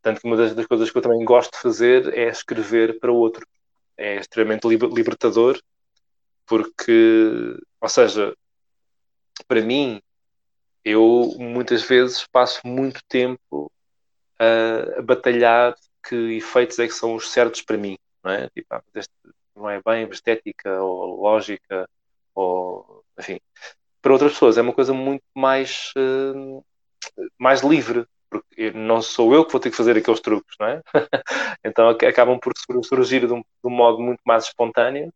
[0.00, 3.12] tanto que uma das, das, coisas que eu também gosto de fazer é escrever para
[3.12, 3.46] outro.
[3.96, 5.60] É extremamente libertador,
[6.46, 8.34] porque, ou seja,
[9.46, 10.00] para mim,
[10.84, 13.70] eu muitas vezes passo muito tempo
[14.38, 15.74] a, a batalhar
[16.06, 18.48] que efeitos é que são os certos para mim, não é?
[18.50, 18.82] Tipo, ah,
[19.56, 21.88] não é bem estética ou lógica
[22.34, 23.40] ou enfim.
[24.02, 26.64] Para outras pessoas é uma coisa muito mais uh,
[27.38, 30.82] mais livre, porque não sou eu que vou ter que fazer aqueles truques, não é?
[31.64, 32.52] então acabam por
[32.84, 35.08] surgir de um, de um modo muito mais espontâneo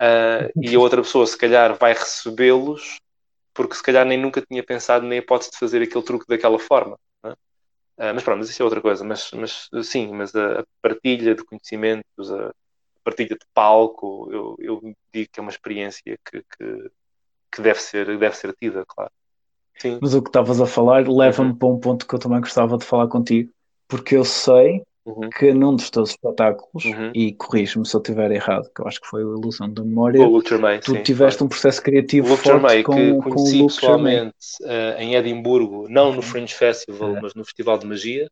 [0.00, 2.98] uh, e a outra pessoa se calhar vai recebê-los
[3.56, 6.98] porque se calhar nem nunca tinha pensado na hipótese de fazer aquele truque daquela forma.
[7.24, 9.02] Uh, mas pronto, mas isso é outra coisa.
[9.02, 12.52] Mas, mas sim, mas a, a partilha de conhecimentos, a
[13.02, 16.90] partilha de palco, eu, eu digo que é uma experiência que, que,
[17.50, 19.10] que deve, ser, deve ser tida, claro.
[19.78, 19.98] Sim.
[20.00, 21.56] Mas o que estavas a falar leva-me uhum.
[21.56, 23.50] para um ponto que eu também gostava de falar contigo,
[23.88, 25.30] porque eu sei uhum.
[25.30, 27.12] que num dos teus espetáculos, uhum.
[27.14, 30.20] e corrijo-me se eu estiver errado, que eu acho que foi a Ilusão da Memória,
[30.20, 31.46] o Luke Germain, tu sim, tiveste foi.
[31.46, 35.86] um processo criativo o forte Germain, com, que com conheci o pessoalmente uh, em Edimburgo,
[35.88, 37.20] não no Fringe Festival, é.
[37.20, 38.30] mas no Festival de Magia,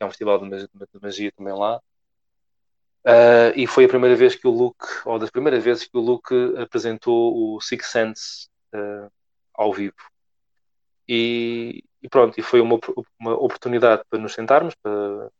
[0.00, 1.78] que é um festival de magia, de magia também lá.
[3.04, 6.00] Uh, e foi a primeira vez que o Luke, ou das primeiras vezes que o
[6.00, 9.10] Luke apresentou o Six Sense uh,
[9.54, 9.94] ao vivo.
[11.06, 12.78] E, e, pronto, e foi uma,
[13.18, 15.30] uma oportunidade para nos sentarmos, para,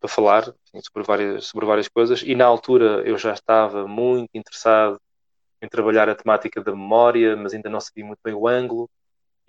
[0.00, 2.22] para falar enfim, sobre, várias, sobre várias coisas.
[2.22, 5.00] E na altura eu já estava muito interessado
[5.62, 8.88] em trabalhar a temática da memória, mas ainda não sabia muito bem o ângulo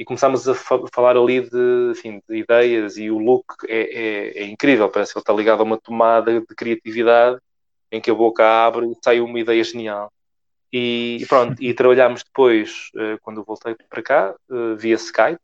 [0.01, 4.39] e começámos a fa falar ali de, enfim, de, ideias e o look é, é,
[4.39, 7.39] é, incrível, parece que ele está ligado a uma tomada de criatividade
[7.91, 10.11] em que a boca abre e sai uma ideia genial.
[10.73, 15.39] E pronto, e trabalhámos depois, uh, quando voltei para cá, uh, via Skype,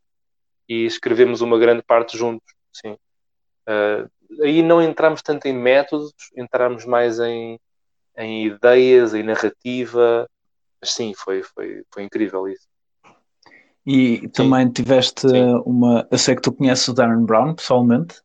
[0.67, 2.93] e escrevemos uma grande parte juntos, sim.
[3.67, 4.09] Uh,
[4.41, 7.59] aí não entramos tanto em métodos, entramos mais em,
[8.17, 10.27] em ideias, em narrativa,
[10.81, 12.67] mas sim, foi, foi, foi incrível isso.
[13.87, 14.27] E Sim.
[14.27, 15.61] também tiveste Sim.
[15.65, 16.05] uma.
[16.11, 18.21] Eu sei que tu conheces o Darren Brown pessoalmente.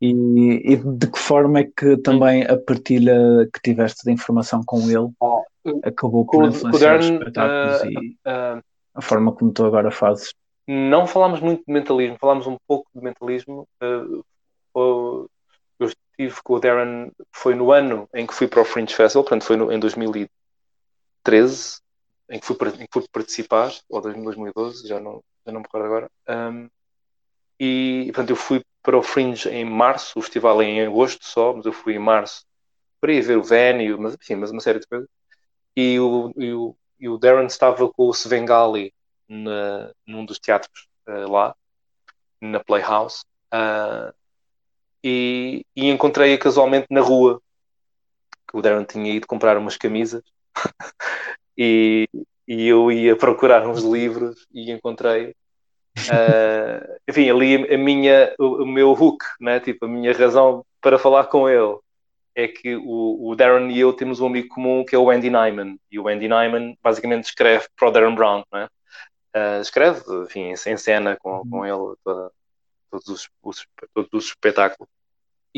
[0.00, 4.80] E, e, de que forma é que também a partilha que tiveste de informação com
[4.90, 5.44] ele oh,
[5.84, 8.62] acabou por influenciar os espetáculos uh, e uh,
[8.92, 10.34] a forma como tu agora fazes?
[10.66, 13.68] Não falámos muito de mentalismo, falámos um pouco de mentalismo.
[13.80, 14.24] Uh,
[15.78, 19.24] eu estive com o Darren, foi no ano em que fui para o Fringe Festival,
[19.24, 21.80] portanto foi no, em 2013,
[22.30, 25.86] em que fui, em que fui participar, ou 2012, já não, já não me recordo
[25.86, 26.10] agora.
[26.28, 26.68] Um,
[27.58, 31.52] e, portanto, eu fui para o Fringe em março, o festival é em agosto só,
[31.52, 32.44] mas eu fui em março
[33.00, 35.08] para ir ver o venue, mas, enfim, mas uma série de coisas.
[35.76, 38.92] E o, e o, e o Darren estava com o Svengali
[39.28, 41.54] na, num dos teatros uh, lá,
[42.40, 44.14] na Playhouse, uh,
[45.08, 47.40] e, e encontrei-a casualmente na rua,
[48.50, 50.22] que o Darren tinha ido comprar umas camisas.
[51.58, 52.06] E,
[52.46, 58.66] e eu ia procurar uns livros e encontrei uh, enfim, ali a minha, o, o,
[58.66, 59.58] meu hook, né?
[59.58, 61.78] tipo, a minha razão para falar com ele
[62.34, 65.30] é que o, o, Darren e eu temos um amigo comum que é o Andy
[65.30, 65.78] Nyman.
[65.90, 68.68] E o Andy Nyman basicamente escreve para o Darren Brown né?
[69.34, 72.30] Uh, escreve, enfim, em cena com, com ele toda,
[72.90, 74.90] todos, os, os, todos os espetáculos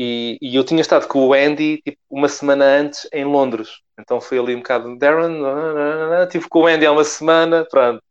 [0.01, 3.81] e, e, eu tinha estado com o Andy tipo, uma semana antes em Londres.
[3.99, 5.41] Então fui ali um bocado Darren,
[6.31, 8.01] tive com o Andy há uma semana, pronto,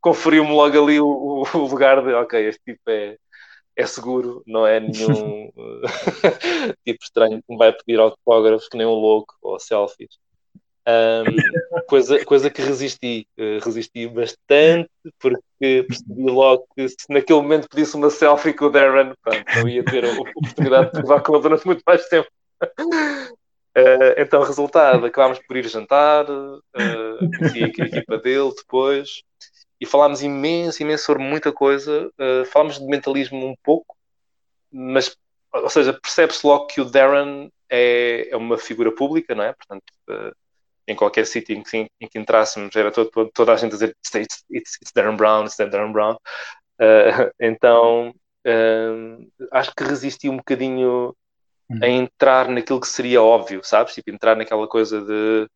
[0.00, 3.18] conferiu-me logo ali o, o, lugar de ok, este tipo é,
[3.76, 5.50] é seguro, não é nenhum
[6.82, 10.18] tipo estranho que me vai pedir autógrafos que nem um louco ou selfies.
[10.86, 17.68] Um, coisa, coisa que resisti, uh, resisti bastante porque percebi logo que se naquele momento
[17.70, 21.32] pedisse uma selfie com o Darren, pronto, não ia ter a oportunidade de levar com
[21.32, 22.28] ele durante muito mais tempo.
[22.62, 26.60] Uh, então, resultado, acabámos por ir jantar, uh,
[27.38, 29.22] conheci a equipa dele depois
[29.80, 32.10] e falámos imenso, imenso sobre muita coisa.
[32.18, 33.96] Uh, falámos de mentalismo um pouco,
[34.70, 35.16] mas,
[35.50, 39.52] ou seja, percebe-se logo que o Darren é, é uma figura pública, não é?
[39.54, 40.43] Portanto, uh,
[40.86, 43.96] em qualquer sítio em que, em que entrássemos, era todo, toda a gente a dizer
[44.16, 46.16] it's, it's, it's Darren Brown, it's Darren Brown.
[46.80, 48.14] Uh, então,
[48.46, 51.14] uh, acho que resisti um bocadinho
[51.70, 51.78] hum.
[51.82, 53.94] a entrar naquilo que seria óbvio, sabes?
[53.94, 55.48] Tipo, entrar naquela coisa de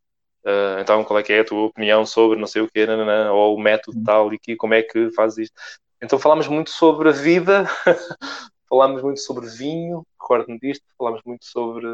[0.45, 3.33] uh, então qual é que é a tua opinião sobre não sei o quê, nanana,
[3.33, 4.05] ou o método hum.
[4.05, 5.61] tal e que, como é que fazes isto.
[6.03, 7.65] então falámos muito sobre a vida,
[8.69, 11.87] falámos muito sobre vinho, recordo-me disto, falámos muito sobre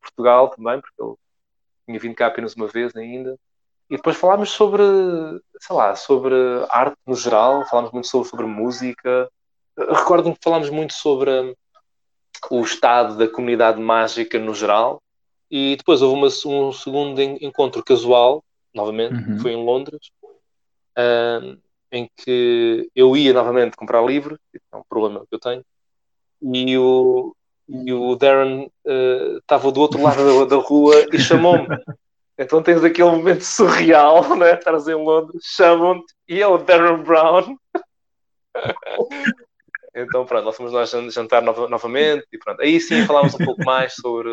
[0.00, 1.14] Portugal também, porque ele
[1.86, 3.38] tinha vindo cá apenas uma vez ainda.
[3.88, 4.82] E depois falámos sobre,
[5.60, 6.34] sei lá, sobre
[6.68, 9.30] arte no geral, falámos muito sobre, sobre música.
[9.78, 11.54] Recordo-me que falámos muito sobre hum,
[12.50, 15.00] o estado da comunidade mágica no geral.
[15.48, 18.42] E depois houve uma, um segundo encontro casual,
[18.74, 19.36] novamente, uhum.
[19.36, 20.10] que foi em Londres,
[20.98, 21.56] um,
[21.92, 25.64] em que eu ia novamente comprar livros, é um problema que eu tenho,
[26.42, 27.35] e o,
[27.68, 31.66] e o Darren uh, estava do outro lado da, da rua e chamou-me.
[32.38, 34.52] Então tens aquele momento surreal, né?
[34.52, 37.56] Estás em Londres, chamam-te e é o Darren Brown.
[39.96, 42.60] então pronto, nós fomos lá jantar nova, novamente e pronto.
[42.60, 44.28] Aí sim falámos um pouco mais sobre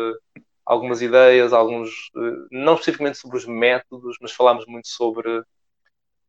[0.66, 5.42] algumas ideias, alguns, eh, não especificamente sobre os métodos, mas falámos muito sobre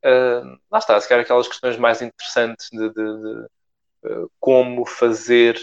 [0.06, 5.60] uh, lá está, se calhar aquelas questões mais interessantes de, de, de uh, como fazer,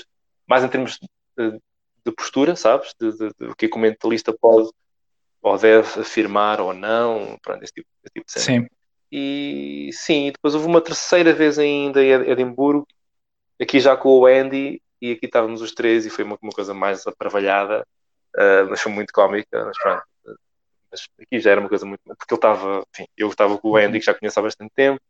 [0.47, 0.99] mais em termos
[1.37, 2.95] de, postura, sabes?
[3.01, 4.71] De, de, de, o que é o mentalista pode
[5.43, 8.45] ou deve afirmar ou não, pronto, esse tipo, esse tipo de cena.
[8.45, 8.69] Sim.
[9.11, 12.87] E sim, depois houve uma terceira vez ainda em Edimburgo,
[13.61, 16.73] aqui já com o Andy, e aqui estávamos os três e foi uma, uma coisa
[16.73, 17.87] mais aparvalhada,
[18.37, 20.05] uh, mas foi muito cómica, mas pronto.
[20.91, 22.01] Mas aqui já era uma coisa muito.
[22.05, 22.85] Porque ele estava.
[22.95, 25.01] Enfim, eu estava com o Andy, que já conheço há bastante tempo,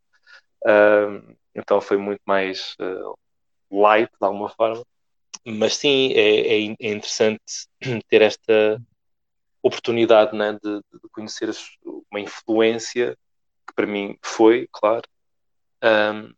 [0.65, 3.15] uh, então foi muito mais uh,
[3.71, 4.83] light, de alguma forma.
[5.45, 7.67] Mas sim, é, é, é interessante
[8.07, 8.81] ter esta
[9.61, 11.49] oportunidade né, de, de conhecer
[12.11, 13.17] uma influência
[13.67, 15.07] que para mim foi, claro.
[15.81, 16.33] Um,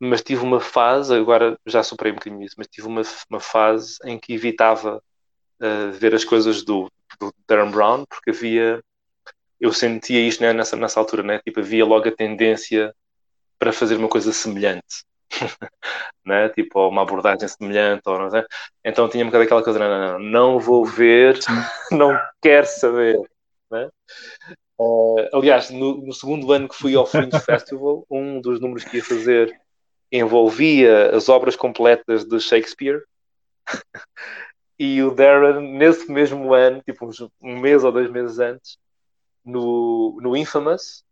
[0.00, 3.96] mas tive uma fase, agora já superei um bocadinho isso, mas tive uma, uma fase
[4.04, 5.02] em que evitava
[5.60, 8.80] uh, ver as coisas do, do Darren Brown, porque havia,
[9.60, 12.94] eu sentia isto né, nessa, nessa altura, né, tipo, havia logo a tendência
[13.58, 15.04] para fazer uma coisa semelhante.
[16.24, 16.48] né?
[16.50, 18.44] tipo, uma abordagem semelhante, ou não sei.
[18.84, 21.38] Então tinha um bocado aquela coisa, não, não, não, vou ver,
[21.92, 23.18] não quero saber.
[23.70, 23.88] Né?
[24.78, 28.98] Uh, aliás, no, no, segundo ano que fui ao Fringe Festival, um dos números que
[28.98, 29.58] ia fazer
[30.10, 33.02] envolvia as obras completas de Shakespeare.
[34.78, 37.10] e o Darren, nesse mesmo ano, tipo
[37.42, 38.78] um mês ou dois meses antes,
[39.44, 41.04] no, no Infamous,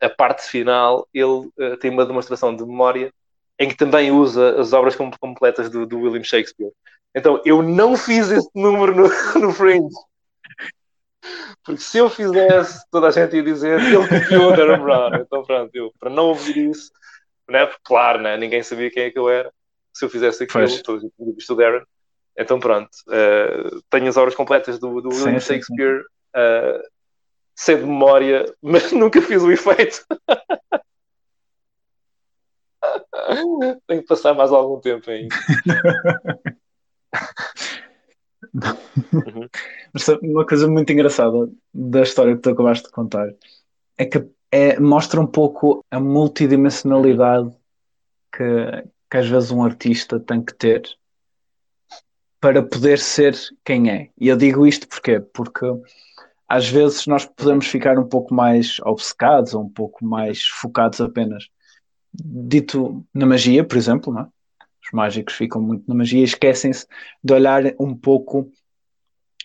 [0.00, 3.12] a parte final, ele uh, tem uma demonstração de memória
[3.58, 6.72] em que também usa as obras completas do, do William Shakespeare.
[7.14, 9.08] Então, eu não fiz esse número no,
[9.40, 9.94] no Fringe.
[11.64, 15.14] Porque se eu fizesse, toda a gente ia dizer ele copiou o Darren Brown.
[15.14, 16.90] Então, pronto, eu, para não ouvir isso,
[17.48, 19.50] né, porque, claro, né, ninguém sabia quem é que eu era.
[19.92, 21.84] Se eu fizesse aquilo, tinham visto o Darren.
[22.36, 25.98] Então, pronto, uh, tenho as obras completas do, do William sim, Shakespeare.
[25.98, 26.80] Sim, sim.
[26.80, 26.93] Uh,
[27.54, 30.04] sei de memória, mas nunca fiz o efeito.
[33.86, 35.34] Tenho que passar mais algum tempo ainda.
[39.12, 39.48] uhum.
[40.22, 43.32] Uma coisa muito engraçada da história que tu acabaste de contar
[43.96, 47.50] é que é, mostra um pouco a multidimensionalidade
[48.32, 50.82] que, que às vezes um artista tem que ter
[52.40, 54.10] para poder ser quem é.
[54.20, 55.64] E eu digo isto porque porque
[56.54, 61.48] às vezes nós podemos ficar um pouco mais obcecados ou um pouco mais focados apenas
[62.14, 64.28] dito na magia, por exemplo, não é?
[64.84, 66.86] os mágicos ficam muito na magia e esquecem-se
[67.24, 68.48] de olhar um pouco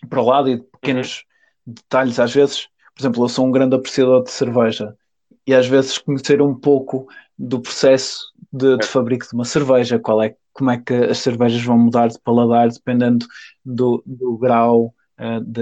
[0.08, 1.24] para o lado e de pequenos
[1.66, 1.74] uhum.
[1.74, 2.20] detalhes.
[2.20, 4.96] Às vezes, por exemplo, eu sou um grande apreciador de cerveja
[5.44, 10.22] e às vezes conhecer um pouco do processo de, de fabrico de uma cerveja, qual
[10.22, 13.26] é, como é que as cervejas vão mudar de paladar dependendo
[13.64, 15.60] do, do grau uh, de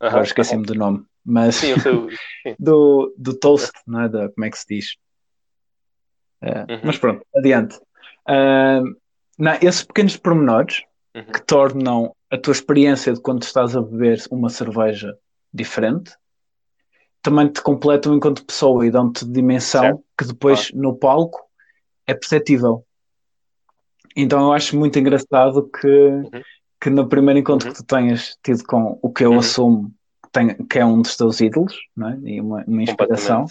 [0.00, 1.74] Uhum, Agora esqueci-me do nome, mas sim,
[2.42, 2.54] sim.
[2.58, 4.08] do, do toast, não é?
[4.08, 4.96] Da, como é que se diz?
[6.42, 6.80] Uh, uhum.
[6.84, 7.76] Mas pronto, adiante.
[8.28, 8.96] Uh,
[9.38, 10.82] não, esses pequenos pormenores
[11.14, 11.24] uhum.
[11.24, 15.16] que tornam a tua experiência de quando estás a beber uma cerveja
[15.52, 16.12] diferente
[17.22, 20.04] também te completam enquanto pessoa e dão-te dimensão certo.
[20.16, 20.76] que depois ah.
[20.76, 21.40] no palco
[22.06, 22.84] é perceptível.
[24.14, 26.30] Então eu acho muito engraçado que uhum
[26.80, 27.74] que no primeiro encontro uhum.
[27.74, 29.38] que tu tenhas tido com o que eu uhum.
[29.38, 29.94] assumo
[30.24, 32.28] que, tem, que, é um dos teus ídolos é?
[32.28, 33.46] e uma, uma inspiração,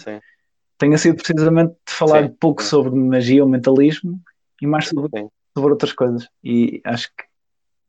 [0.78, 2.36] tenha sido precisamente de falar sim.
[2.40, 2.68] pouco sim.
[2.68, 4.20] sobre magia ou mentalismo
[4.60, 5.10] e mais sobre,
[5.54, 6.28] sobre outras coisas.
[6.44, 7.24] E acho que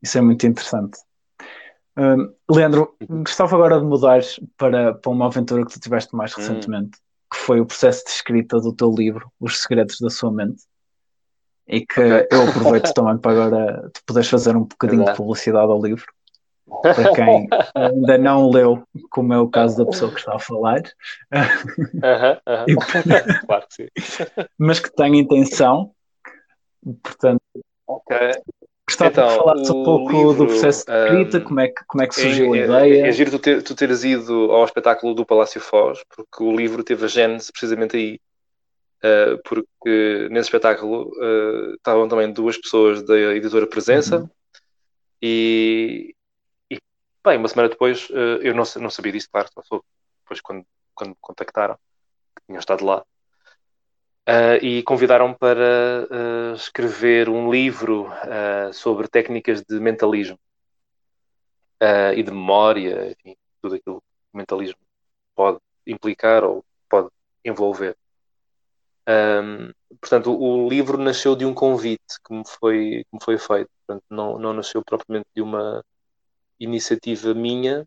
[0.02, 0.98] isso é muito interessante.
[1.96, 3.24] Um, Leandro, uhum.
[3.24, 4.20] gostava agora de mudar
[4.56, 6.36] para, para uma aventura que tu tiveste mais hum.
[6.36, 6.98] recentemente,
[7.30, 10.62] que foi o processo de escrita do teu livro, Os Segredos da Sua Mente
[11.68, 12.26] e que okay.
[12.30, 15.12] eu aproveito também para agora tu poderes fazer um bocadinho Exato.
[15.12, 16.06] de publicidade ao livro.
[16.82, 20.82] para quem ainda não leu, como é o caso da pessoa que está a falar.
[22.66, 22.74] E,
[23.46, 23.88] claro que sim.
[24.58, 25.92] Mas que tem intenção,
[27.02, 27.40] portanto.
[27.86, 28.32] Okay.
[28.88, 31.84] Gostava então, de falar um pouco livro, do processo de escrita, um, como, é que,
[31.86, 33.04] como é que surgiu é, a ideia.
[33.04, 36.56] É, é giro tu, ter, tu teres ido ao espetáculo do Palácio Foz, porque o
[36.56, 38.18] livro teve a gênese precisamente aí.
[38.98, 44.30] Uh, porque nesse espetáculo uh, estavam também duas pessoas da editora Presença uhum.
[45.22, 46.16] e,
[46.68, 46.80] e,
[47.24, 49.84] bem, uma semana depois uh, eu não, não sabia disso, claro, só soube
[50.24, 50.66] depois quando,
[50.96, 51.76] quando me contactaram,
[52.34, 53.04] que tinham estado lá.
[54.60, 56.06] E convidaram para
[56.54, 58.10] escrever um livro
[58.74, 60.38] sobre técnicas de mentalismo
[62.14, 64.78] e de memória, enfim, tudo aquilo que o mentalismo
[65.34, 67.08] pode implicar ou pode
[67.42, 67.96] envolver.
[69.08, 73.70] Um, portanto, o, livro nasceu de um convite que me foi, que me foi feito,
[73.86, 75.82] portanto, não, não nasceu propriamente de uma
[76.60, 77.86] iniciativa minha,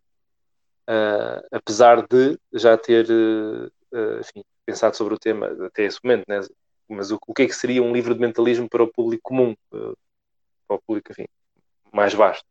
[1.51, 3.05] apesar de já ter
[4.19, 6.41] enfim, pensado sobre o tema até esse momento, né?
[6.87, 9.55] mas o, o, que é que seria um livro de mentalismo para o público comum,
[9.73, 9.97] uh,
[10.67, 11.25] para o público enfim,
[11.91, 12.45] mais vasto.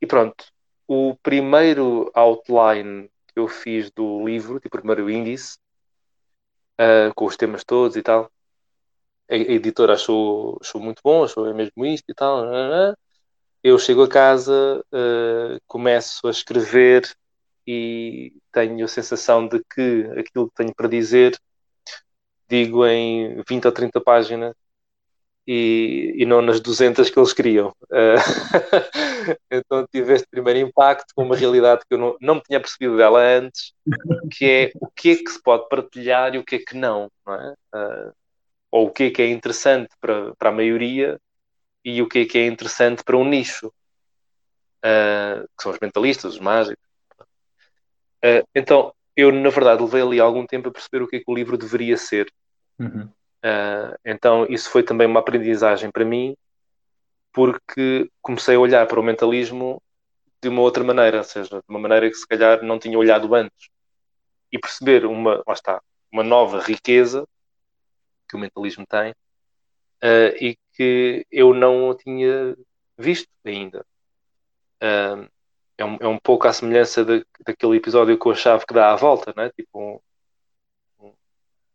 [0.00, 0.44] E pronto,
[0.86, 5.58] o primeiro outline que eu fiz do livro, tipo o primeiro índice,
[6.80, 8.30] uh, com os temas todos e tal,
[9.30, 12.44] a, a editora achou, achou muito bom, achou é mesmo isto e tal.
[13.62, 17.10] Eu chego a casa, uh, começo a escrever
[17.66, 21.36] e tenho a sensação de que aquilo que tenho para dizer
[22.48, 24.54] digo em 20 ou 30 páginas
[25.46, 27.68] e, e não nas 200 que eles queriam.
[27.84, 28.18] Uh,
[29.50, 32.96] então tive este primeiro impacto com uma realidade que eu não, não me tinha percebido
[32.96, 33.72] dela antes,
[34.32, 37.10] que é o que é que se pode partilhar e o que é que não,
[37.24, 37.54] não é?
[37.74, 38.12] Uh,
[38.70, 41.18] ou o que é que é interessante para, para a maioria
[41.84, 46.34] e o que é que é interessante para um nicho, uh, que são os mentalistas,
[46.34, 46.84] os mágicos.
[48.52, 51.34] Então, eu, na verdade, levei ali algum tempo a perceber o que é que o
[51.34, 52.28] livro deveria ser.
[52.76, 53.08] Uhum.
[53.46, 56.36] Uh, então, isso foi também uma aprendizagem para mim,
[57.32, 59.80] porque comecei a olhar para o mentalismo
[60.42, 63.32] de uma outra maneira, ou seja, de uma maneira que se calhar não tinha olhado
[63.36, 63.68] antes.
[64.50, 67.28] E perceber uma, lá está, uma nova riqueza
[68.28, 72.56] que o mentalismo tem uh, e que eu não tinha
[72.98, 73.86] visto ainda.
[74.82, 75.30] Uh,
[75.78, 78.92] é um, é um pouco à semelhança de, daquele episódio com a chave que dá
[78.92, 79.50] a volta, né?
[79.50, 80.00] tipo
[81.00, 81.06] um,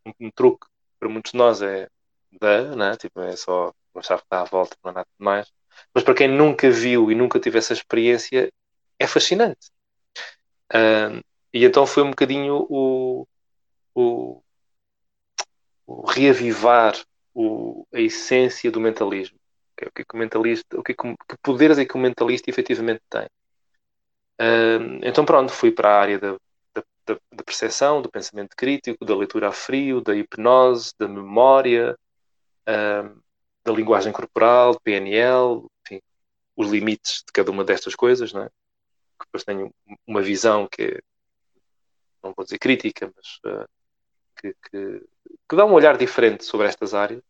[0.06, 0.71] um, um truque
[1.02, 1.90] para muitos de nós é
[2.40, 2.96] da, né?
[2.96, 5.52] tipo, é só uma chave que dá a volta, não é nada mais.
[5.94, 8.54] Mas para quem nunca viu e nunca teve essa experiência,
[9.00, 9.72] é fascinante.
[10.72, 11.20] Uh,
[11.52, 13.28] e então foi um bocadinho o,
[13.96, 14.44] o,
[15.88, 16.96] o reavivar
[17.34, 19.38] o, a essência do mentalismo.
[19.74, 22.00] O que, é que o mentalista, o que, é que, que poderes é que o
[22.00, 23.28] mentalista efetivamente tem
[25.04, 26.38] então pronto, fui para a área da,
[27.14, 31.98] da, da, percepção, do pensamento crítico, da leitura a frio, da hipnose, da memória,
[33.64, 36.02] da linguagem corporal, PNL, enfim,
[36.56, 38.50] os limites de cada uma destas coisas, não é?
[39.20, 39.74] Depois tenho
[40.06, 41.02] uma visão que é,
[42.24, 43.68] não vou dizer crítica, mas uh,
[44.40, 45.06] que, que,
[45.50, 47.22] que dá um olhar diferente sobre estas áreas.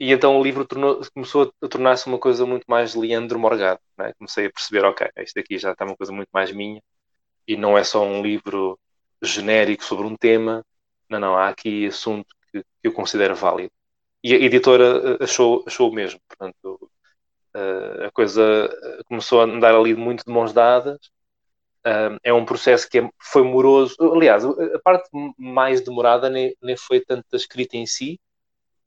[0.00, 3.80] E então o livro tornou, começou a tornar-se uma coisa muito mais Leandro Morgado.
[3.96, 4.12] Né?
[4.14, 6.82] Comecei a perceber, ok, isto aqui já está uma coisa muito mais minha
[7.46, 8.78] e não é só um livro
[9.22, 10.64] genérico sobre um tema.
[11.08, 13.72] Não, não, há aqui assunto que, que eu considero válido.
[14.22, 16.20] E a editora eh, achou, achou o mesmo.
[16.28, 16.90] Portanto,
[17.56, 18.42] uh, a coisa
[19.06, 20.98] começou a andar ali muito de mãos dadas.
[22.22, 23.96] É um processo que é, foi moroso.
[24.14, 28.20] Aliás, a parte mais demorada nem, nem foi tanto a escrita em si,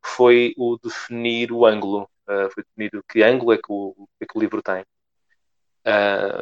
[0.02, 4.40] foi o definir o ângulo, foi definir que ângulo é que o, é que o
[4.40, 4.86] livro tem,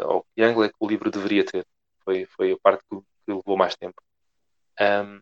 [0.05, 1.65] ou que ângulo é que o livro deveria ter.
[2.05, 4.01] Foi, foi a parte que, que levou mais tempo.
[4.79, 5.21] Um,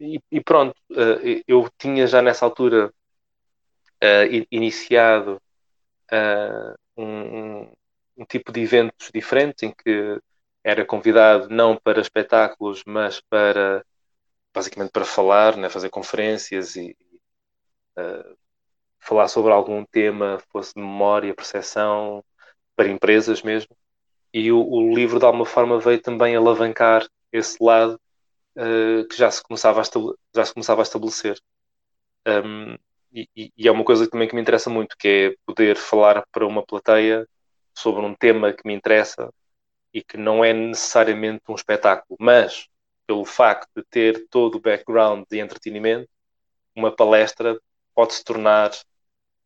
[0.00, 2.92] e, e, pronto, uh, eu tinha já nessa altura
[4.50, 5.40] iniciado
[6.96, 7.72] um, um,
[8.16, 10.20] um tipo de eventos diferentes em que
[10.64, 13.84] era convidado não para espetáculos, mas para
[14.54, 16.96] basicamente para falar, né, fazer conferências e,
[17.96, 18.36] uh,
[18.98, 22.24] falar sobre algum tema, fosse de memória, percepção,
[22.76, 23.74] para empresas mesmo.
[24.32, 28.00] E o, o, livro, de alguma forma, veio também alavancar esse lado
[28.56, 29.84] uh, que já se, começava a
[30.34, 31.38] já se começava a estabelecer.
[32.26, 32.76] Um,
[33.12, 36.46] e, e, é uma coisa também que me interessa muito, que é poder falar para
[36.46, 37.28] uma plateia
[37.74, 39.32] sobre um tema que me interessa
[39.92, 42.68] e que não é necessariamente um espetáculo, mas
[43.06, 46.08] pelo facto de ter todo o background de entretenimento,
[46.74, 47.60] uma palestra
[47.94, 48.70] pode se tornar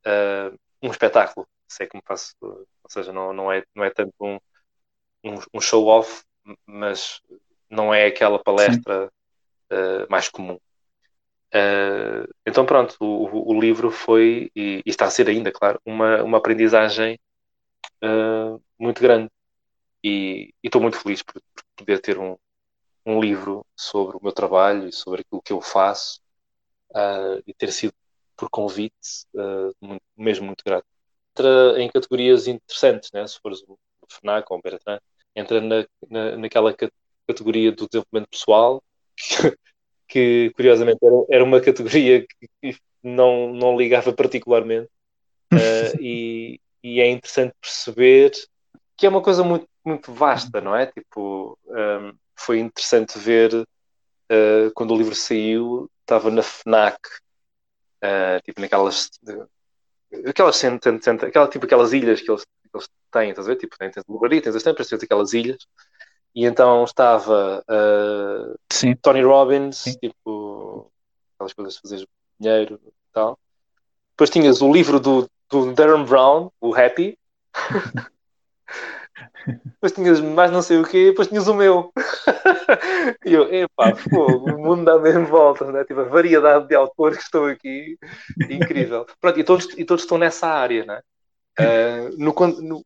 [0.06, 3.90] uh, um espetáculo, se é que me faço, Ou seja, não, não, é, não é
[3.90, 4.38] tanto um,
[5.24, 6.24] um, um show-off,
[6.66, 7.20] mas
[7.68, 9.10] não é aquela palestra
[9.70, 10.58] uh, mais comum.
[11.54, 16.22] Uh, então, pronto, o, o, livro foi, e, e, está a ser ainda, claro, uma,
[16.22, 17.18] uma aprendizagem
[18.04, 19.30] uh, muito grande.
[20.04, 22.36] E estou muito feliz por, por, poder ter um,
[23.04, 26.20] um livro sobre o meu trabalho e sobre aquilo que eu faço
[27.46, 27.92] e ter sido
[28.36, 29.26] por convite,
[29.80, 30.86] muito, mesmo muito grato.
[31.32, 33.26] Entra em categorias interessantes, né?
[33.26, 33.62] se fores
[34.14, 35.00] FNAC ou Bertrand,
[35.34, 36.74] entra na, na, naquela
[37.26, 38.82] categoria do desenvolvimento pessoal,
[40.08, 42.26] que curiosamente era, era uma categoria
[42.62, 44.88] que não, não ligava particularmente
[45.52, 45.56] uh,
[46.00, 48.32] e, e, é interessante perceber
[48.96, 50.86] que é uma coisa muito, muito vasta, não é?
[50.86, 56.98] Tipo, um, ehm, foi interessante ver uh, quando o livro saiu, estava na FNAC,
[58.02, 59.10] uh, tipo naquelas
[60.26, 62.46] aquelas aquela, tipo aquelas ilhas que eles,
[62.76, 63.56] eles têm, estás a ver?
[63.56, 65.66] Tipo, tens a livraria, tens as tampas, tens aquelas ilhas
[66.36, 68.54] e então estava uh,
[69.00, 69.96] Tony Robbins, Sim.
[69.96, 70.92] tipo,
[71.34, 72.08] aquelas coisas de fazer
[72.38, 73.38] dinheiro e tal.
[74.10, 77.18] Depois tinhas o livro do, do Darren Brown, o Happy.
[79.64, 81.90] depois tinhas mais não sei o quê, depois tinhas o meu.
[83.24, 85.86] e eu, epá, fogo, o mundo dá mesmo voltas, né?
[85.86, 87.98] Tipo, a variedade de autores que estão aqui,
[88.50, 89.06] incrível.
[89.18, 91.00] Pronto, e todos, e todos estão nessa área, né?
[91.58, 92.34] Uh, no,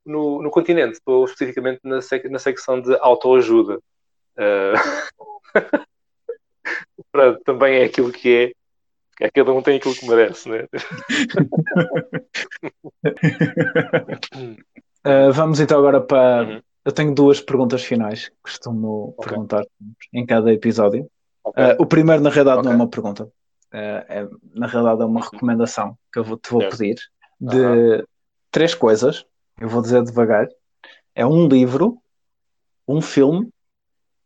[0.07, 3.81] no, no, continente, estou especificamente na, sec na secção de autoajuda.
[4.39, 4.75] Uh,
[7.11, 8.55] pronto, também é aquilo que
[9.21, 9.25] é.
[9.27, 9.31] é.
[9.31, 10.69] Cada um tem aquilo que merece, né?
[15.05, 16.45] uh, vamos então agora para.
[16.45, 16.63] Uhum.
[16.83, 19.29] Eu tenho duas perguntas finais que costumo okay.
[19.29, 19.67] perguntar
[20.13, 21.11] em cada episódio.
[21.43, 21.77] Okay.
[21.79, 22.69] o primeiro, na realidade, okay.
[22.69, 23.29] não é uma pergunta.
[23.73, 26.97] é, na realidade, é uma recomendação que eu vou, te vou pedir
[27.41, 28.05] de
[28.51, 29.25] três coisas,
[29.61, 30.49] eu vou dizer devagar.
[31.15, 31.99] É um livro,
[32.87, 33.49] um filme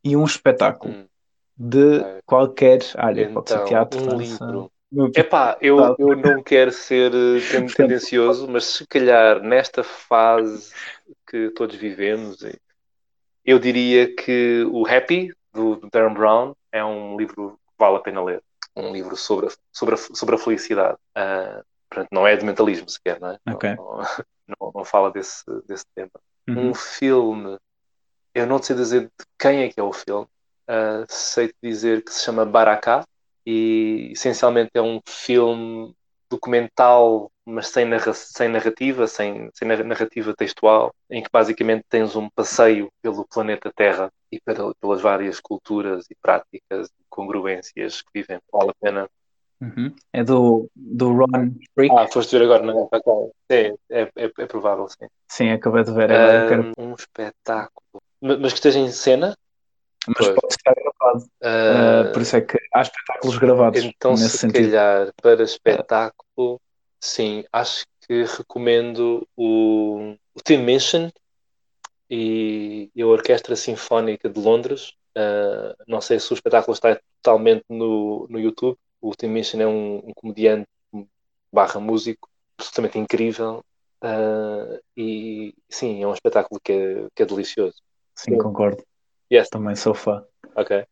[0.03, 1.07] e um espetáculo hum.
[1.57, 3.23] de qualquer área.
[3.23, 4.45] Então, Pode ser então, teatro, um dança.
[4.45, 4.73] livro.
[5.17, 7.41] Epá, eu, eu não quero ser eh,
[7.77, 10.73] tendencioso, mas se calhar nesta fase
[11.27, 12.39] que todos vivemos,
[13.45, 18.01] eu diria que o Happy, do, do Darren Brown, é um livro que vale a
[18.01, 18.43] pena ler.
[18.77, 20.97] Um livro sobre a, sobre a, sobre a felicidade.
[21.17, 21.65] Uh,
[21.95, 23.39] Portanto, não é de mentalismo sequer, não é?
[23.55, 23.77] Okay.
[23.77, 23.99] Não,
[24.61, 26.11] não, não, fala desse, desse tema.
[26.49, 26.71] Uhum.
[26.71, 27.57] Um filme,
[28.35, 30.27] eu não sei dizer de quem é que é o filme,
[30.69, 33.05] uh, sei dizer que se chama Baraká
[33.47, 35.95] e essencialmente é um filme
[36.29, 42.29] documental, mas sem, narra sem narrativa, sem, sem narrativa textual, em que basicamente tens um
[42.29, 44.41] passeio pelo planeta Terra e
[44.81, 48.41] pelas várias culturas e práticas e congruências que vivem.
[48.53, 49.09] Vale a pena
[49.65, 49.95] Uhum.
[50.13, 51.95] É do, do Ron Freak.
[51.97, 52.99] Ah, foste ver agora, não é?
[53.51, 55.07] Sim, é, é, é provável, sim.
[55.29, 56.11] Sim, acabei de ver.
[56.11, 56.73] É, um, quero...
[56.79, 58.03] um espetáculo.
[58.21, 59.37] Mas, que esteja em cena?
[60.07, 60.41] Mas pois.
[60.41, 61.25] pode estar gravado.
[61.43, 63.83] Uh, uh, por isso é que há espetáculos gravados.
[63.83, 64.71] Então, nesse se sentido.
[64.71, 66.61] calhar, para espetáculo,
[67.01, 71.11] sim, acho que recomendo o, o Tim Minchin
[72.11, 74.93] e, e a Orquestra Sinfónica de Londres.
[75.17, 79.67] Uh, não sei se o espetáculo está totalmente no, no YouTube, o Tim Minchin é
[79.67, 80.67] um, um comediante
[81.53, 82.27] barra músico
[82.59, 83.63] absolutamente incrível
[84.03, 87.77] uh, e sim, é um espetáculo que é, que é delicioso.
[88.17, 88.39] Sim, sim.
[88.39, 88.83] concordo.
[89.31, 89.51] Yes.
[89.51, 90.25] Também sou fã.
[90.57, 90.85] Ok.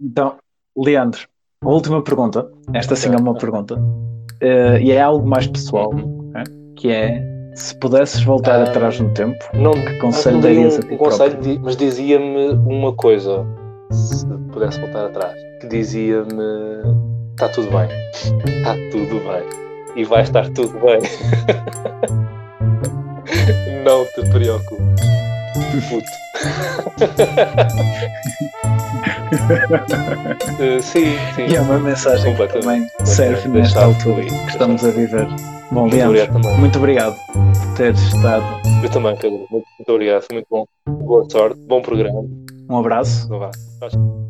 [0.00, 0.38] Então,
[0.76, 1.28] Leandro,
[1.62, 2.50] a última pergunta.
[2.74, 3.76] Esta sim é uma pergunta.
[3.76, 6.74] Uh, e é algo mais pessoal, okay?
[6.76, 7.22] que é
[7.54, 11.38] se pudesses voltar uh, atrás no tempo, não, que conselho darias a ti um conselho,
[11.62, 13.46] mas dizia-me uma coisa,
[13.90, 17.05] se pudesse voltar atrás, que dizia-me
[17.36, 17.86] está tudo bem.
[18.12, 19.44] Está tudo bem.
[19.94, 20.98] E vai estar tudo bem.
[23.84, 24.86] Não te preocupes.
[25.88, 26.06] Puto.
[30.58, 31.46] uh, sim, sim.
[31.48, 35.28] E é uma mensagem que também serve nesta altura que estamos a viver.
[35.70, 38.44] Bom, Leandro, muito obrigado por teres estado.
[38.82, 39.46] Eu também, Pedro.
[39.50, 40.26] Muito, muito obrigado.
[40.32, 40.66] Muito bom.
[40.88, 41.60] Boa sorte.
[41.66, 42.24] Bom programa.
[42.68, 43.30] Um abraço.
[43.30, 44.25] Um abraço.